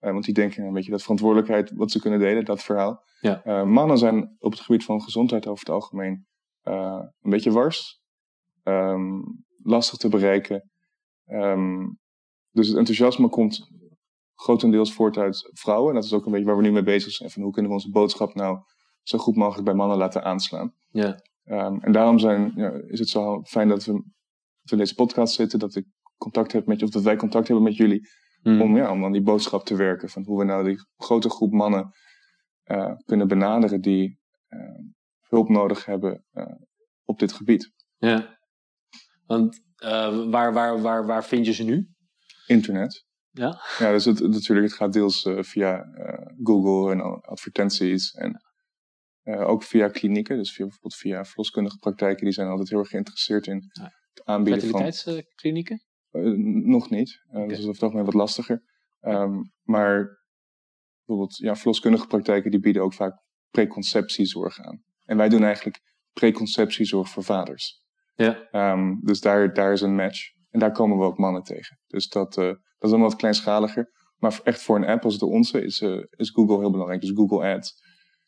Uh, 0.00 0.12
want 0.12 0.24
die 0.24 0.34
denken 0.34 0.64
een 0.64 0.72
beetje 0.72 0.90
dat 0.90 1.02
verantwoordelijkheid 1.02 1.72
wat 1.74 1.90
ze 1.90 2.00
kunnen 2.00 2.18
delen, 2.18 2.44
dat 2.44 2.62
verhaal. 2.62 3.02
Ja. 3.20 3.64
mannen 3.64 3.98
zijn 3.98 4.36
op 4.38 4.52
het 4.52 4.60
gebied 4.60 4.84
van 4.84 5.02
gezondheid 5.02 5.46
over 5.46 5.66
het 5.66 5.74
algemeen 5.74 6.26
uh, 6.64 7.02
een 7.22 7.30
beetje 7.30 7.52
wars. 7.52 8.02
Um, 8.62 9.44
lastig 9.62 9.98
te 9.98 10.08
bereiken. 10.08 10.70
Um, 11.26 11.98
dus 12.50 12.68
het 12.68 12.76
enthousiasme 12.76 13.28
komt 13.28 13.70
grotendeels 14.34 14.92
voort 14.92 15.16
uit 15.16 15.50
vrouwen. 15.52 15.88
En 15.88 15.94
dat 15.94 16.04
is 16.04 16.12
ook 16.12 16.26
een 16.26 16.32
beetje 16.32 16.46
waar 16.46 16.56
we 16.56 16.62
nu 16.62 16.72
mee 16.72 16.82
bezig 16.82 17.12
zijn. 17.12 17.30
Van 17.30 17.42
hoe 17.42 17.52
kunnen 17.52 17.70
we 17.70 17.76
onze 17.76 17.90
boodschap 17.90 18.34
nou 18.34 18.58
zo 19.02 19.18
goed 19.18 19.36
mogelijk 19.36 19.64
bij 19.64 19.74
mannen 19.74 19.96
laten 19.96 20.24
aanslaan. 20.24 20.74
Ja. 20.90 21.20
Um, 21.44 21.80
en 21.80 21.92
daarom 21.92 22.18
zijn, 22.18 22.52
ja, 22.56 22.70
is 22.86 22.98
het 22.98 23.08
zo 23.08 23.42
fijn 23.42 23.68
dat 23.68 23.84
we, 23.84 23.92
dat 23.92 24.02
we 24.62 24.70
in 24.70 24.78
deze 24.78 24.94
podcast 24.94 25.34
zitten. 25.34 25.58
Dat 25.58 25.74
ik 25.74 25.86
contact 26.16 26.52
heb 26.52 26.66
met 26.66 26.78
je, 26.78 26.84
of 26.84 26.90
dat 26.90 27.02
wij 27.02 27.16
contact 27.16 27.48
hebben 27.48 27.64
met 27.64 27.76
jullie. 27.76 28.08
Mm. 28.42 28.60
Om, 28.60 28.76
ja, 28.76 28.90
om 28.90 29.04
aan 29.04 29.12
die 29.12 29.22
boodschap 29.22 29.64
te 29.64 29.76
werken. 29.76 30.08
Van 30.08 30.24
hoe 30.24 30.38
we 30.38 30.44
nou 30.44 30.64
die 30.64 30.78
grote 30.96 31.30
groep 31.30 31.52
mannen 31.52 31.90
uh, 32.64 32.92
kunnen 33.04 33.28
benaderen 33.28 33.80
die 33.80 34.18
uh, 34.48 34.60
hulp 35.34 35.48
nodig 35.48 35.84
hebben 35.84 36.24
uh, 36.32 36.44
op 37.04 37.18
dit 37.18 37.32
gebied. 37.32 37.72
Ja, 37.96 38.38
want 39.26 39.60
uh, 39.84 40.30
waar, 40.30 40.52
waar, 40.52 40.82
waar, 40.82 41.06
waar 41.06 41.24
vind 41.24 41.46
je 41.46 41.52
ze 41.52 41.64
nu? 41.64 41.88
Internet. 42.46 43.06
Ja? 43.30 43.60
Ja, 43.78 43.90
dus 43.92 44.04
het, 44.04 44.20
natuurlijk, 44.20 44.68
het 44.68 44.76
gaat 44.76 44.92
deels 44.92 45.24
uh, 45.24 45.42
via 45.42 45.84
Google 46.42 46.92
en 46.92 47.22
advertenties 47.22 48.12
en 48.12 48.42
ook 49.24 49.62
via 49.62 49.88
klinieken. 49.88 50.36
Dus 50.36 50.52
via, 50.52 50.64
bijvoorbeeld 50.64 50.94
via 50.94 51.24
verloskundige 51.24 51.78
praktijken, 51.78 52.24
die 52.24 52.34
zijn 52.34 52.48
altijd 52.48 52.68
heel 52.68 52.78
erg 52.78 52.88
geïnteresseerd 52.88 53.46
in 53.46 53.70
ja. 53.72 53.82
het 53.82 54.24
aanbieden 54.24 54.62
Fertiliteitsklinieken? 54.62 55.82
van... 56.10 56.70
nog 56.70 56.90
niet. 56.90 57.22
Okay. 57.28 57.46
Dat 57.46 57.58
is 57.58 57.80
algemeen 57.80 58.04
wat 58.04 58.14
lastiger. 58.14 58.62
Um, 59.00 59.52
maar 59.62 60.22
bijvoorbeeld 60.98 61.36
ja, 61.36 61.56
verloskundige 61.56 62.06
praktijken 62.06 62.50
die 62.50 62.60
bieden 62.60 62.82
ook 62.82 62.94
vaak 62.94 63.22
preconceptiezorg 63.50 64.58
aan. 64.58 64.82
En 65.04 65.16
wij 65.16 65.28
doen 65.28 65.44
eigenlijk 65.44 65.80
preconceptiezorg 66.12 67.08
voor 67.08 67.22
vaders. 67.22 67.82
Ja. 68.14 68.48
Um, 68.72 69.00
dus 69.02 69.20
daar, 69.20 69.54
daar 69.54 69.72
is 69.72 69.80
een 69.80 69.94
match. 69.94 70.32
En 70.50 70.60
daar 70.60 70.72
komen 70.72 70.98
we 70.98 71.04
ook 71.04 71.18
mannen 71.18 71.42
tegen. 71.42 71.80
Dus 71.86 72.08
dat, 72.08 72.36
uh, 72.36 72.44
dat 72.44 72.58
is 72.78 72.90
dan 72.90 73.00
wat 73.00 73.16
kleinschaliger. 73.16 73.92
Maar 74.16 74.40
echt 74.44 74.62
voor 74.62 74.76
een 74.76 74.86
app 74.86 75.04
als 75.04 75.18
de 75.18 75.26
onze 75.26 75.64
is, 75.64 75.80
uh, 75.80 76.04
is 76.10 76.30
Google 76.30 76.58
heel 76.58 76.70
belangrijk. 76.70 77.00
Dus 77.00 77.10
Google 77.14 77.54
Ads. 77.54 77.82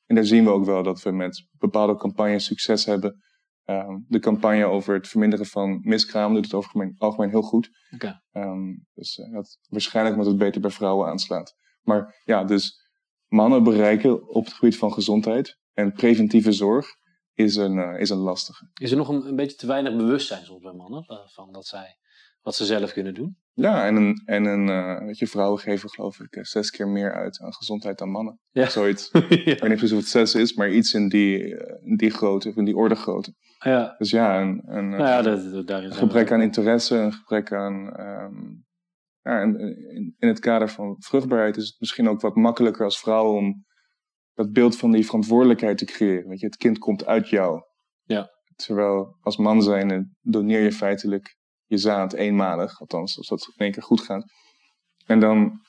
En 0.07 0.15
daar 0.15 0.25
zien 0.25 0.45
we 0.45 0.51
ook 0.51 0.65
wel 0.65 0.83
dat 0.83 1.03
we 1.03 1.11
met 1.11 1.49
bepaalde 1.59 1.97
campagnes 1.97 2.45
succes 2.45 2.85
hebben. 2.85 3.25
Um, 3.65 4.05
de 4.09 4.19
campagne 4.19 4.65
over 4.65 4.95
het 4.95 5.09
verminderen 5.09 5.47
van 5.47 5.79
miskraam 5.83 6.35
doet 6.35 6.45
het 6.45 6.55
over 6.55 6.81
het 6.81 6.99
algemeen 6.99 7.31
heel 7.31 7.43
goed. 7.43 7.71
Okay. 7.95 8.23
Um, 8.33 8.87
dus 8.95 9.17
uh, 9.17 9.33
dat, 9.33 9.59
waarschijnlijk 9.69 10.17
omdat 10.17 10.33
het 10.33 10.41
beter 10.41 10.61
bij 10.61 10.71
vrouwen 10.71 11.09
aanslaat. 11.09 11.55
Maar 11.83 12.21
ja, 12.25 12.45
dus 12.45 12.89
mannen 13.27 13.63
bereiken 13.63 14.29
op 14.29 14.45
het 14.45 14.55
gebied 14.55 14.77
van 14.77 14.93
gezondheid 14.93 15.59
en 15.77 15.93
preventieve 15.93 16.53
zorg 16.53 16.87
is 17.35 17.57
een, 17.57 17.77
uh, 17.77 18.01
is 18.01 18.11
een 18.11 18.19
lastige. 18.19 18.71
Is 18.75 18.91
er 18.91 18.97
nog 18.97 19.09
een, 19.09 19.27
een 19.27 19.37
beetje 19.37 19.57
te 19.57 19.67
weinig 19.67 19.97
bewustzijn 19.97 20.45
soms 20.45 20.63
bij 20.63 20.73
mannen 20.73 21.05
uh, 21.09 21.19
van 21.27 21.53
dat 21.53 21.67
zij 21.67 21.97
wat 22.43 22.55
ze 22.55 22.65
zelf 22.65 22.93
kunnen 22.93 23.15
doen? 23.15 23.37
Ja, 23.53 23.87
en 23.87 23.97
een, 23.97 24.23
en 24.25 24.45
een 24.45 24.69
uh, 24.69 25.07
weet 25.07 25.19
je, 25.19 25.27
vrouwen 25.27 25.61
geven 25.61 25.91
geloof 25.91 26.21
ik 26.21 26.39
zes 26.41 26.71
keer 26.71 26.89
meer 26.89 27.15
uit 27.15 27.41
aan 27.41 27.55
gezondheid 27.55 27.99
dan 27.99 28.11
mannen. 28.11 28.41
Ja. 28.51 28.69
Zoiets. 28.69 29.09
ja. 29.13 29.21
Ik 29.21 29.45
weet 29.45 29.63
niet 29.63 29.77
precies 29.77 29.93
of 29.93 29.99
het 29.99 30.09
zes 30.09 30.35
is, 30.35 30.55
maar 30.55 30.71
iets 30.71 30.95
in 30.95 31.09
die, 31.09 31.39
in 31.83 31.97
die 31.97 32.11
grootte, 32.11 32.53
in 32.55 32.65
die 32.65 32.77
orde 32.77 32.95
grootte. 32.95 33.35
Ja. 33.59 33.95
Dus 33.99 34.11
ja, 34.11 34.41
een, 34.41 34.63
een, 34.67 34.89
nou 34.89 35.03
ja, 35.03 35.23
dat, 35.23 35.67
dat, 35.67 35.83
een 35.83 35.95
gebrek 35.95 36.33
aan 36.33 36.43
interesse, 36.43 36.97
een 36.97 37.13
gebrek 37.13 37.53
aan... 37.53 38.01
Um, 38.01 38.65
ja, 39.23 39.41
in, 39.41 39.61
in, 39.61 40.15
in 40.19 40.29
het 40.29 40.39
kader 40.39 40.69
van 40.69 40.97
vruchtbaarheid 40.99 41.57
is 41.57 41.67
het 41.67 41.77
misschien 41.79 42.09
ook 42.09 42.21
wat 42.21 42.37
makkelijker 42.37 42.85
als 42.85 43.01
vrouw 43.01 43.35
om 43.35 43.65
dat 44.37 44.53
beeld 44.53 44.77
van 44.77 44.91
die 44.93 45.05
verantwoordelijkheid 45.05 45.79
te 45.79 45.85
creëren. 45.85 46.29
Weet 46.29 46.41
je, 46.41 46.47
het 46.47 46.57
kind 46.57 46.79
komt 46.79 47.07
uit 47.07 47.29
jou. 47.29 47.63
Ja. 48.03 48.31
Terwijl 48.57 49.17
als 49.21 49.37
man 49.37 49.63
zijn 49.63 50.17
doneer 50.21 50.63
je 50.63 50.73
feitelijk 50.73 51.37
je 51.65 51.77
zaad 51.77 52.13
eenmalig, 52.13 52.81
althans 52.81 53.17
als 53.17 53.29
dat 53.29 53.47
in 53.47 53.65
één 53.65 53.73
keer 53.73 53.83
goed 53.83 54.01
gaat. 54.01 54.25
En 55.07 55.21
dan, 55.21 55.61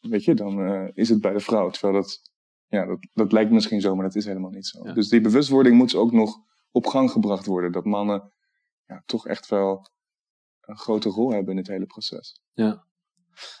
weet 0.00 0.24
je, 0.24 0.34
dan 0.34 0.60
uh, 0.60 0.88
is 0.92 1.08
het 1.08 1.20
bij 1.20 1.32
de 1.32 1.40
vrouw. 1.40 1.70
Terwijl 1.70 2.02
dat, 2.02 2.20
ja, 2.66 2.86
dat, 2.86 3.08
dat 3.12 3.32
lijkt 3.32 3.50
misschien 3.50 3.80
zo, 3.80 3.94
maar 3.94 4.04
dat 4.04 4.14
is 4.14 4.24
helemaal 4.24 4.50
niet 4.50 4.66
zo. 4.66 4.86
Ja. 4.86 4.92
Dus 4.92 5.08
die 5.08 5.20
bewustwording 5.20 5.76
moet 5.76 5.94
ook 5.94 6.12
nog 6.12 6.36
op 6.70 6.86
gang 6.86 7.10
gebracht 7.10 7.46
worden. 7.46 7.72
Dat 7.72 7.84
mannen 7.84 8.32
ja, 8.86 9.02
toch 9.06 9.26
echt 9.26 9.48
wel 9.48 9.86
een 10.60 10.78
grote 10.78 11.08
rol 11.08 11.30
hebben 11.30 11.50
in 11.50 11.58
het 11.58 11.68
hele 11.68 11.86
proces. 11.86 12.40
Ja. 12.52 12.86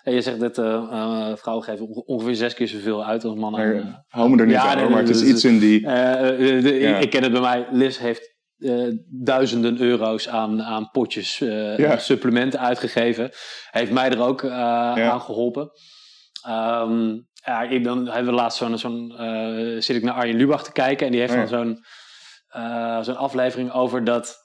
En 0.02 0.14
je 0.14 0.20
zegt 0.20 0.40
dat 0.40 0.58
uh, 0.58 0.64
uh, 0.64 1.36
vrouwen 1.36 1.66
geven 1.66 1.86
ongeveer 2.06 2.34
zes 2.34 2.54
keer 2.54 2.68
zoveel 2.68 3.04
uit 3.04 3.24
als 3.24 3.34
mannen. 3.34 3.76
Uh, 3.76 3.94
hou 4.08 4.30
me 4.30 4.36
er 4.36 4.46
niet 4.46 4.54
ja, 4.54 4.62
aan, 4.62 4.76
nee, 4.76 4.88
maar 4.88 5.00
het 5.00 5.08
is 5.08 5.22
iets 5.22 5.44
in 5.44 5.58
die... 5.58 5.80
De, 5.80 6.76
ja. 6.80 6.98
Ik 6.98 7.10
ken 7.10 7.22
het 7.22 7.32
bij 7.32 7.40
mij. 7.40 7.66
Liz 7.70 7.98
heeft 7.98 8.34
duizenden 9.08 9.80
euro's 9.80 10.28
aan, 10.28 10.62
aan 10.62 10.90
potjes 10.90 11.38
ja. 11.76 11.98
supplementen 11.98 12.60
uitgegeven. 12.60 13.30
Heeft 13.70 13.92
mij 13.92 14.10
er 14.10 14.22
ook 14.22 14.44
aan 14.44 15.20
geholpen. 15.20 15.70
Um, 16.48 17.28
ja, 17.44 17.62
ik, 17.62 17.84
dan 17.84 18.06
hebben 18.06 18.34
we 18.34 18.40
laatst 18.40 18.58
zo'n... 18.58 18.78
zo'n 18.78 19.14
zit 19.78 19.96
ik 19.96 20.02
naar 20.02 20.14
Arjen 20.14 20.36
Lubach 20.36 20.64
te 20.64 20.72
kijken 20.72 21.06
en 21.06 21.12
die 21.12 21.20
heeft 21.20 21.34
oh 21.34 21.50
dan 21.50 21.50
zo'n 21.50 23.04
zo'n 23.04 23.16
aflevering 23.16 23.72
over 23.72 24.04
dat 24.04 24.36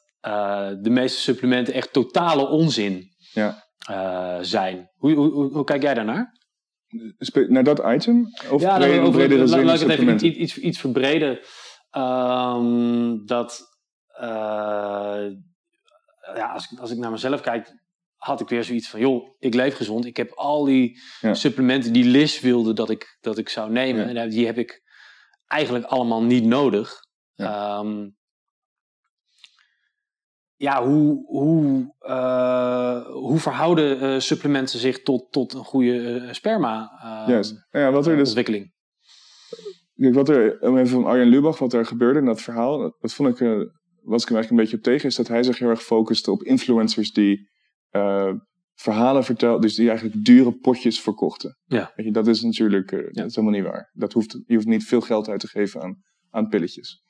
de 0.82 0.90
meeste 0.90 1.20
supplementen 1.20 1.74
echt 1.74 1.94
totale 1.94 2.48
onzin 2.48 3.08
ja 3.34 3.68
uh, 3.90 4.38
zijn. 4.42 4.90
Hoe, 4.96 5.14
hoe, 5.14 5.54
hoe, 5.54 5.64
kijk 5.64 5.82
jij 5.82 5.94
daarnaar? 5.94 6.38
Naar 7.48 7.64
dat 7.64 7.84
item? 7.86 8.26
Of 8.50 8.62
ja, 8.62 8.78
brede, 8.78 9.00
over, 9.00 9.12
bredere 9.12 9.48
zin 9.48 9.66
laat 9.66 9.82
ik 9.82 9.90
het 9.90 10.00
even 10.00 10.14
iets, 10.14 10.38
iets, 10.38 10.58
iets 10.58 10.80
verbreden. 10.80 11.40
Um, 11.98 13.26
dat, 13.26 13.62
uh, 14.22 15.28
ja, 16.36 16.52
als, 16.54 16.80
als 16.80 16.92
ik 16.92 16.98
naar 16.98 17.12
mezelf 17.12 17.42
kijk, 17.42 17.74
had 18.16 18.42
ik 18.42 18.50
weer 18.50 18.64
zoiets 18.64 18.90
van, 18.90 19.00
joh, 19.00 19.36
ik 19.40 19.54
leef 19.54 19.76
gezond. 19.76 20.06
Ik 20.06 20.18
heb 20.18 20.32
al 20.32 20.64
die 20.64 21.00
Ja. 21.20 21.34
supplementen 21.34 21.94
die 21.94 22.06
Liz 22.06 22.40
wilde 22.40 22.74
dat 22.74 22.90
ik, 22.90 23.18
dat 23.22 23.38
ik 23.38 23.50
zou 23.50 23.72
nemen. 23.72 24.14
Ja. 24.14 24.22
En 24.22 24.30
die 24.30 24.46
heb 24.46 24.58
ik 24.58 24.82
eigenlijk 25.48 25.86
allemaal 25.86 26.24
niet 26.24 26.44
nodig. 26.44 26.94
Ja. 27.34 27.78
Ehm, 27.78 28.08
ja, 30.60 30.86
hoe, 30.86 31.26
hoe, 31.26 31.96
eh, 32.00 33.06
hoe 33.06 33.40
verhouden 33.40 34.00
eh, 34.00 34.20
supplementen 34.20 34.80
zich 34.80 35.02
tot, 35.02 35.32
tot 35.32 35.54
een 35.54 35.64
goede 35.64 36.20
eh, 36.20 36.34
sperma 36.34 36.92
eh, 37.02 37.28
Juist. 37.28 37.52
Nou 37.72 37.86
ja, 37.86 37.92
wat 37.92 38.08
er 38.08 38.16
dus 38.16 38.28
ontwikkeling? 38.28 38.74
Kijk, 39.96 40.14
wat 40.14 40.30
er, 40.30 40.62
om 40.62 40.78
even 40.78 40.90
van 40.90 41.06
Arjen 41.06 41.28
Lubach, 41.28 41.60
wat 41.60 41.74
er 41.74 41.86
gebeurde 41.86 42.20
in 42.20 42.26
dat 42.26 42.42
verhaal, 42.42 42.96
dat, 43.00 43.14
vond 43.14 43.30
ik, 43.30 43.48
was 44.02 44.22
ik 44.22 44.28
hem 44.28 44.38
eigenlijk 44.38 44.50
een 44.50 44.56
beetje 44.56 44.78
op 44.78 44.84
tegen, 44.84 45.08
is 45.08 45.16
dat 45.16 45.28
hij 45.28 45.44
zich 45.44 45.60
heel 45.60 45.70
erg 45.70 45.84
focuste 45.84 46.32
op 46.32 46.44
influencers 46.44 47.12
die 47.12 47.50
verhalen 48.76 49.24
vertelden, 49.24 49.62
dus 49.62 49.76
die 49.76 49.90
eigenlijk 49.90 50.26
dure 50.26 50.52
potjes 50.52 51.02
verkochten. 51.02 51.58
Ja. 51.66 51.92
Weet 51.96 52.06
je, 52.06 52.12
dat 52.12 52.28
is 52.28 52.42
natuurlijk 52.42 52.92
dat 52.92 53.26
is 53.26 53.36
helemaal 53.36 53.60
niet 53.60 53.70
waar. 53.70 53.92
Dat 53.94 54.14
hoeft, 54.14 54.40
je 54.46 54.56
hoeft 54.56 54.68
niet 54.68 54.86
veel 54.86 55.02
geld 55.02 55.30
uit 55.30 55.40
te 55.40 55.48
geven 55.48 55.82
aan, 55.82 56.04
aan 56.30 56.48
pilletjes. 56.48 57.04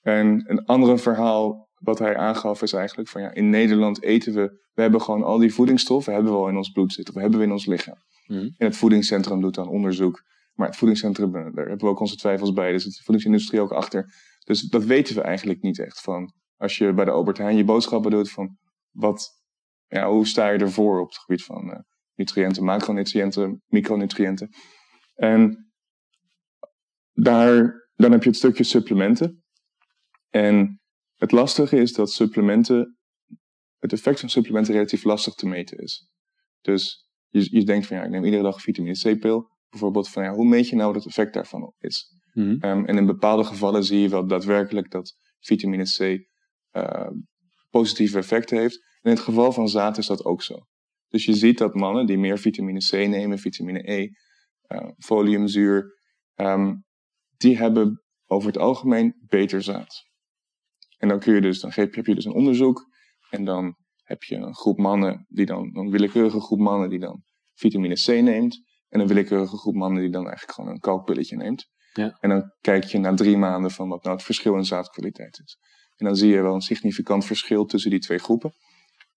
En 0.00 0.44
een 0.46 0.64
andere 0.64 0.98
verhaal 0.98 1.67
wat 1.78 1.98
hij 1.98 2.16
aangaf 2.16 2.62
is 2.62 2.72
eigenlijk 2.72 3.08
van 3.08 3.22
ja, 3.22 3.34
in 3.34 3.50
Nederland 3.50 4.02
eten 4.02 4.34
we, 4.34 4.66
we 4.74 4.82
hebben 4.82 5.02
gewoon 5.02 5.22
al 5.22 5.38
die 5.38 5.54
voedingsstoffen, 5.54 6.12
hebben 6.12 6.32
we 6.32 6.38
al 6.38 6.48
in 6.48 6.56
ons 6.56 6.70
bloed 6.70 6.92
zitten, 6.92 7.14
of 7.14 7.20
hebben 7.20 7.38
we 7.38 7.44
in 7.44 7.52
ons 7.52 7.66
lichaam. 7.66 7.96
Mhm. 8.26 8.40
En 8.40 8.66
het 8.66 8.76
voedingscentrum 8.76 9.40
doet 9.40 9.54
dan 9.54 9.68
onderzoek. 9.68 10.22
Maar 10.54 10.66
het 10.66 10.76
voedingscentrum, 10.76 11.36
eh, 11.36 11.42
daar 11.42 11.66
hebben 11.66 11.86
we 11.86 11.92
ook 11.92 12.00
onze 12.00 12.16
twijfels 12.16 12.52
bij. 12.52 12.72
Dus 12.72 12.84
de 12.84 13.02
voedingsindustrie 13.02 13.60
ook 13.60 13.72
achter. 13.72 14.14
Dus 14.44 14.62
dat 14.62 14.84
weten 14.84 15.14
we 15.14 15.20
eigenlijk 15.20 15.62
niet 15.62 15.78
echt 15.78 16.00
van. 16.00 16.32
Als 16.56 16.78
je 16.78 16.92
bij 16.92 17.04
de 17.04 17.10
Albert 17.10 17.38
Heijn 17.38 17.56
je 17.56 17.64
boodschappen 17.64 18.10
doet 18.10 18.30
van 18.30 18.56
wat, 18.90 19.30
ja, 19.86 20.10
hoe 20.10 20.26
sta 20.26 20.48
je 20.48 20.58
ervoor 20.58 21.00
op 21.00 21.08
het 21.08 21.18
gebied 21.18 21.44
van 21.44 21.72
eh, 21.72 21.78
nutriënten, 22.14 22.64
macronutriënten, 22.64 23.62
micronutriënten. 23.66 24.48
En 25.14 25.70
daar, 27.12 27.88
dan 27.94 28.12
heb 28.12 28.22
je 28.22 28.28
het 28.28 28.38
stukje 28.38 28.64
supplementen. 28.64 29.44
En 30.30 30.77
het 31.18 31.32
lastige 31.32 31.76
is 31.76 31.92
dat 31.92 32.10
supplementen, 32.10 32.98
het 33.78 33.92
effect 33.92 34.20
van 34.20 34.28
supplementen 34.28 34.74
relatief 34.74 35.04
lastig 35.04 35.34
te 35.34 35.46
meten 35.46 35.78
is. 35.78 36.08
Dus 36.60 37.08
je, 37.28 37.48
je 37.50 37.64
denkt 37.64 37.86
van 37.86 37.96
ja, 37.96 38.02
ik 38.02 38.10
neem 38.10 38.24
iedere 38.24 38.42
dag 38.42 38.54
een 38.54 38.60
vitamine 38.60 38.98
C-pil. 38.98 39.56
Bijvoorbeeld 39.68 40.08
van 40.08 40.22
ja, 40.22 40.32
hoe 40.32 40.48
meet 40.48 40.68
je 40.68 40.76
nou 40.76 40.94
het 40.94 41.06
effect 41.06 41.34
daarvan 41.34 41.74
is? 41.78 42.12
Mhm. 42.32 42.56
Ehm, 42.60 42.84
en 42.84 42.96
in 42.96 43.06
bepaalde 43.06 43.44
gevallen 43.44 43.84
zie 43.84 44.00
je 44.00 44.08
wel 44.08 44.26
daadwerkelijk 44.26 44.90
dat 44.90 45.16
vitamine 45.40 45.84
C 45.84 46.26
eh, 46.70 47.10
positieve 47.70 48.18
effecten 48.18 48.58
heeft. 48.58 48.76
En 48.76 49.10
in 49.10 49.16
het 49.16 49.20
geval 49.20 49.52
van 49.52 49.68
zaad 49.68 49.98
is 49.98 50.06
dat 50.06 50.24
ook 50.24 50.42
zo. 50.42 50.58
Dus 51.08 51.24
je 51.24 51.34
ziet 51.34 51.58
dat 51.58 51.74
mannen 51.74 52.06
die 52.06 52.18
meer 52.18 52.38
vitamine 52.38 52.78
C 52.78 52.92
nemen, 52.92 53.38
vitamine 53.38 53.92
E, 53.92 54.08
eh, 54.62 54.88
foliumzuur, 54.98 55.98
ehm, 56.34 56.74
die 57.36 57.56
hebben 57.56 58.02
over 58.26 58.46
het 58.46 58.58
algemeen 58.58 59.14
beter 59.26 59.62
zaad. 59.62 60.07
En 60.98 61.08
dan 61.08 61.18
kun 61.18 61.34
je 61.34 61.40
dus, 61.40 61.60
dan 61.60 61.72
geef, 61.72 61.94
heb 61.94 62.06
je 62.06 62.14
dus 62.14 62.24
een 62.24 62.32
onderzoek 62.32 62.86
en 63.30 63.44
dan 63.44 63.76
heb 64.02 64.22
je 64.22 64.36
een 64.36 64.54
groep 64.54 64.78
mannen 64.78 65.26
die 65.28 65.46
dan, 65.46 65.70
een 65.72 65.90
willekeurige 65.90 66.40
groep 66.40 66.58
mannen 66.58 66.90
die 66.90 66.98
dan 66.98 67.22
vitamine 67.54 67.94
C 67.94 68.06
neemt. 68.06 68.66
En 68.88 69.00
een 69.00 69.06
willekeurige 69.06 69.56
groep 69.56 69.74
mannen 69.74 70.02
die 70.02 70.10
dan 70.10 70.26
eigenlijk 70.26 70.52
gewoon 70.52 70.70
een 70.70 70.80
kalkpilletje 70.80 71.36
neemt. 71.36 71.66
Ja. 71.92 72.16
En 72.20 72.28
dan 72.28 72.52
kijk 72.60 72.84
je 72.84 72.98
na 72.98 73.14
drie 73.14 73.36
maanden 73.36 73.70
van 73.70 73.88
wat 73.88 74.02
nou 74.02 74.16
het 74.16 74.24
verschil 74.24 74.54
in 74.54 74.64
zaadkwaliteit 74.64 75.40
is. 75.44 75.58
En 75.96 76.06
dan 76.06 76.16
zie 76.16 76.30
je 76.30 76.42
wel 76.42 76.54
een 76.54 76.60
significant 76.60 77.24
verschil 77.24 77.64
tussen 77.64 77.90
die 77.90 78.00
twee 78.00 78.18
groepen. 78.18 78.52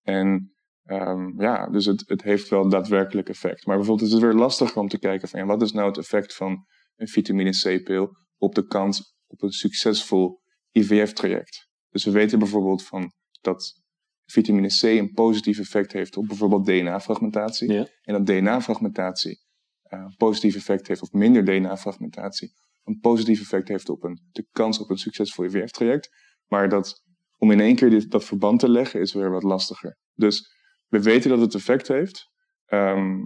En 0.02 0.54
ehm, 0.84 1.42
ja, 1.42 1.68
dus 1.68 1.86
het, 1.86 2.04
het 2.08 2.22
heeft 2.22 2.50
wel 2.50 2.70
daadwerkelijk 2.70 3.30
effect. 3.30 3.66
Maar 3.66 3.78
bijvoorbeeld 3.78 4.08
is 4.08 4.14
het 4.14 4.24
weer 4.24 4.34
lastig 4.34 4.76
om 4.78 4.88
te 4.88 5.00
kijken 5.00 5.28
van 5.28 5.40
ja, 5.40 5.46
wat 5.46 5.62
is 5.62 5.72
nou 5.72 5.88
het 5.88 5.98
effect 5.98 6.36
van 6.36 6.66
een 6.96 7.08
vitamine 7.08 7.52
C-pil 7.52 8.10
op 8.38 8.56
de 8.56 8.68
kans 8.68 9.16
op 9.28 9.42
een 9.42 9.52
succesvol 9.52 10.42
IVF-traject. 10.72 11.70
Dus 11.92 12.06
we 12.06 12.12
weten 12.12 12.40
bijvoorbeeld 12.40 12.84
van 12.84 13.12
dat 13.42 13.82
vitamine 14.26 14.68
C 14.68 14.82
een 14.82 15.12
positief 15.12 15.60
effect 15.60 15.92
heeft 15.92 16.18
op 16.18 16.28
bijvoorbeeld 16.28 16.66
DNA-fragmentatie. 16.66 17.72
Ja. 17.72 17.88
En 18.02 18.14
dat 18.14 18.26
DNA-fragmentatie 18.26 19.40
eh, 19.82 20.00
een 20.00 20.16
positief 20.18 20.56
effect 20.56 20.88
heeft, 20.88 21.02
of 21.02 21.12
minder 21.12 21.46
DNA-fragmentatie, 21.46 22.54
een 22.84 23.00
positief 23.00 23.42
effect 23.42 23.68
heeft 23.68 23.90
op 23.90 24.04
een, 24.04 24.22
de 24.32 24.48
kans 24.52 24.80
op 24.80 24.90
een 24.90 24.98
succesvol 24.98 25.46
IVF-traject. 25.46 26.10
Maar 26.48 26.70
dat, 26.70 27.04
om 27.38 27.52
in 27.52 27.60
één 27.60 27.76
keer 27.76 27.90
dit, 27.90 28.12
dat 28.12 28.24
verband 28.24 28.60
te 28.60 28.70
leggen, 28.70 29.00
is 29.00 29.14
weer 29.14 29.32
wat 29.32 29.44
lastiger. 29.44 29.98
Dus 30.14 30.52
we 30.88 31.02
weten 31.02 31.30
dat 31.30 31.40
het 31.40 31.56
effect 31.56 31.88
heeft. 31.88 32.30
Ehm, 32.66 33.18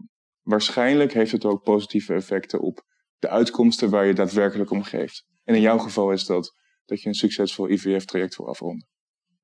waarschijnlijk 0.41 1.13
heeft 1.13 1.31
het 1.31 1.45
ook 1.45 1.63
positieve 1.63 2.13
effecten 2.13 2.59
op 2.59 2.83
de 3.17 3.29
uitkomsten 3.29 3.89
waar 3.89 4.05
je 4.05 4.13
daadwerkelijk 4.13 4.71
om 4.71 4.83
geeft. 4.83 5.25
En 5.43 5.55
in 5.55 5.61
jouw 5.61 5.77
geval 5.77 6.11
is 6.11 6.25
dat 6.25 6.53
dat 6.85 7.01
je 7.01 7.07
een 7.07 7.13
succesvol 7.13 7.69
IVF-traject 7.69 8.35
wil 8.35 8.47
afronden. 8.47 8.87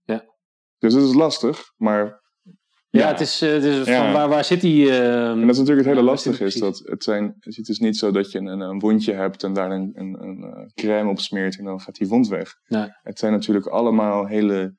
Ja. 0.04 0.24
Dus 0.78 0.94
dat 0.94 1.04
is 1.04 1.14
lastig, 1.14 1.62
maar 1.78 2.20
Ja, 2.90 3.08
het 3.08 3.20
is, 3.20 3.42
eh, 3.42 3.52
het 3.52 3.64
is 3.64 3.86
Ja. 3.88 4.04
van 4.04 4.14
waar, 4.14 4.30
waar 4.30 4.46
zit 4.46 4.62
die... 4.62 4.90
eh, 4.90 5.30
En 5.30 5.40
dat 5.42 5.50
is 5.50 5.58
natuurlijk 5.58 5.88
het 5.88 5.96
hele 5.96 6.08
lastige, 6.10 6.44
is 6.44 6.56
dat 6.56 6.78
het, 6.84 7.04
zijn, 7.04 7.36
het 7.40 7.70
is 7.70 7.80
niet 7.80 7.98
zo 7.98 8.12
dat 8.12 8.32
je 8.32 8.38
een, 8.40 8.60
een 8.60 8.80
wondje 8.80 9.14
hebt 9.14 9.44
en 9.44 9.54
daar 9.54 9.72
een, 9.72 9.92
een, 9.94 10.24
een 10.24 10.44
eh, 10.44 10.66
crème 10.74 11.10
op 11.10 11.20
smeert 11.20 11.58
en 11.58 11.64
dan 11.66 11.82
gaat 11.82 11.96
die 11.96 12.08
wond 12.08 12.28
weg. 12.28 12.54
Nee. 12.68 12.88
Het 13.02 13.20
zijn 13.20 13.32
natuurlijk 13.32 13.66
allemaal 13.66 14.28
hele 14.28 14.76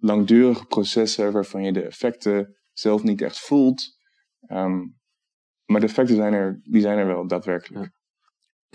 langdurige 0.00 0.64
processen 0.64 1.32
waarvan 1.32 1.62
je 1.64 1.72
de 1.72 1.82
effecten 1.82 2.56
zelf 2.72 3.02
niet 3.02 3.22
echt 3.22 3.38
voelt. 3.38 3.82
Ehm, 4.40 4.78
maar 5.64 5.80
de 5.80 5.86
effecten 5.86 6.16
zijn 6.16 6.32
er, 6.32 6.60
die 6.62 6.80
zijn 6.80 6.98
er 6.98 7.06
wel 7.06 7.26
daadwerkelijk. 7.26 7.90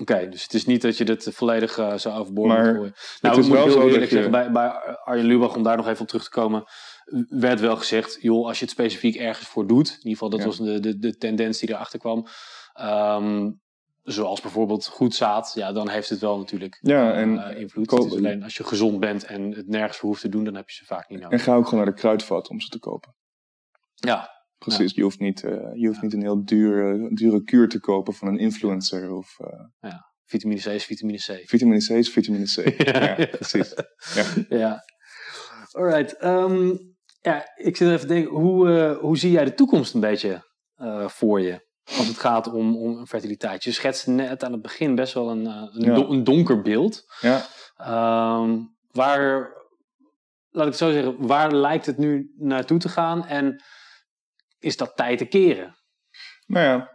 Oké, 0.02 0.30
dus 0.30 0.44
het 0.44 0.54
is 0.54 0.66
niet 0.66 0.82
dat 0.82 0.98
je 0.98 1.06
dit 1.06 1.28
volledig 1.32 1.78
eh, 1.78 1.96
zo 1.98 2.10
overboord 2.12 2.48
Maar 2.48 2.66
moet 2.66 2.76
gooien. 2.76 2.94
Nou, 3.22 3.40
is 3.40 3.46
ik 3.46 3.48
moet 3.52 3.58
wel 3.58 3.64
heel 3.68 3.74
zo 3.74 3.80
dat 3.80 3.88
eerlijk 3.90 4.04
je- 4.10 4.16
zeggen, 4.16 4.32
bij, 4.32 4.52
bij 4.52 4.70
Arjen 5.04 5.26
Lubach, 5.26 5.56
om 5.56 5.64
daar 5.64 5.78
nog 5.78 5.88
even 5.88 6.02
op 6.02 6.08
terug 6.08 6.24
te 6.24 6.30
komen, 6.30 6.64
werd 7.30 7.60
wel 7.60 7.76
gezegd, 7.78 8.18
joh, 8.22 8.48
als 8.48 8.58
je 8.60 8.64
het 8.66 8.74
specifiek 8.74 9.16
ergens 9.16 9.48
voor 9.48 9.68
doet, 9.68 9.88
in 9.90 9.96
ieder 9.96 10.12
geval 10.12 10.30
dat 10.30 10.40
Ja. 10.40 10.46
was 10.46 10.58
de, 10.58 10.80
de, 10.80 10.98
de 11.00 11.18
tendens 11.18 11.60
die 11.60 11.70
erachter 11.70 12.00
kwam, 12.00 12.26
ehm, 12.74 13.52
zoals 14.04 14.42
bijvoorbeeld 14.42 14.88
goed 14.88 15.16
zaad, 15.16 15.52
ja, 15.56 15.72
dan 15.72 15.90
heeft 15.90 16.10
het 16.10 16.20
wel 16.20 16.38
natuurlijk 16.38 16.78
Ja, 16.82 17.14
en 17.14 17.38
eh, 17.50 17.60
invloed. 17.62 17.92
Het 17.92 18.04
is 18.06 18.12
alleen 18.18 18.44
als 18.44 18.58
je 18.58 18.64
gezond 18.64 19.00
bent 19.00 19.24
en 19.26 19.52
het 19.52 19.68
nergens 19.68 19.98
voor 19.98 20.10
hoeft 20.10 20.22
te 20.22 20.30
doen, 20.30 20.44
dan 20.44 20.56
heb 20.56 20.70
je 20.70 20.76
ze 20.76 20.86
vaak 20.86 21.10
niet 21.10 21.18
En 21.20 21.24
nodig. 21.24 21.44
ga 21.44 21.56
ook 21.56 21.68
gewoon 21.68 21.84
naar 21.86 21.94
de 21.94 22.00
kruidvat 22.00 22.50
om 22.50 22.60
ze 22.60 22.70
te 22.70 22.80
kopen. 22.80 23.16
Ja, 23.94 24.33
Precies, 24.64 24.94
je 24.94 25.02
hoeft 25.02 25.20
niet, 25.20 25.44
eh, 25.44 25.52
je 25.74 25.88
hoeft 25.88 26.02
niet 26.02 26.14
een 26.14 26.22
heel 26.22 26.46
dure, 26.46 27.10
dure 27.14 27.44
kuur 27.44 27.70
te 27.70 27.80
kopen 27.80 28.14
van 28.14 28.28
een 28.28 28.38
influencer 28.38 29.12
of 29.12 29.40
eh, 29.80 29.94
vitamine 30.26 30.62
C 30.62 30.66
is 30.66 30.86
vitamine 30.86 31.18
C. 31.18 31.42
vitamine 31.50 31.80
C 31.86 31.90
is 31.90 32.10
vitamine 32.10 32.46
C. 32.46 32.82
ja, 32.88 33.26
precies. 33.38 33.74
Ja. 34.16 34.58
Ja. 34.58 34.84
Alright. 35.72 36.18
ehm, 36.18 36.68
ja, 37.22 37.46
ik 37.56 37.78
zit 37.78 37.88
even 37.88 38.00
te 38.00 38.08
denken, 38.14 38.32
hoe, 38.32 38.70
eh, 38.80 38.98
hoe 38.98 39.18
zie 39.18 39.32
jij 39.32 39.46
de 39.46 39.54
toekomst 39.54 39.94
een 39.94 40.00
beetje 40.02 40.52
eh, 40.76 41.08
voor 41.08 41.42
je? 41.42 41.72
Als 41.98 42.08
het 42.08 42.18
gaat 42.18 42.52
om, 42.54 42.78
om 42.78 43.08
fertiliteit. 43.08 43.64
Je 43.64 43.72
schetste 43.72 44.10
net 44.10 44.44
aan 44.44 44.52
het 44.52 44.62
begin 44.62 44.96
best 44.96 45.14
wel 45.14 45.30
een, 45.30 45.48
eh, 45.48 45.68
een, 45.72 45.84
Ja. 45.86 45.94
do- 45.96 46.10
een 46.10 46.24
donker 46.24 46.62
beeld. 46.62 47.04
Ja. 47.22 47.46
Ehm, 47.76 48.60
waar, 48.92 49.40
laat 50.50 50.66
ik 50.66 50.70
het 50.72 50.78
zo 50.78 50.92
zeggen, 50.92 51.28
waar 51.28 51.52
lijkt 51.56 51.86
het 51.86 51.98
nu 51.98 52.34
naartoe 52.38 52.78
te 52.80 52.90
gaan? 52.90 53.26
En 53.26 53.64
is 54.64 54.78
dat 54.78 54.96
tijd 54.96 55.18
te 55.18 55.26
keren? 55.26 55.76
Nou 56.46 56.66
ja. 56.66 56.92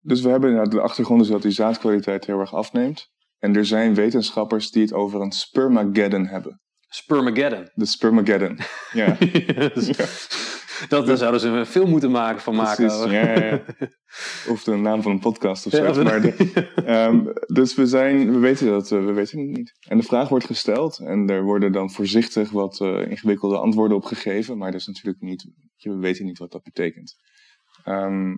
Dus 0.00 0.20
we 0.20 0.28
hebben 0.28 0.70
de 0.70 0.80
achtergrond 0.80 1.22
is 1.22 1.28
dat 1.28 1.42
die 1.42 1.50
zaadkwaliteit 1.50 2.26
heel 2.26 2.40
erg 2.40 2.54
afneemt. 2.54 3.10
En 3.38 3.56
er 3.56 3.66
zijn 3.66 3.94
wetenschappers 3.94 4.70
die 4.70 4.82
het 4.82 4.92
over 4.92 5.20
een 5.20 5.32
spermageddon 5.32 6.26
hebben. 6.26 6.60
Spermageddon. 6.88 7.70
De 7.74 7.86
spermageddon. 7.86 8.58
Ja, 8.92 9.16
dat, 10.88 11.06
daar 11.06 11.16
zouden 11.16 11.40
ze 11.40 11.48
een 11.48 11.66
film 11.66 11.90
moeten 11.90 12.10
maken 12.10 12.40
van 12.40 12.54
maken. 12.54 12.86
precies. 12.86 13.04
Ja, 13.12 13.20
ja, 13.34 13.44
ja. 13.44 13.62
Of 14.52 14.64
de 14.64 14.76
naam 14.76 15.02
van 15.02 15.12
een 15.12 15.18
podcast 15.18 15.66
of 15.66 15.72
zo. 15.72 16.02
Maar 16.02 16.20
de- 16.20 16.70
Ehm, 16.84 17.26
dus 17.46 17.74
we, 17.74 17.86
zijn, 17.86 18.32
we 18.32 18.38
weten 18.38 18.66
dat, 18.66 18.92
eh, 18.92 19.04
we 19.04 19.12
weten 19.12 19.38
het 19.38 19.48
niet. 19.56 19.72
En 19.88 19.96
de 19.96 20.02
vraag 20.02 20.28
wordt 20.28 20.44
gesteld 20.46 20.98
en 20.98 21.28
er 21.30 21.42
worden 21.42 21.72
dan 21.72 21.90
voorzichtig 21.90 22.50
wat 22.50 22.80
eh, 22.80 23.10
ingewikkelde 23.10 23.58
antwoorden 23.58 23.96
op 23.96 24.04
gegeven, 24.04 24.58
maar 24.58 24.70
dat 24.70 24.80
is 24.80 24.86
natuurlijk 24.86 25.20
niet, 25.20 25.46
we 25.76 25.96
weten 25.96 26.24
niet 26.24 26.38
wat 26.38 26.52
dat 26.52 26.62
betekent. 26.62 27.14
Ehm, 27.84 28.36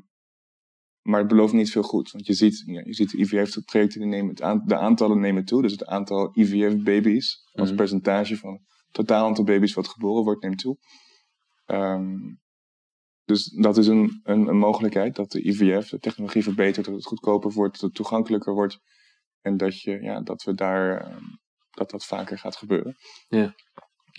maar 1.03 1.19
het 1.19 1.29
belooft 1.29 1.53
niet 1.53 1.71
veel 1.71 1.83
goed, 1.83 2.11
want 2.11 2.27
je 2.27 2.33
ziet, 2.33 2.63
ja, 2.67 2.83
je 2.85 2.95
ziet 2.95 3.11
de 3.11 3.19
IVF-projecten, 3.19 4.01
die 4.01 4.09
nemen 4.09 4.35
het 4.35 4.69
de 4.69 4.77
aantallen 4.77 5.21
nemen 5.21 5.45
toe, 5.45 5.63
dus 5.63 5.73
het 5.73 5.87
aantal 5.87 6.31
IVF-baby's 6.35 7.43
als 7.53 7.69
Mhm. 7.69 7.77
percentage 7.77 8.37
van 8.37 8.53
het 8.53 8.63
totaal 8.91 9.27
aantal 9.27 9.45
baby's 9.45 9.75
wat 9.75 9.89
geboren 9.89 10.25
wordt, 10.25 10.43
neemt 10.43 10.59
toe. 10.59 10.77
Ehm, 11.65 12.19
dus 13.25 13.51
dat 13.51 13.77
is 13.77 13.87
een, 13.87 14.21
een, 14.23 14.49
een 14.49 14.59
mogelijkheid, 14.59 15.17
dat 15.17 15.31
de 15.31 15.49
IVF, 15.49 15.89
de 15.89 15.99
technologie 15.99 16.43
verbetert, 16.43 16.87
dat 16.87 16.95
het 16.95 17.05
goedkoper 17.05 17.53
wordt, 17.53 17.73
dat 17.73 17.83
het 17.83 17.95
toegankelijker 17.95 18.55
wordt. 18.55 18.79
En 19.41 19.57
dat, 19.57 19.81
je, 19.81 20.03
ja, 20.03 20.21
dat 20.21 20.43
we 20.43 20.55
daar, 20.55 21.01
ehm, 21.01 21.25
dat 21.71 21.91
dat 21.91 22.05
vaker 22.05 22.39
gaat 22.39 22.57
gebeuren. 22.57 22.97
Ja. 23.29 23.55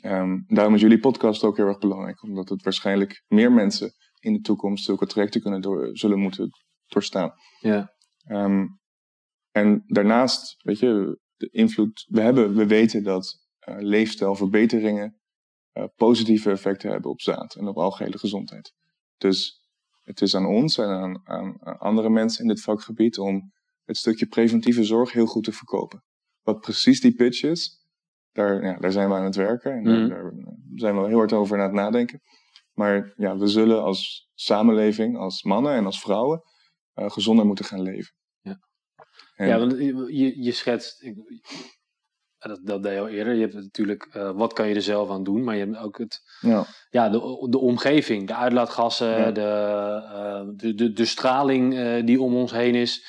Ehm, 0.01 0.39
daarom 0.47 0.73
is 0.73 0.81
jullie 0.81 0.99
podcast 0.99 1.43
ook 1.43 1.57
heel 1.57 1.67
erg 1.67 1.79
belangrijk, 1.79 2.23
omdat 2.23 2.49
het 2.49 2.63
waarschijnlijk 2.63 3.23
meer 3.27 3.51
mensen 3.51 3.93
in 4.19 4.33
de 4.33 4.41
toekomst 4.41 4.85
zulke 4.85 5.05
trajecten 5.05 5.41
kunnen 5.41 5.61
door, 5.61 5.89
zullen 5.97 6.19
moeten 6.19 6.49
doorstaan. 6.85 7.33
Ja. 7.59 7.93
En 9.51 9.83
daarnaast, 9.85 10.55
weet 10.63 10.79
je, 10.79 11.19
de 11.35 11.49
invloed. 11.49 12.05
We, 12.09 12.21
hebben, 12.21 12.55
we 12.55 12.67
weten 12.67 13.03
dat 13.03 13.47
uh, 13.69 13.75
leefstijlverbeteringen 13.79 15.19
positieve 15.95 16.49
effecten 16.51 16.91
hebben 16.91 17.11
op 17.11 17.21
zaad 17.21 17.55
en 17.55 17.67
op 17.67 17.77
algehele 17.77 18.17
gezondheid. 18.17 18.73
Dus 19.17 19.59
het 20.03 20.21
is 20.21 20.35
aan 20.35 20.45
ons 20.45 20.77
en 20.77 20.87
aan, 20.89 21.21
aan, 21.27 21.59
andere 21.79 22.09
mensen 22.09 22.41
in 22.41 22.47
dit 22.47 22.61
vakgebied 22.61 23.17
om 23.19 23.53
het 23.85 23.97
stukje 23.97 24.25
preventieve 24.25 24.83
zorg 24.83 25.11
heel 25.11 25.25
goed 25.25 25.43
te 25.43 25.51
verkopen. 25.51 26.03
Wat 26.41 26.59
precies 26.59 27.01
die 27.01 27.13
pitch 27.15 27.43
is, 27.43 27.83
daar, 28.31 28.63
ja, 28.63 28.77
daar 28.77 28.91
zijn 28.91 29.09
we 29.09 29.15
aan 29.15 29.23
het 29.23 29.35
werken 29.35 29.71
en 29.71 29.83
daar, 29.83 29.97
Mhm. 29.99 30.09
daar 30.09 30.33
zijn 30.75 31.01
we 31.01 31.07
heel 31.07 31.17
hard 31.17 31.33
over 31.33 31.57
aan 31.57 31.63
het 31.63 31.73
nadenken. 31.73 32.19
Maar 32.73 33.13
ja, 33.17 33.37
we 33.37 33.47
zullen 33.47 33.83
als 33.83 34.29
samenleving, 34.33 35.17
als 35.17 35.43
mannen 35.43 35.73
en 35.73 35.85
als 35.85 35.99
vrouwen, 36.01 36.41
uh, 36.95 37.09
gezonder 37.09 37.45
moeten 37.45 37.65
gaan 37.65 37.81
leven. 37.81 38.13
Ja. 38.41 38.59
En- 39.35 39.47
Ja, 39.47 39.59
want 39.59 39.71
je, 40.11 40.43
je 40.43 40.51
schetst, 40.51 41.03
ik, 41.03 41.15
dat, 42.47 42.59
dat 42.63 42.83
deed 42.83 42.93
je 42.93 42.99
al 42.99 43.07
eerder, 43.07 43.33
je 43.33 43.41
hebt 43.41 43.53
natuurlijk, 43.53 44.07
eh, 44.11 44.31
wat 44.31 44.53
kan 44.53 44.67
je 44.67 44.75
er 44.75 44.81
zelf 44.81 45.09
aan 45.09 45.23
doen, 45.23 45.43
maar 45.43 45.55
je 45.55 45.65
hebt 45.65 45.77
ook 45.77 45.97
het, 45.97 46.21
ja. 46.41 46.65
ja, 46.89 47.09
de, 47.09 47.47
de 47.49 47.57
omgeving, 47.59 48.27
de 48.27 48.35
uitlaatgassen, 48.35 49.07
Ja. 49.19 49.31
de, 49.31 49.41
eh, 49.41 50.47
de, 50.55 50.73
de, 50.73 50.91
de 50.93 51.05
straling 51.05 51.75
eh, 51.77 52.05
die 52.05 52.21
om 52.21 52.35
ons 52.35 52.51
heen 52.51 52.75
is, 52.75 53.05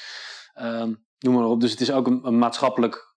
Ehm, 0.54 0.92
noem 1.18 1.34
maar 1.34 1.44
op. 1.46 1.60
Dus 1.60 1.70
het 1.70 1.80
is 1.80 1.92
ook 1.92 2.06
een, 2.06 2.20
een 2.26 2.38
maatschappelijk, 2.38 3.14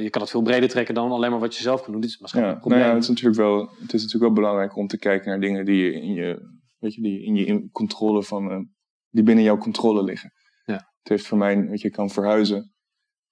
je 0.00 0.08
kan 0.10 0.20
het 0.22 0.30
veel 0.30 0.42
breder 0.42 0.68
trekken 0.68 0.94
dan 0.94 1.10
alleen 1.10 1.30
maar 1.30 1.40
wat 1.40 1.56
je 1.56 1.62
zelf 1.62 1.82
kan 1.82 1.92
doen. 1.92 2.00
Dit 2.00 2.10
is 2.10 2.16
Ja, 2.16 2.20
maatschappelijk 2.22 2.64
nou 2.64 2.74
ja, 2.80 2.80
probleem. 2.80 2.94
het 2.94 3.02
is 3.02 3.08
natuurlijk 3.08 3.36
wel, 3.36 3.60
het 3.82 3.92
is 3.94 4.02
natuurlijk 4.02 4.22
wel 4.22 4.42
belangrijk 4.42 4.76
om 4.76 4.86
te 4.86 4.98
kijken 4.98 5.28
naar 5.28 5.40
dingen 5.40 5.64
die 5.64 5.82
je 5.84 5.92
in 5.92 6.12
je, 6.12 6.58
weet 6.78 6.94
je, 6.94 7.02
die 7.02 7.24
in 7.24 7.34
je 7.34 7.44
in- 7.44 7.68
controle 7.72 8.22
van, 8.22 8.68
die 9.08 9.22
binnen 9.24 9.44
jouw 9.44 9.56
controle 9.58 10.02
liggen. 10.02 10.32
Ja. 10.64 10.74
Het 10.74 11.08
heeft 11.08 11.26
voor 11.26 11.38
mij, 11.38 11.66
weet 11.66 11.80
je, 11.80 11.88
je 11.88 11.94
kan 11.94 12.10
verhuizen, 12.10 12.74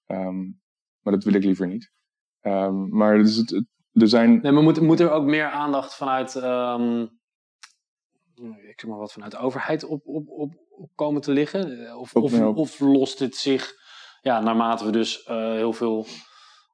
ehm, 0.07 0.37
maar 1.03 1.13
dat 1.13 1.25
wil 1.25 1.35
ik 1.35 1.45
liever 1.45 1.67
niet. 1.67 1.93
Ehm, 2.41 2.89
maar 2.97 3.19
dus 3.19 3.37
het, 3.37 3.51
het- 3.51 3.67
er 3.93 4.09
zijn, 4.09 4.41
Nee, 4.43 4.53
maar 4.53 4.63
moet, 4.63 4.81
moet 4.81 5.01
er 5.01 5.11
ook 5.11 5.25
meer 5.25 5.51
aandacht 5.51 5.95
vanuit, 5.95 6.35
ehm, 6.37 7.03
ik 8.69 8.81
zeg 8.81 8.91
maar 8.91 8.99
wat, 8.99 9.13
vanuit 9.13 9.33
de 9.33 9.39
overheid 9.39 9.85
op, 9.85 10.01
op, 10.07 10.29
op, 10.29 10.55
op 10.69 10.91
komen 10.95 11.21
te 11.21 11.33
liggen? 11.33 11.87
Eh, 11.87 11.97
Of, 12.01 12.15
of, 12.15 12.41
of 12.41 12.81
lost 12.81 13.19
het 13.19 13.37
zich, 13.37 13.73
ja, 14.23 14.41
naarmate 14.41 14.85
we 14.85 14.91
dus 14.91 15.23
eh, 15.23 15.53
heel 15.53 15.73
veel 15.73 16.07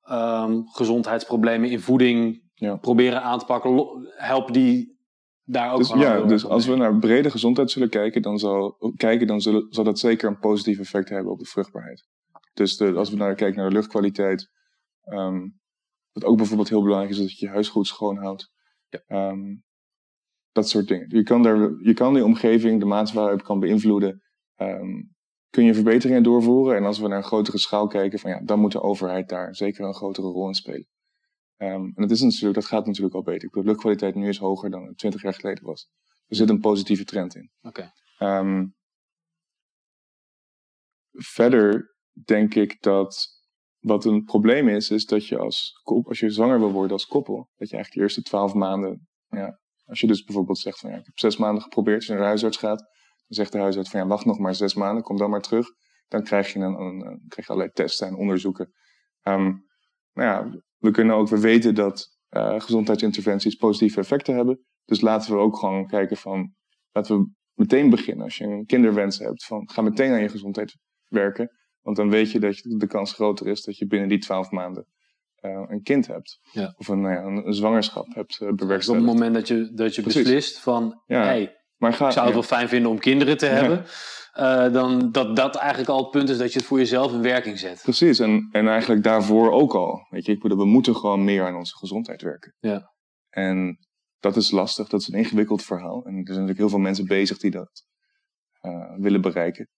ehm, 0.03 0.61
gezondheidsproblemen 0.65 1.71
in 1.71 1.81
voeding 1.81 2.43
Ja. 2.55 2.77
proberen 2.77 3.23
aan 3.23 3.39
te 3.39 3.45
pakken, 3.45 3.87
helpen 4.17 4.53
die 4.53 4.99
daar 5.45 5.73
ook 5.73 5.79
dus, 5.79 5.89
ja, 5.89 6.21
dus 6.21 6.47
als 6.47 6.67
we 6.67 6.77
naar 6.77 6.99
brede 6.99 7.31
gezondheid 7.31 7.71
zullen 7.71 7.89
kijken, 7.91 8.23
dan 8.23 8.39
zal, 8.39 8.77
kijken, 8.97 9.27
dan 9.27 9.41
zullen, 9.41 9.67
zal 9.71 9.85
dat 9.85 9.99
zeker 9.99 10.29
een 10.29 10.39
positief 10.39 10.79
effect 10.79 11.09
hebben 11.09 11.33
op 11.33 11.39
de 11.39 11.45
vruchtbaarheid. 11.45 12.07
Dus 12.55 12.77
de, 12.77 12.95
als 12.95 13.11
we 13.11 13.17
naar 13.17 13.35
kijken 13.35 13.59
naar 13.59 13.69
de 13.69 13.75
luchtkwaliteit, 13.75 14.51
ehm, 15.01 15.49
wat 16.13 16.25
ook 16.25 16.37
bijvoorbeeld 16.37 16.69
heel 16.69 16.83
belangrijk 16.83 17.13
is, 17.13 17.19
dat 17.19 17.39
je 17.39 17.47
je 17.47 17.53
huis 17.53 17.69
goed 17.69 17.87
schoon 17.87 18.17
houdt. 18.17 18.51
Ja. 18.89 19.03
Ehm, 19.07 19.57
dat 20.53 20.69
soort 20.69 20.89
dingen. 20.89 21.07
Je 21.09 21.23
kan, 21.23 21.43
daar, 21.43 21.71
je 21.83 21.95
kan 21.95 22.15
die 22.15 22.25
omgeving, 22.25 22.81
de 22.81 22.87
mate 22.87 23.15
waarop 23.15 23.43
kan 23.43 23.61
beïnvloeden, 23.61 24.23
ehm, 24.55 25.03
kun 25.51 25.65
je 25.65 25.75
verbeteringen 25.75 26.23
doorvoeren. 26.23 26.77
En 26.77 26.85
als 26.85 26.99
we 26.99 27.09
naar 27.09 27.19
een 27.19 27.25
grotere 27.25 27.59
schaal 27.59 27.87
kijken, 27.87 28.19
van, 28.19 28.31
ja, 28.31 28.41
dan 28.41 28.59
moet 28.59 28.73
de 28.73 28.83
overheid 28.83 29.29
daar 29.29 29.55
zeker 29.55 29.85
een 29.85 29.95
grotere 29.95 30.27
rol 30.27 30.49
in 30.49 30.55
spelen. 30.55 30.89
En 31.57 31.93
dat, 31.95 32.11
is 32.11 32.21
natuurlijk, 32.21 32.55
dat 32.55 32.65
gaat 32.65 32.87
natuurlijk 32.87 33.15
al 33.15 33.23
beter. 33.23 33.43
Ik 33.43 33.49
bedoel, 33.49 33.63
de 33.63 33.69
luchtkwaliteit 33.69 34.15
nu 34.15 34.29
is 34.29 34.39
hoger 34.39 34.71
dan 34.71 34.87
het 34.87 34.99
20 34.99 35.23
jaar 35.23 35.35
geleden 35.35 35.65
was. 35.65 35.91
Er 36.27 36.37
zit 36.37 36.49
een 36.49 36.61
positieve 36.61 37.05
trend 37.05 37.35
in. 37.35 37.51
Oké. 37.63 37.93
Verder 41.11 41.94
denk 42.25 42.55
ik 42.55 42.83
dat 42.83 43.29
wat 43.79 44.05
een 44.05 44.25
probleem 44.25 44.69
is, 44.69 44.91
is 44.91 45.07
dat 45.07 45.27
je 45.27 45.39
als, 45.39 45.73
als 46.05 46.21
je 46.21 46.31
zwanger 46.31 46.59
wil 46.59 46.73
worden 46.73 46.93
als 46.93 47.07
koppel, 47.07 47.37
dat 47.37 47.69
je 47.69 47.75
eigenlijk 47.75 47.93
de 47.95 48.01
eerste 48.01 48.23
twaalf 48.23 48.55
maanden, 48.55 49.09
ja, 49.29 49.59
als 49.85 50.01
je 50.01 50.07
dus 50.07 50.25
bijvoorbeeld 50.25 50.59
zegt 50.59 50.79
van 50.79 50.91
ja, 50.91 50.97
ik 50.97 51.05
heb 51.07 51.19
zes 51.19 51.37
maanden 51.37 51.63
geprobeerd, 51.63 51.97
als 51.97 52.07
je 52.07 52.13
naar 52.13 52.21
de 52.21 52.27
huisarts 52.29 52.57
gaat, 52.57 52.79
dan 52.79 53.37
zegt 53.37 53.53
de 53.53 53.59
huisarts 53.59 53.91
van 53.91 54.01
ja, 54.01 54.07
wacht 54.07 54.25
nog 54.25 54.39
maar 54.39 54.55
zes 54.55 54.75
maanden, 54.75 55.03
kom 55.03 55.17
dan 55.17 55.31
maar 55.31 55.41
terug. 55.43 55.67
Dan 56.09 56.23
krijg 56.23 56.53
je, 56.53 56.59
een, 56.59 56.81
een- 56.81 57.25
krijg 57.29 57.47
je 57.47 57.53
allerlei 57.53 57.71
testen 57.73 58.07
en 58.07 58.15
onderzoeken. 58.17 58.73
Ehm, 59.23 59.53
nou 60.13 60.29
ja, 60.29 60.61
we 60.79 60.91
kunnen 60.91 61.15
ook, 61.17 61.29
we 61.29 61.41
weten 61.41 61.75
dat 61.75 62.07
eh, 62.29 62.61
gezondheidsinterventies 62.61 63.55
positieve 63.55 64.01
effecten 64.01 64.35
hebben. 64.35 64.65
Dus 64.85 65.01
laten 65.01 65.33
we 65.33 65.39
ook 65.39 65.57
gewoon 65.57 65.87
kijken 65.87 66.17
van, 66.17 66.55
laten 66.93 67.19
we 67.19 67.31
meteen 67.55 67.91
beginnen. 67.91 68.25
Als 68.25 68.37
je 68.37 68.45
een 68.45 68.67
kinderwens 68.67 69.19
hebt, 69.19 69.45
van 69.45 69.71
ga 69.71 69.83
meteen 69.83 70.13
aan 70.13 70.21
je 70.23 70.29
gezondheid 70.29 70.77
werken. 71.09 71.51
Want 71.85 71.97
dan 71.97 72.11
weet 72.11 72.31
je 72.31 72.39
dat 72.41 72.59
je, 72.59 72.77
de 72.77 72.87
kans 72.87 73.13
groter 73.13 73.47
is 73.47 73.63
dat 73.63 73.79
je 73.79 73.87
binnen 73.87 74.09
die 74.09 74.19
twaalf 74.19 74.51
maanden 74.51 74.87
eh, 75.35 75.65
een 75.69 75.83
kind 75.83 76.07
hebt. 76.07 76.39
Ja. 76.53 76.75
Of 76.77 76.89
een, 76.89 77.01
nou 77.01 77.15
ja, 77.15 77.23
een, 77.23 77.47
een 77.47 77.55
zwangerschap 77.55 78.07
hebt 78.15 78.33
uh, 78.33 78.39
Dus 78.39 78.49
op 78.49 78.57
bewerkstelligd. 78.57 79.05
het 79.05 79.15
moment 79.15 79.35
dat 79.35 79.49
je, 79.49 79.71
dat 79.75 79.95
je 79.95 80.03
Precies. 80.03 80.23
beslist 80.23 80.59
van, 80.61 81.03
Ja. 81.07 81.25
hey, 81.25 81.57
maar 81.77 81.93
ga, 81.93 82.07
ik 82.07 82.13
zou 82.13 82.25
het 82.25 82.35
wel 82.35 82.43
fijn 82.43 82.69
vinden 82.69 82.91
om 82.91 82.99
kinderen 82.99 83.37
te 83.37 83.47
hebben, 83.47 83.85
eh, 84.33 84.73
dan 84.73 85.13
dat 85.13 85.37
dat 85.37 85.57
eigenlijk 85.57 85.91
al 85.91 85.99
het 86.03 86.11
punt 86.11 86.29
is 86.29 86.39
dat 86.39 86.53
je 86.53 86.59
het 86.59 86.69
voor 86.69 86.79
jezelf 86.79 87.13
in 87.13 87.23
werking 87.23 87.59
zet. 87.59 87.81
Precies, 87.83 88.19
en, 88.19 88.49
en 88.53 88.69
eigenlijk 88.69 89.03
daarvoor 89.03 89.51
ook 89.53 89.75
al. 89.75 90.07
Weet 90.11 90.27
je, 90.27 90.33
ik 90.33 90.41
bedoel, 90.41 90.59
we 90.59 90.65
moeten 90.65 90.97
gewoon 90.97 91.25
meer 91.25 91.47
aan 91.47 91.57
onze 91.57 91.77
gezondheid 91.77 92.23
werken. 92.23 92.55
Ja. 92.59 92.93
En 93.31 93.79
dat 94.19 94.37
is 94.37 94.51
lastig, 94.51 94.89
dat 94.89 95.01
is 95.01 95.09
een 95.09 95.19
ingewikkeld 95.19 95.63
verhaal. 95.63 96.05
En 96.05 96.11
er 96.11 96.13
zijn 96.13 96.25
natuurlijk 96.27 96.59
heel 96.59 96.69
veel 96.69 96.79
mensen 96.79 97.07
bezig 97.07 97.39
die 97.39 97.51
dat 97.51 97.85
eh, 98.61 98.95
willen 98.97 99.21
bereiken. 99.21 99.69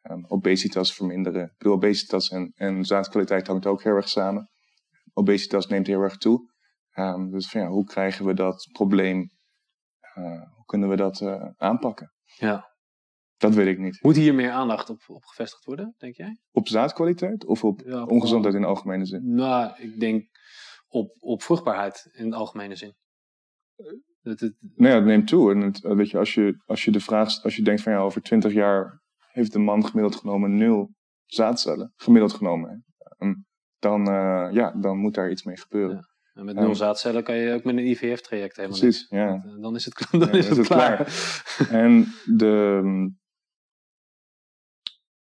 Ehm, 0.00 0.24
obesitas 0.28 0.94
verminderen. 0.94 1.44
Ik 1.44 1.56
bedoel, 1.58 1.74
obesitas 1.74 2.28
en, 2.28 2.52
en 2.54 2.84
zaadkwaliteit 2.84 3.46
hangt 3.46 3.66
ook 3.66 3.82
heel 3.82 3.94
erg 3.94 4.08
samen. 4.08 4.50
Obesitas 5.12 5.66
neemt 5.66 5.86
heel 5.86 6.00
erg 6.00 6.16
toe. 6.16 6.50
Ehm, 6.90 7.30
dus 7.30 7.48
van, 7.48 7.60
ja, 7.60 7.68
hoe 7.68 7.84
krijgen 7.84 8.26
we 8.26 8.34
dat 8.34 8.68
probleem, 8.72 9.30
eh, 10.00 10.42
hoe 10.54 10.64
kunnen 10.64 10.88
we 10.88 10.96
dat 10.96 11.20
eh, 11.20 11.48
aanpakken? 11.56 12.12
Ja. 12.36 12.68
Dat 13.36 13.54
weet 13.54 13.66
ik 13.66 13.78
niet. 13.78 14.02
Moet 14.02 14.16
hier 14.16 14.34
meer 14.34 14.50
aandacht 14.50 14.90
op, 14.90 15.02
op 15.06 15.24
gevestigd 15.24 15.64
worden, 15.64 15.94
denk 15.98 16.16
jij? 16.16 16.38
Op 16.50 16.68
zaadkwaliteit 16.68 17.44
of 17.44 17.64
op 17.64 17.80
Ja, 17.84 18.02
op 18.02 18.10
ongezondheid 18.10 18.54
in 18.54 18.60
de 18.60 18.66
algemene 18.66 19.06
zin? 19.06 19.34
Nou, 19.34 19.74
ik 19.76 20.00
denk 20.00 20.28
op, 20.88 21.16
op 21.18 21.42
vruchtbaarheid 21.42 22.08
in 22.12 22.30
de 22.30 22.36
algemene 22.36 22.76
zin. 22.76 22.94
Dat 24.22 24.40
het, 24.40 24.56
Nee, 24.74 24.92
het 24.92 25.04
neemt 25.04 25.26
toe. 25.26 25.52
En 25.52 25.60
het, 25.60 25.80
weet 25.80 26.10
je, 26.10 26.18
als 26.18 26.34
je, 26.34 26.62
als 26.66 26.84
je 26.84 26.90
de 26.90 27.00
vraag, 27.00 27.42
als 27.42 27.56
je 27.56 27.62
denkt 27.62 27.82
van 27.82 27.92
ja, 27.92 27.98
over 27.98 28.22
20 28.22 28.52
jaar 28.52 28.99
heeft 29.40 29.54
een 29.54 29.62
man 29.64 29.86
gemiddeld 29.86 30.16
genomen 30.16 30.56
nul 30.56 30.94
zaadcellen, 31.26 31.92
gemiddeld 31.96 32.32
genomen, 32.32 32.84
Ehm, 33.18 33.34
dan, 33.78 34.06
eh, 34.08 34.48
ja, 34.52 34.70
dan 34.80 34.98
moet 34.98 35.14
daar 35.14 35.30
iets 35.30 35.42
mee 35.44 35.56
gebeuren. 35.56 36.08
en 36.32 36.44
met 36.44 36.54
Ja. 36.54 36.60
nul 36.60 36.74
zaadcellen 36.74 37.22
kan 37.24 37.36
je 37.36 37.54
ook 37.54 37.64
met 37.64 37.76
een 37.76 37.86
IVF-traject 37.86 38.56
helemaal 38.56 38.78
Precies, 38.78 39.08
niks. 39.08 39.22
ja. 39.22 39.30
Want, 39.30 39.44
eh, 39.56 39.62
Dan 39.62 39.74
is 39.74 39.84
het, 39.84 39.94
dan 40.10 40.20
Ja, 40.20 40.28
is 40.32 40.48
het, 40.48 40.66
klaar. 40.66 40.98
En 41.70 42.06
de, 42.24 42.82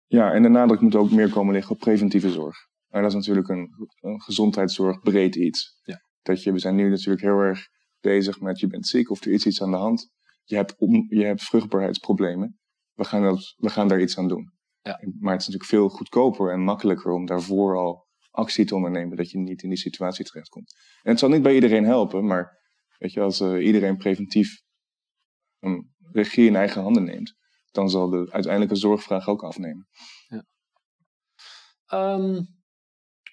ja, 0.07 0.31
en 0.33 0.41
de 0.41 0.49
nadruk 0.49 0.79
moet 0.81 0.95
ook 0.95 1.11
meer 1.11 1.29
komen 1.29 1.53
liggen 1.53 1.71
op 1.75 1.79
preventieve 1.79 2.31
zorg. 2.31 2.57
Maar 2.87 3.01
dat 3.01 3.09
is 3.11 3.17
natuurlijk 3.17 3.47
een, 3.49 3.69
een 3.99 4.21
gezondheidszorg 4.21 4.99
breed 4.99 5.35
iets. 5.35 5.79
Ja. 5.83 6.01
Dat 6.21 6.43
je, 6.43 6.51
we 6.51 6.59
zijn 6.59 6.75
nu 6.75 6.89
natuurlijk 6.89 7.21
heel 7.21 7.39
erg 7.39 7.67
bezig 7.99 8.39
met 8.39 8.59
je 8.59 8.67
bent 8.67 8.87
ziek 8.87 9.09
of 9.09 9.25
er 9.25 9.31
is 9.31 9.45
iets 9.45 9.61
aan 9.61 9.71
de 9.71 9.77
hand. 9.77 10.09
Je 10.43 10.55
hebt, 10.55 10.75
om, 10.77 11.05
je 11.09 11.25
hebt 11.25 11.43
vruchtbaarheidsproblemen. 11.43 12.59
We 12.93 13.03
gaan, 13.03 13.21
dat, 13.21 13.53
we 13.57 13.69
gaan 13.69 13.87
daar 13.87 14.01
iets 14.01 14.17
aan 14.17 14.27
doen. 14.27 14.53
Ja. 14.81 14.99
Maar 15.19 15.31
het 15.31 15.41
is 15.41 15.47
natuurlijk 15.47 15.65
veel 15.65 15.89
goedkoper 15.89 16.51
en 16.51 16.59
makkelijker 16.59 17.11
om 17.11 17.25
daarvoor 17.25 17.77
al 17.77 18.07
actie 18.31 18.65
te 18.65 18.75
ondernemen. 18.75 19.17
Dat 19.17 19.31
je 19.31 19.37
niet 19.37 19.63
in 19.63 19.69
die 19.69 19.77
situatie 19.77 20.25
terechtkomt. 20.25 20.75
En 21.03 21.09
het 21.09 21.19
zal 21.19 21.29
niet 21.29 21.41
bij 21.41 21.53
iedereen 21.53 21.85
helpen, 21.85 22.25
maar 22.25 22.59
weet 22.97 23.13
je, 23.13 23.21
als 23.21 23.39
eh, 23.39 23.65
iedereen 23.65 23.97
preventief 23.97 24.61
een 25.59 25.93
regie 26.11 26.47
in 26.47 26.55
eigen 26.55 26.81
handen 26.81 27.03
neemt, 27.03 27.35
dan 27.71 27.89
zal 27.89 28.09
de 28.09 28.31
uiteindelijke 28.31 28.75
zorgvraag 28.75 29.27
ook 29.27 29.43
afnemen. 29.43 29.87
Ehm, 31.85 32.41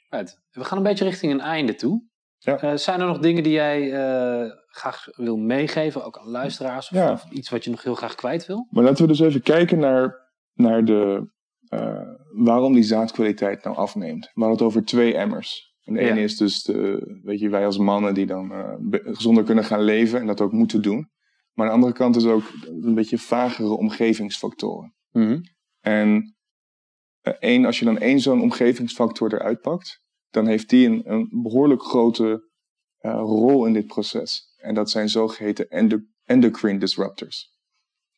right. 0.08 0.40
We 0.50 0.64
gaan 0.64 0.78
een 0.78 0.84
beetje 0.84 1.04
richting 1.04 1.32
een 1.32 1.40
einde 1.40 1.74
toe. 1.74 2.08
Ja. 2.38 2.60
Eh, 2.60 2.76
zijn 2.76 3.00
er 3.00 3.06
nog 3.06 3.18
dingen 3.18 3.42
die 3.42 3.52
jij 3.52 3.92
eh, 3.92 4.50
graag 4.66 5.06
wil 5.16 5.36
meegeven, 5.36 6.04
ook 6.04 6.18
aan 6.18 6.28
luisteraars? 6.28 6.90
Of, 6.90 6.96
Ja. 6.96 7.12
of 7.12 7.30
iets 7.30 7.48
wat 7.50 7.64
je 7.64 7.70
nog 7.70 7.82
heel 7.82 7.94
graag 7.94 8.14
kwijt 8.14 8.46
wil? 8.46 8.66
Maar 8.70 8.84
laten 8.84 9.02
we 9.02 9.08
dus 9.08 9.20
even 9.20 9.42
kijken 9.42 9.78
naar, 9.78 10.30
naar 10.54 10.84
de, 10.84 11.30
eh, 11.68 12.08
waarom 12.44 12.72
die 12.72 12.82
zaadkwaliteit 12.82 13.64
nou 13.64 13.76
afneemt. 13.76 14.24
We 14.24 14.30
hadden 14.40 14.58
het 14.58 14.66
over 14.66 14.84
twee 14.84 15.14
emmers. 15.16 15.66
En 15.84 15.94
de 15.94 16.00
Ja. 16.00 16.08
ene 16.10 16.20
is 16.20 16.36
dus 16.36 16.62
de, 16.62 16.98
weet 17.24 17.40
je, 17.40 17.48
wij 17.48 17.64
als 17.64 17.78
mannen 17.78 18.14
die 18.14 18.26
dan 18.26 18.52
gezonder 18.90 19.44
kunnen 19.44 19.64
gaan 19.64 19.82
leven 19.82 20.20
en 20.20 20.26
dat 20.26 20.40
ook 20.40 20.52
moeten 20.52 20.82
doen. 20.82 21.10
Maar 21.52 21.66
aan 21.66 21.72
de 21.72 21.78
andere 21.84 21.92
kant 22.02 22.16
is 22.16 22.24
ook 22.26 22.42
een 22.82 22.94
beetje 22.94 23.18
vagere 23.18 23.68
omgevingsfactoren. 23.76 24.94
En 25.80 26.36
eh, 27.20 27.32
één, 27.38 27.64
als 27.64 27.78
je 27.78 27.84
dan 27.84 27.98
één 27.98 28.20
zo'n 28.20 28.42
omgevingsfactor 28.42 29.34
eruit 29.34 29.60
pakt, 29.60 30.00
dan 30.30 30.46
heeft 30.46 30.68
die 30.68 30.86
een, 30.86 31.10
een 31.12 31.28
behoorlijk 31.42 31.82
grote 31.82 32.48
uh, 33.00 33.12
rol 33.14 33.66
in 33.66 33.72
dit 33.72 33.86
proces. 33.86 34.42
En 34.56 34.74
dat 34.74 34.90
zijn 34.90 35.08
zogeheten 35.08 35.68
endo 35.68 35.98
endocrine 36.24 36.78
disruptors. 36.78 37.56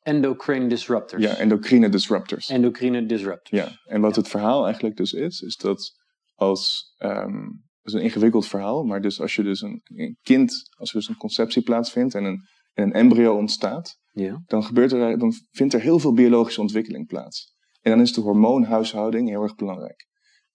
Endocrine 0.00 0.66
disruptors. 0.66 1.22
Ja, 1.22 1.36
endocrine 1.36 1.88
disruptors. 1.88 2.48
Endocrine 2.48 3.06
disruptors. 3.06 3.62
Ja, 3.62 3.68
en 3.84 4.00
wat 4.00 4.16
het 4.16 4.28
verhaal 4.28 4.64
eigenlijk 4.64 4.96
dus 4.96 5.12
is, 5.12 5.40
is 5.40 5.56
dat 5.56 5.92
als, 6.34 6.94
um, 6.98 7.42
dat 7.82 7.92
is 7.92 7.92
een 7.92 8.02
ingewikkeld 8.02 8.46
verhaal, 8.46 8.84
maar 8.84 9.00
dus 9.00 9.20
als 9.20 9.34
je 9.34 9.42
dus 9.42 9.60
een, 9.60 9.80
een 9.84 10.18
kind, 10.22 10.68
als 10.76 10.90
er 10.92 10.98
dus 10.98 11.08
een 11.08 11.16
conceptie 11.16 11.62
plaatsvindt 11.62 12.14
en 12.14 12.24
een, 12.24 12.40
en 12.72 12.84
een 12.84 12.92
embryo 12.92 13.36
ontstaat, 13.36 13.98
Ja. 14.12 14.42
dan, 14.46 14.64
gebeurt 14.64 14.92
er, 14.92 15.18
dan 15.18 15.32
vindt 15.50 15.74
er 15.74 15.80
heel 15.80 15.98
veel 15.98 16.12
biologische 16.12 16.60
ontwikkeling 16.60 17.06
plaats. 17.06 17.54
En 17.80 17.90
dan 17.90 18.00
is 18.00 18.12
de 18.12 18.20
hormoonhuishouding 18.20 19.28
heel 19.28 19.42
erg 19.42 19.54
belangrijk. 19.54 20.08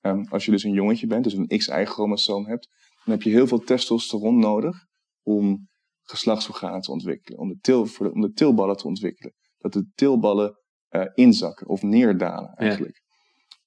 Um, 0.05 0.27
als 0.29 0.45
je 0.45 0.51
dus 0.51 0.63
een 0.63 0.73
jongetje 0.73 1.07
bent, 1.07 1.23
dus 1.23 1.33
een 1.33 1.47
XY-chromosoom 1.47 2.45
hebt, 2.45 2.67
dan 3.03 3.13
heb 3.13 3.21
je 3.23 3.29
heel 3.29 3.47
veel 3.47 3.59
testosteron 3.59 4.39
nodig 4.39 4.85
om 5.21 5.69
geslachtsorganen 6.01 6.81
te 6.81 6.91
ontwikkelen, 6.91 7.39
om 7.39 7.47
de, 7.47 7.57
til, 7.61 7.87
de, 7.97 8.11
om 8.11 8.21
de 8.21 8.31
tilballen 8.31 8.77
te 8.77 8.87
ontwikkelen. 8.87 9.33
Dat 9.57 9.73
de 9.73 9.91
tilballen 9.95 10.59
uh, 10.89 11.05
inzakken 11.13 11.67
of 11.67 11.81
neerdalen 11.81 12.53
eigenlijk. 12.53 13.01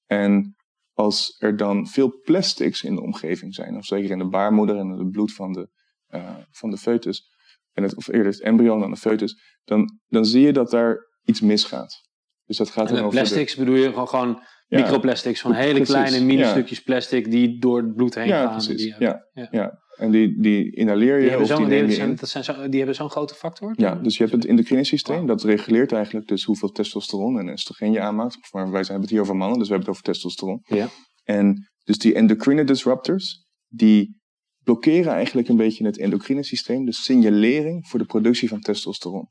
En 0.05 0.55
als 0.93 1.35
er 1.39 1.57
dan 1.57 1.87
veel 1.87 2.19
plastics 2.21 2.83
in 2.83 2.95
de 2.95 3.01
omgeving 3.01 3.55
zijn, 3.55 3.77
of 3.77 3.85
zeker 3.85 4.09
in 4.09 4.17
de 4.17 4.27
baarmoeder 4.27 4.77
en 4.77 4.89
in 4.89 4.97
het 4.97 5.11
bloed 5.11 5.33
van 5.33 5.53
de, 5.53 5.69
uh, 6.09 6.37
van 6.51 6.69
de 6.69 6.77
foetus, 6.77 7.23
en 7.71 7.83
het, 7.83 7.95
of 7.95 8.07
eerder 8.07 8.31
het 8.31 8.41
embryo 8.41 8.79
dan 8.79 8.91
de 8.91 8.97
foetus, 8.97 9.59
dan, 9.63 9.99
dan 10.07 10.25
zie 10.25 10.41
je 10.41 10.53
dat 10.53 10.69
daar 10.69 10.97
iets 11.23 11.41
misgaat. 11.41 12.08
Dus 12.49 12.57
dat 12.57 12.69
gaat 12.69 12.89
En 12.89 12.95
dan 12.95 13.03
de 13.03 13.09
plastics 13.09 13.55
bedoel 13.55 13.75
je 13.75 13.89
gewoon, 13.89 14.07
gewoon 14.07 14.43
Ja. 14.67 14.79
microplastics, 14.81 15.41
van 15.41 15.53
hele 15.53 15.73
Precies, 15.73 15.93
kleine 15.93 16.25
mini-stukjes 16.25 16.81
plastic 16.83 17.31
die 17.31 17.59
door 17.59 17.81
het 17.81 17.95
bloed 17.95 18.15
heen 18.15 18.27
Ja, 18.27 18.43
gaan. 18.43 18.51
precies. 18.51 18.77
Die, 18.81 18.95
ja, 18.99 19.25
ja. 19.33 19.47
ja. 19.51 19.79
En 19.95 20.11
die, 20.11 20.41
die 20.41 20.75
inhaleer 20.75 21.13
je 21.15 21.19
die 21.21 21.29
hebben 21.29 21.47
zo'n 21.47 21.69
die, 21.69 21.85
je 21.85 21.91
zijn, 21.91 22.09
in. 22.09 22.15
dat 22.15 22.29
zijn 22.29 22.43
zo, 22.43 22.69
die 22.69 22.77
hebben 22.77 22.95
zo'n 22.95 23.09
grote 23.09 23.33
factor. 23.35 23.73
Ja, 23.75 23.95
dus 23.95 24.17
je 24.17 24.23
hebt 24.23 24.35
het 24.35 24.45
endocrine 24.45 24.83
systeem, 24.83 25.25
dat 25.25 25.43
reguleert 25.43 25.91
eigenlijk 25.91 26.27
dus 26.27 26.43
hoeveel 26.43 26.69
testosteron 26.71 27.39
en 27.39 27.49
oestrogeen 27.49 27.91
je 27.91 27.99
aanmaakt. 27.99 28.37
Maar 28.51 28.71
wij 28.71 28.79
hebben 28.81 29.01
het 29.01 29.09
hier 29.09 29.21
over 29.21 29.35
mannen, 29.35 29.59
dus 29.59 29.67
we 29.67 29.73
hebben 29.73 29.93
het 29.93 29.99
over 30.01 30.13
testosteron. 30.13 30.59
Ja. 30.63 30.87
En 31.23 31.69
dus 31.83 31.97
die 31.97 32.13
endocrine 32.13 32.63
disruptors, 32.63 33.45
die 33.67 34.21
blokkeren 34.63 35.13
eigenlijk 35.13 35.47
een 35.47 35.57
beetje 35.57 35.85
het 35.85 35.97
endocrine 35.99 36.43
systeem, 36.43 36.85
de 36.85 36.93
signalering 36.93 37.87
voor 37.87 37.99
de 37.99 38.05
productie 38.05 38.49
van 38.49 38.59
testosteron. 38.61 39.27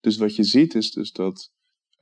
Dus 0.00 0.16
wat 0.16 0.36
je 0.36 0.42
ziet 0.42 0.74
is 0.74 0.90
dus 0.90 1.12
dat, 1.12 1.50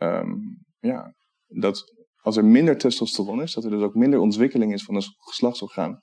ehm, 0.01 0.31
ja, 0.79 1.15
dat 1.47 1.85
als 2.23 2.37
er 2.37 2.45
minder 2.45 2.79
testosteron 2.79 3.43
is, 3.43 3.53
dat 3.53 3.65
er 3.65 3.71
dus 3.71 3.83
ook 3.83 3.95
minder 3.95 4.19
ontwikkeling 4.19 4.73
is 4.73 4.83
van 4.83 4.95
een 4.95 5.03
geslachtsorgaan. 5.17 6.03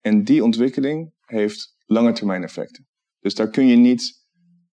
En 0.00 0.24
die 0.24 0.44
ontwikkeling 0.44 1.12
heeft 1.20 1.76
langetermijn 1.84 2.42
effecten. 2.42 2.86
Dus 3.18 3.34
daar 3.34 3.50
kun 3.50 3.66
je 3.66 3.76
niet 3.76 4.24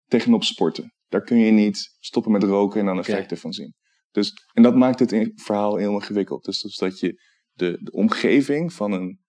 tegenop 0.06 0.44
sporten. 0.44 0.94
Daar 1.08 1.22
kun 1.22 1.38
je 1.38 1.50
niet 1.50 1.96
stoppen 1.98 2.32
met 2.32 2.42
roken 2.42 2.80
en 2.80 2.86
dan 2.86 2.98
effecten 2.98 3.36
van 3.36 3.52
zien. 3.52 3.74
Dus, 4.10 4.32
en 4.52 4.62
dat 4.62 4.74
maakt 4.74 4.98
het 4.98 5.32
verhaal 5.34 5.76
heel 5.76 5.92
ingewikkeld. 5.92 6.44
Dus, 6.44 6.60
dus 6.60 6.76
dat 6.76 6.98
je 6.98 7.20
de, 7.52 7.78
de 7.82 7.90
omgeving 7.90 8.72
van 8.72 8.92
een, 8.92 9.20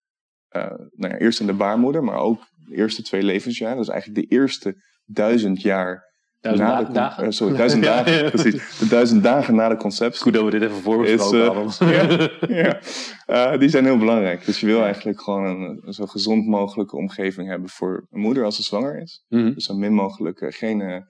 eh, 0.47 0.69
nou 0.69 1.13
ja, 1.13 1.17
eerst 1.17 1.39
in 1.39 1.45
de 1.45 1.53
baarmoeder, 1.53 2.03
maar 2.03 2.17
ook 2.17 2.47
de 2.55 2.75
eerste 2.75 3.01
twee 3.01 3.23
levensjaren, 3.23 3.77
dus 3.77 3.87
eigenlijk 3.87 4.29
de 4.29 4.35
eerste 4.35 4.75
duizend 5.05 5.61
jaar 5.61 6.12
Duizend 6.43 6.67
na 6.69 6.83
de 6.83 6.91
dagen? 6.93 7.23
eh, 7.23 7.29
sorry, 7.31 7.55
duizend 7.63 7.83
Ja, 7.83 7.95
dagen, 8.03 8.23
ja. 8.23 8.29
precies. 8.29 8.77
De 8.79 8.87
duizend 8.87 9.23
dagen 9.23 9.55
na 9.55 9.69
de 9.69 9.75
conceptie. 9.75 10.21
Goed 10.21 10.33
dat 10.33 10.43
we 10.43 10.49
dit 10.51 10.61
even 10.61 10.75
voorbesproken 10.81 11.65
Is, 11.65 11.77
eh, 11.79 11.87
hadden. 11.87 12.31
ja, 12.63 12.79
eh, 13.25 13.59
die 13.59 13.69
zijn 13.69 13.83
heel 13.85 13.97
belangrijk. 13.97 14.45
Dus 14.45 14.59
je 14.59 14.65
wil 14.65 14.83
eigenlijk 14.83 15.21
gewoon 15.21 15.43
een, 15.45 15.81
een 15.85 15.93
zo 15.93 16.05
gezond 16.05 16.47
mogelijke 16.47 16.95
omgeving 16.95 17.49
hebben 17.49 17.69
voor 17.69 18.07
een 18.11 18.19
moeder 18.19 18.43
als 18.43 18.55
ze 18.55 18.63
zwanger 18.63 19.01
is. 19.01 19.23
Mhm. 19.29 19.53
Dus 19.53 19.65
zo 19.65 19.75
min 19.75 19.93
mogelijk 19.93 20.45
geen 20.47 21.05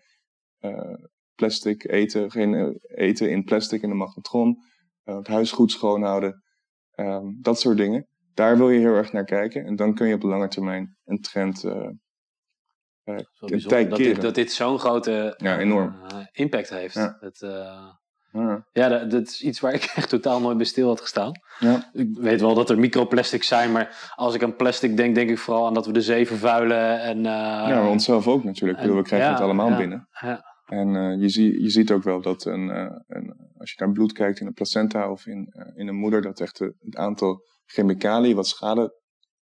plastic 1.35 1.91
eten, 1.91 2.31
geen 2.31 2.79
eten 2.95 3.29
in 3.29 3.43
plastic 3.43 3.81
in 3.81 3.89
de 3.89 3.95
magnetron, 3.95 4.57
eh, 5.03 5.15
het 5.15 5.27
huis 5.27 5.51
goed 5.51 5.71
schoonhouden, 5.71 6.43
ehm, 6.91 7.25
dat 7.41 7.59
soort 7.59 7.77
dingen. 7.77 8.07
Daar 8.33 8.57
wil 8.57 8.69
je 8.69 8.79
heel 8.79 8.95
erg 8.95 9.11
naar 9.11 9.25
kijken 9.25 9.65
en 9.65 9.75
dan 9.75 9.93
kun 9.93 10.07
je 10.07 10.13
op 10.15 10.21
de 10.21 10.27
lange 10.27 10.47
termijn 10.47 10.97
een 11.05 11.21
trend. 11.21 11.63
eh, 11.63 11.71
eh, 11.71 11.81
Zo 11.81 11.89
een 11.89 11.89
bijzonder 11.89 11.91
tijd 11.91 12.92
dat, 13.03 13.97
dit, 13.97 14.21
dat 14.21 14.35
dit 14.35 14.51
zo'n 14.51 14.79
grote 14.79 15.33
Ja, 15.37 15.59
enorm. 15.59 15.95
eh, 16.07 16.17
impact 16.31 16.69
heeft. 16.69 16.93
Ja. 16.93 17.17
Dat, 17.19 17.41
eh, 17.41 17.87
ja, 18.31 18.67
ja, 18.71 18.87
dat, 18.89 19.11
dat 19.11 19.27
is 19.27 19.41
iets 19.41 19.59
waar 19.59 19.73
ik 19.73 19.83
echt 19.95 20.09
totaal 20.09 20.39
nooit 20.41 20.57
bij 20.57 20.65
stil 20.65 20.87
had 20.87 21.01
gestaan. 21.01 21.31
ja, 21.59 21.89
Ik 21.93 22.17
weet 22.17 22.41
wel 22.41 22.53
dat 22.53 22.69
er 22.69 22.79
microplastics 22.79 23.47
zijn, 23.47 23.71
maar 23.71 24.13
als 24.15 24.35
ik 24.35 24.43
aan 24.43 24.55
plastic 24.55 24.97
denk, 24.97 25.15
denk 25.15 25.29
ik 25.29 25.37
vooral 25.37 25.65
aan 25.65 25.73
dat 25.73 25.85
we 25.85 25.91
de 25.91 26.01
zee 26.01 26.27
vervuilen. 26.27 27.01
En, 27.01 27.17
eh, 27.17 27.23
ja, 27.67 27.89
onszelf 27.89 28.27
ook 28.27 28.43
natuurlijk. 28.43 28.79
We 28.79 29.01
krijgen 29.01 29.27
ja, 29.27 29.33
het 29.33 29.43
allemaal 29.43 29.77
binnen. 29.77 30.07
ja. 30.21 30.51
En 30.65 31.19
je, 31.19 31.29
zie, 31.29 31.61
je 31.61 31.69
ziet 31.69 31.91
ook 31.91 32.03
wel 32.03 32.21
dat 32.21 32.45
een, 32.45 32.69
een, 33.07 33.51
als 33.57 33.71
je 33.71 33.75
naar 33.85 33.91
bloed 33.93 34.11
kijkt 34.13 34.39
in 34.39 34.47
een 34.47 34.53
placenta 34.53 35.11
of 35.11 35.25
in, 35.25 35.53
in 35.75 35.87
een 35.87 35.95
moeder, 35.95 36.21
dat 36.21 36.39
echt 36.39 36.59
het 36.59 36.95
aantal 36.95 37.41
chemicaliën 37.65 38.35
wat 38.35 38.47
schade 38.47 39.01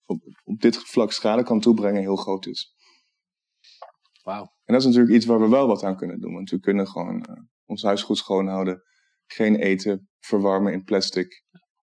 op, 0.04 0.20
op 0.44 0.60
dit 0.60 0.76
vlak 0.76 1.12
schade 1.12 1.42
kan 1.42 1.60
toebrengen 1.60 2.00
heel 2.00 2.16
groot 2.16 2.46
is. 2.46 2.74
Wauw. 4.26 4.42
En 4.64 4.72
dat 4.72 4.80
is 4.80 4.84
natuurlijk 4.86 5.14
iets 5.14 5.26
waar 5.26 5.40
we 5.40 5.48
wel 5.48 5.66
wat 5.66 5.84
aan 5.84 5.96
kunnen 5.96 6.20
doen. 6.20 6.32
Want 6.32 6.50
we 6.50 6.60
kunnen 6.60 6.88
gewoon 6.88 7.24
eh, 7.24 7.42
ons 7.64 7.82
huis 7.82 8.02
goed 8.02 8.16
schoonhouden, 8.16 8.82
geen 9.26 9.56
eten 9.56 10.08
verwarmen 10.18 10.72
in 10.72 10.84
plastic. 10.84 11.44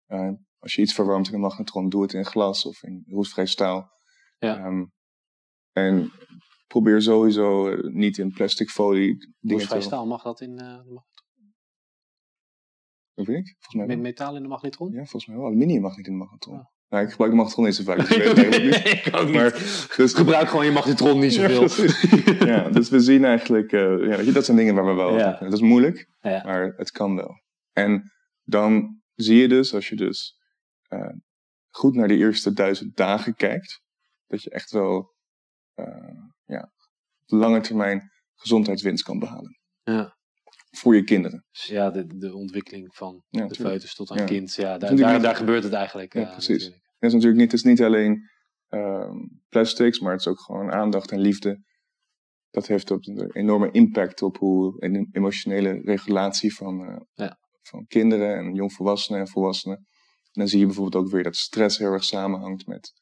Eh, 0.06 0.32
als 0.60 0.76
je 0.76 0.82
iets 0.82 0.94
verwarmt 0.94 1.28
in 1.28 1.34
een 1.34 1.40
magnetron, 1.40 1.90
doe 1.90 2.02
het 2.02 2.14
in 2.14 2.26
glas 2.26 2.66
of 2.66 2.84
in 2.84 3.04
roestvrij 3.08 3.46
staal. 3.46 3.90
Ja. 4.38 4.58
Ehm, 4.58 4.86
en 5.72 6.12
probeer 6.68 7.02
sowieso 7.02 7.70
eh, 7.70 7.94
niet 7.94 8.18
in 8.18 8.32
plastic 8.32 8.70
folie 8.70 9.18
dingen 9.18 9.58
Roestvrij 9.58 9.80
te... 9.80 9.86
staal, 9.86 10.06
mag 10.08 10.24
dat 10.24 10.42
in 10.42 10.56
de 10.56 10.84
mag- 10.86 11.06
Dat 13.14 13.26
weet 13.26 13.38
ik, 13.38 13.56
volgens 13.60 13.76
mij 13.76 13.86
met 13.86 14.00
metaal 14.00 14.36
in 14.36 14.42
de 14.42 14.48
magnetron? 14.48 14.92
Ja, 14.92 14.98
volgens 14.98 15.26
mij 15.26 15.36
wel. 15.38 15.46
Aluminium 15.46 15.82
mag 15.82 15.98
niet 15.98 16.08
in 16.08 16.12
de 16.12 16.18
magnetron. 16.18 16.60
Oh. 16.60 16.66
Nou, 16.90 17.04
ik 17.04 17.10
gebruik 17.10 17.32
de 17.32 17.38
magnetron 17.38 17.66
niet 17.66 17.76
zo 17.76 17.84
vaak. 17.84 17.98
Dus 17.98 18.10
ik 18.10 18.24
weet 18.36 18.54
het 18.54 18.64
niet. 18.64 18.76
ik 19.06 19.16
ook 19.16 19.26
niet. 19.26 19.34
Maar, 19.34 19.52
dus, 19.96 20.14
Gebruik 20.14 20.50
gewoon 20.50 20.66
je 20.66 20.72
magnetron 20.72 21.20
niet 21.20 21.34
zoveel. 21.34 21.86
ja, 22.48 22.70
dus 22.70 22.90
we 22.90 23.00
zien 23.00 23.26
eigenlijk, 23.26 23.72
eh, 23.72 23.82
ja, 23.82 24.16
weet 24.18 24.26
je, 24.26 24.32
dat 24.32 24.46
zijn 24.46 24.58
dingen 24.58 24.76
waar 24.76 24.86
we 24.86 24.94
wel 24.94 25.18
Ja. 25.18 25.38
Dat 25.40 25.54
is 25.54 25.62
moeilijk, 25.62 26.08
Ja. 26.22 26.44
maar 26.46 26.74
het 26.78 26.92
kan 26.92 27.16
wel. 27.16 27.42
En 27.74 28.12
dan 28.44 29.02
zie 29.16 29.38
je 29.38 29.48
dus, 29.48 29.74
als 29.74 29.90
je 29.90 29.96
dus 29.96 30.36
eh, 30.88 31.10
goed 31.70 31.96
naar 31.96 32.08
de 32.08 32.16
eerste 32.18 32.54
duizend 32.54 32.96
dagen 32.96 33.36
kijkt, 33.36 33.82
dat 34.28 34.44
je 34.44 34.50
echt 34.50 34.72
wel 34.72 35.16
eh, 35.74 35.86
ja, 36.46 36.72
op 37.26 37.40
lange 37.40 37.62
termijn 37.62 38.12
gezondheidswinst 38.36 39.04
kan 39.04 39.20
behalen. 39.20 39.60
Ja. 39.84 40.16
Voor 40.78 40.95
je 40.95 41.03
kinderen. 41.03 41.45
Dus 41.51 41.65
ja, 41.65 41.89
de, 41.91 42.17
de 42.17 42.36
ontwikkeling 42.36 42.95
van 42.95 43.23
Ja, 43.30 43.47
de 43.47 43.55
foetus 43.55 43.95
tot 43.95 44.11
aan 44.11 44.17
Ja. 44.17 44.23
kind. 44.25 44.55
Ja, 44.55 44.78
daar, 44.78 45.21
daar, 45.21 45.36
gebeurt 45.36 45.63
het 45.63 45.73
eigenlijk. 45.73 46.13
Ja, 46.13 46.21
eh, 46.21 46.32
precies. 46.32 46.47
natuurlijk. 46.49 46.82
Het 46.99 47.09
is 47.09 47.13
natuurlijk 47.13 47.41
niet, 47.41 47.51
het 47.51 47.59
is 47.59 47.65
niet 47.65 47.82
alleen 47.82 48.30
ehm, 48.67 49.15
plastics, 49.49 49.99
maar 49.99 50.11
het 50.11 50.19
is 50.21 50.28
ook 50.28 50.39
gewoon 50.39 50.71
aandacht 50.71 51.11
en 51.11 51.19
liefde. 51.19 51.63
Dat 52.49 52.67
heeft 52.67 52.91
ook 52.91 53.05
een 53.05 53.32
enorme 53.32 53.71
impact 53.71 54.21
op 54.21 54.38
hoe 54.38 54.75
een 54.84 55.09
emotionele 55.11 55.82
regulatie 55.84 56.55
van, 56.55 56.86
eh, 56.88 56.97
Ja. 57.13 57.38
van 57.61 57.86
kinderen 57.88 58.38
en 58.38 58.53
jongvolwassenen 58.53 59.19
en 59.19 59.28
volwassenen. 59.28 59.78
En 59.78 60.43
dan 60.43 60.47
zie 60.47 60.59
je 60.59 60.65
bijvoorbeeld 60.65 61.03
ook 61.05 61.11
weer 61.11 61.23
dat 61.23 61.36
stress 61.36 61.78
heel 61.78 61.91
erg 61.91 62.03
samenhangt 62.03 62.67
met 62.67 62.93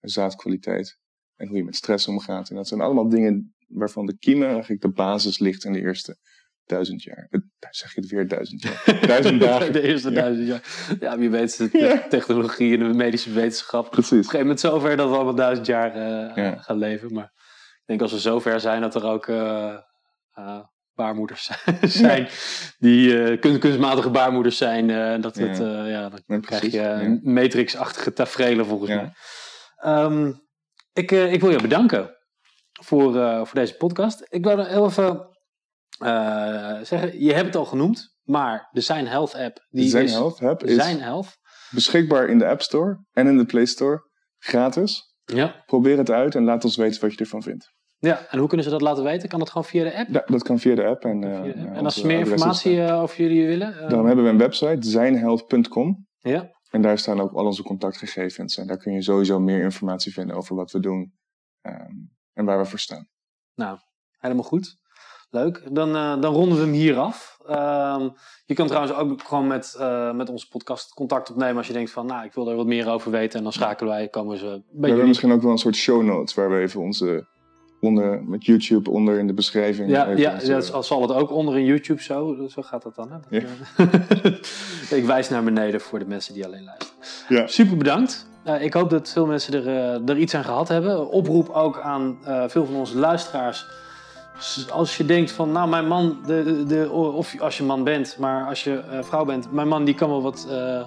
zaadkwaliteit 0.00 0.98
en 1.36 1.48
hoe 1.48 1.56
je 1.56 1.64
met 1.64 1.76
stress 1.76 2.08
omgaat. 2.08 2.50
En 2.50 2.56
dat 2.56 2.68
zijn 2.68 2.80
allemaal 2.80 3.08
dingen 3.08 3.54
waarvan 3.66 4.06
de 4.06 4.18
kiemen 4.18 4.48
eigenlijk 4.48 4.80
de 4.82 4.92
basis 4.92 5.38
ligt 5.38 5.64
in 5.64 5.72
de 5.72 5.80
eerste 5.80 6.16
duizend 6.72 7.02
jaar. 7.02 7.26
Eh, 7.30 7.40
zeg 7.70 7.94
je 7.94 8.00
het 8.00 8.10
weer 8.10 8.28
duizend 8.28 8.62
jaar? 8.62 8.98
Duizend 9.06 9.40
dagen. 9.40 9.72
De 9.72 9.82
eerste 9.82 10.10
Ja. 10.10 10.20
duizend 10.20 10.46
jaar. 10.48 10.62
Ja, 11.00 11.18
wie 11.18 11.30
weet 11.30 11.56
de 11.58 11.78
Ja. 11.78 12.08
technologie 12.08 12.78
en 12.78 12.88
de 12.88 12.94
medische 12.94 13.32
wetenschap. 13.32 13.80
Op 13.80 13.84
een 13.84 13.90
Precies. 13.90 14.16
gegeven 14.16 14.38
moment 14.40 14.60
zover 14.60 14.96
dat 14.96 15.08
we 15.08 15.14
allemaal 15.14 15.34
duizend 15.34 15.66
jaar 15.66 15.94
eh, 15.94 16.36
Ja. 16.44 16.56
gaan 16.56 16.78
leven. 16.78 17.12
Maar 17.12 17.32
ik 17.80 17.82
denk 17.86 18.00
als 18.00 18.12
we 18.12 18.18
zover 18.18 18.60
zijn 18.60 18.80
dat 18.80 18.94
er 18.94 19.04
ook 19.04 19.26
eh, 19.28 19.74
eh, 20.32 20.60
baarmoeders 20.94 21.50
zijn. 22.02 22.28
Die 22.78 23.22
eh, 23.22 23.40
kun- 23.40 23.58
kunstmatige 23.58 24.10
baarmoeders 24.10 24.56
zijn. 24.56 24.90
eh, 24.90 25.20
dat 25.22 25.36
het, 25.36 25.60
eh, 25.60 25.90
ja, 25.90 26.08
dan 26.08 26.40
krijg 26.40 26.60
precies. 26.60 26.72
je 26.72 27.20
matrix-achtige 27.22 28.12
tafereelen 28.12 28.66
volgens 28.66 28.90
Ja. 28.90 28.96
mij. 28.96 29.12
Ehm, 29.76 30.32
ik, 30.92 31.12
eh, 31.12 31.32
ik 31.32 31.40
wil 31.40 31.50
je 31.50 31.60
bedanken 31.60 32.16
voor, 32.82 33.16
eh, 33.16 33.36
voor 33.36 33.54
deze 33.54 33.74
podcast. 33.76 34.26
Ik 34.28 34.44
wil 34.44 34.56
nog 34.56 34.68
heel 34.68 34.86
even 34.86 35.04
eh, 35.08 35.20
zeggen, 36.84 37.20
je 37.22 37.32
hebt 37.32 37.46
het 37.46 37.56
al 37.56 37.64
genoemd, 37.64 38.16
maar 38.22 38.68
de 38.72 38.80
Zijn 38.80 39.06
Health 39.06 39.34
app, 39.34 39.66
die 39.70 39.88
Zijn 39.88 40.04
is 40.04 40.12
Health 40.12 40.42
App 40.42 40.64
is 40.64 40.74
Zijn 40.74 41.00
Health. 41.00 41.36
beschikbaar 41.70 42.28
in 42.28 42.38
de 42.38 42.46
App 42.46 42.62
Store 42.62 43.04
en 43.12 43.26
in 43.26 43.36
de 43.38 43.44
Play 43.44 43.64
Store. 43.64 44.10
Gratis. 44.38 45.14
Ja. 45.24 45.62
Probeer 45.66 45.98
het 45.98 46.10
uit 46.10 46.34
en 46.34 46.44
laat 46.44 46.64
ons 46.64 46.76
weten 46.76 47.00
wat 47.00 47.12
je 47.12 47.18
ervan 47.18 47.42
vindt. 47.42 47.72
ja, 47.98 48.26
en 48.30 48.38
hoe 48.38 48.48
kunnen 48.48 48.64
ze 48.66 48.72
dat 48.72 48.80
laten 48.80 49.04
weten? 49.04 49.28
Kan 49.28 49.38
dat 49.38 49.48
gewoon 49.48 49.64
via 49.64 49.84
de 49.84 49.94
app? 49.96 50.08
Ja, 50.08 50.22
dat 50.26 50.42
kan 50.42 50.58
via 50.58 50.74
de 50.74 50.84
app. 50.84 51.04
En, 51.04 51.24
eh, 51.24 51.42
de 51.42 51.48
app. 51.48 51.56
ja, 51.56 51.72
en 51.72 51.84
als 51.84 51.94
ze 52.00 52.06
meer 52.06 52.18
informatie 52.18 52.82
eh, 52.84 53.00
over 53.02 53.16
jullie 53.22 53.46
willen? 53.46 53.78
eh, 53.80 53.88
Dan 53.90 54.06
hebben 54.06 54.24
we 54.24 54.30
een 54.30 54.38
website, 54.38 54.88
zijnhealth.com. 54.88 56.06
ja, 56.18 56.50
En 56.70 56.82
daar 56.82 56.98
staan 56.98 57.20
ook 57.20 57.32
al 57.32 57.44
onze 57.46 57.62
contactgegevens. 57.62 58.56
En 58.58 58.66
daar 58.66 58.76
kun 58.76 58.92
je 58.92 59.02
sowieso 59.02 59.40
meer 59.40 59.62
informatie 59.62 60.12
vinden 60.12 60.36
over 60.36 60.56
wat 60.56 60.70
we 60.70 60.80
doen. 60.80 61.12
ehm, 61.60 61.94
en 62.32 62.44
waar 62.44 62.58
we 62.58 62.64
voor 62.64 62.78
staan. 62.78 63.08
Nou, 63.54 63.78
helemaal 64.18 64.44
goed. 64.44 64.76
Leuk. 65.32 65.62
Dan, 65.70 65.96
uh, 65.96 66.20
dan 66.20 66.34
ronden 66.34 66.58
we 66.58 66.64
hem 66.64 66.72
hier 66.72 66.96
af. 66.98 67.38
Uh, 67.50 68.04
je 68.46 68.54
kan 68.54 68.66
trouwens 68.66 68.94
ook 68.94 69.22
gewoon 69.22 69.46
met, 69.46 69.76
uh, 69.80 70.12
met 70.12 70.28
onze 70.28 70.48
podcast 70.48 70.94
contact 70.94 71.30
opnemen 71.30 71.56
als 71.56 71.66
je 71.66 71.72
denkt 71.72 71.90
van, 71.90 72.06
nou, 72.06 72.24
ik 72.24 72.32
wil 72.32 72.50
er 72.50 72.56
wat 72.56 72.66
meer 72.66 72.88
over 72.88 73.10
weten. 73.10 73.38
En 73.38 73.42
dan 73.44 73.52
schakelen 73.52 73.92
wij, 73.92 74.08
komen 74.08 74.38
ze 74.38 74.46
bij 74.46 74.62
We 74.80 74.86
hebben 74.88 75.06
misschien 75.08 75.32
ook 75.32 75.42
wel 75.42 75.50
een 75.50 75.58
soort 75.58 75.76
show 75.76 76.02
notes 76.02 76.34
waar 76.34 76.50
we 76.50 76.58
even 76.58 76.80
onze, 76.80 77.26
onder, 77.80 78.24
met 78.24 78.44
YouTube 78.44 78.90
onder 78.90 79.18
in 79.18 79.26
de 79.26 79.34
beschrijving. 79.34 79.90
Ja, 79.90 80.08
ja 80.08 80.32
onze- 80.34 80.72
dat 80.72 80.86
zal 80.86 81.02
het 81.02 81.12
ook 81.12 81.30
onder 81.30 81.58
in 81.58 81.64
YouTube 81.64 82.02
zo. 82.02 82.46
Zo 82.48 82.62
gaat 82.62 82.82
dat 82.82 82.94
dan. 82.94 83.10
Hè? 83.10 83.38
Ja. 83.38 83.44
eh, 84.90 84.98
ik 84.98 85.04
wijs 85.04 85.28
naar 85.28 85.44
beneden 85.44 85.80
voor 85.80 85.98
de 85.98 86.06
mensen 86.06 86.34
die 86.34 86.44
alleen 86.44 86.64
luisteren. 86.64 86.96
Ja. 87.28 87.46
Super 87.46 87.76
bedankt. 87.76 88.26
Eh, 88.44 88.62
ik 88.62 88.74
hoop 88.74 88.90
dat 88.90 89.12
veel 89.12 89.26
mensen 89.26 89.54
er, 89.54 89.66
eh, 89.66 90.08
er 90.08 90.18
iets 90.18 90.34
aan 90.34 90.44
gehad 90.44 90.68
hebben. 90.68 91.08
Oproep 91.10 91.48
ook 91.48 91.80
aan 91.80 92.18
eh, 92.24 92.44
veel 92.48 92.64
van 92.66 92.74
onze 92.74 92.98
luisteraars. 92.98 93.66
Als 94.70 94.96
je 94.96 95.04
denkt 95.04 95.30
van, 95.32 95.52
nou, 95.52 95.68
mijn 95.68 95.86
man, 95.86 96.18
de, 96.26 96.42
de, 96.44 96.64
de- 96.64 96.90
of 96.90 97.40
als 97.40 97.56
je 97.56 97.64
man 97.64 97.84
bent, 97.84 98.16
maar 98.18 98.46
als 98.46 98.64
je 98.64 98.78
eh, 98.78 99.02
vrouw 99.02 99.24
bent, 99.24 99.52
mijn 99.52 99.68
man 99.68 99.84
die 99.84 99.94
kan 99.94 100.08
wel 100.08 100.22
wat, 100.22 100.46
eh, 100.50 100.82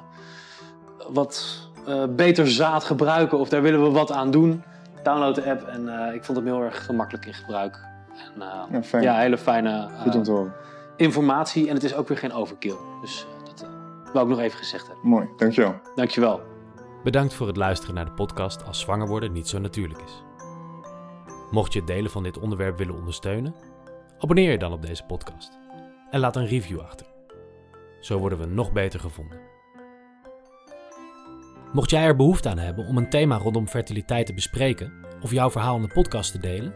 wat 1.09 1.59
eh, 1.87 2.03
beter 2.09 2.49
zaad 2.51 2.83
gebruiken 2.83 3.37
of 3.39 3.49
daar 3.49 3.61
willen 3.61 3.83
we 3.83 3.89
wat 3.89 4.11
aan 4.11 4.31
doen. 4.31 4.63
Download 5.03 5.35
de 5.35 5.49
app 5.49 5.61
en 5.67 6.07
eh, 6.07 6.13
ik 6.15 6.23
vond 6.23 6.37
hem 6.37 6.47
heel 6.47 6.61
erg 6.61 6.85
gemakkelijk 6.85 7.25
in 7.25 7.33
gebruik. 7.33 7.79
En, 8.35 8.41
eh, 8.41 8.47
Ja, 8.71 8.83
fijn. 8.83 9.03
ja, 9.03 9.17
hele 9.17 9.37
fijne 9.37 9.89
Goed 10.03 10.15
om 10.15 10.23
te 10.23 10.31
horen. 10.31 10.53
informatie 10.97 11.67
en 11.67 11.73
het 11.73 11.83
is 11.83 11.95
ook 11.95 12.07
weer 12.07 12.17
geen 12.17 12.33
overkill. 12.33 12.75
Dus 13.01 13.25
eh, 13.39 13.45
dat 13.55 13.67
wou 14.13 14.25
ik 14.29 14.35
nog 14.35 14.41
even 14.43 14.57
gezegd 14.57 14.87
hebben. 14.87 15.07
Mooi, 15.09 15.27
dankjewel. 15.37 15.75
Dankjewel. 15.95 16.41
Bedankt 17.03 17.33
voor 17.33 17.47
het 17.47 17.57
luisteren 17.57 17.95
naar 17.95 18.05
de 18.05 18.11
podcast 18.11 18.65
Als 18.65 18.79
zwanger 18.79 19.07
worden 19.07 19.31
niet 19.31 19.47
zo 19.47 19.59
natuurlijk 19.59 19.99
is. 20.01 20.23
Mocht 21.55 21.73
je 21.73 21.79
het 21.79 21.87
delen 21.87 22.11
van 22.11 22.23
dit 22.23 22.39
onderwerp 22.39 22.77
willen 22.77 22.95
ondersteunen, 22.95 23.55
abonneer 24.19 24.51
je 24.51 24.57
dan 24.57 24.73
op 24.73 24.81
deze 24.81 25.03
podcast 25.03 25.57
en 26.11 26.19
laat 26.19 26.35
een 26.35 26.47
review 26.47 26.79
achter. 26.79 27.07
Zo 27.99 28.17
worden 28.17 28.39
we 28.39 28.45
nog 28.45 28.71
beter 28.71 28.99
gevonden. 28.99 29.39
Mocht 31.73 31.89
jij 31.89 32.03
er 32.03 32.15
behoefte 32.15 32.49
aan 32.49 32.57
hebben 32.57 32.85
om 32.85 32.97
een 32.97 33.09
thema 33.09 33.37
rondom 33.37 33.67
fertiliteit 33.67 34.25
te 34.25 34.33
bespreken 34.33 34.93
of 35.21 35.31
jouw 35.31 35.51
verhaal 35.51 35.75
in 35.75 35.81
de 35.81 35.93
podcast 35.93 36.31
te 36.31 36.37
delen, 36.37 36.73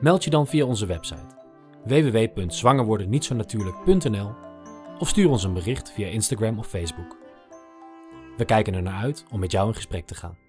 meld 0.00 0.24
je 0.24 0.30
dan 0.30 0.46
via 0.46 0.64
onze 0.64 0.86
website 0.86 1.42
www.zwangerwordennietzonatuurlijk.nl 1.84 4.34
of 4.98 5.08
stuur 5.08 5.28
ons 5.28 5.44
een 5.44 5.54
bericht 5.54 5.92
via 5.92 6.06
Instagram 6.06 6.58
of 6.58 6.66
Facebook. 6.66 7.16
We 8.36 8.44
kijken 8.44 8.74
er 8.74 8.82
naar 8.82 9.02
uit 9.02 9.24
om 9.30 9.40
met 9.40 9.52
jou 9.52 9.68
in 9.68 9.74
gesprek 9.74 10.06
te 10.06 10.14
gaan. 10.14 10.43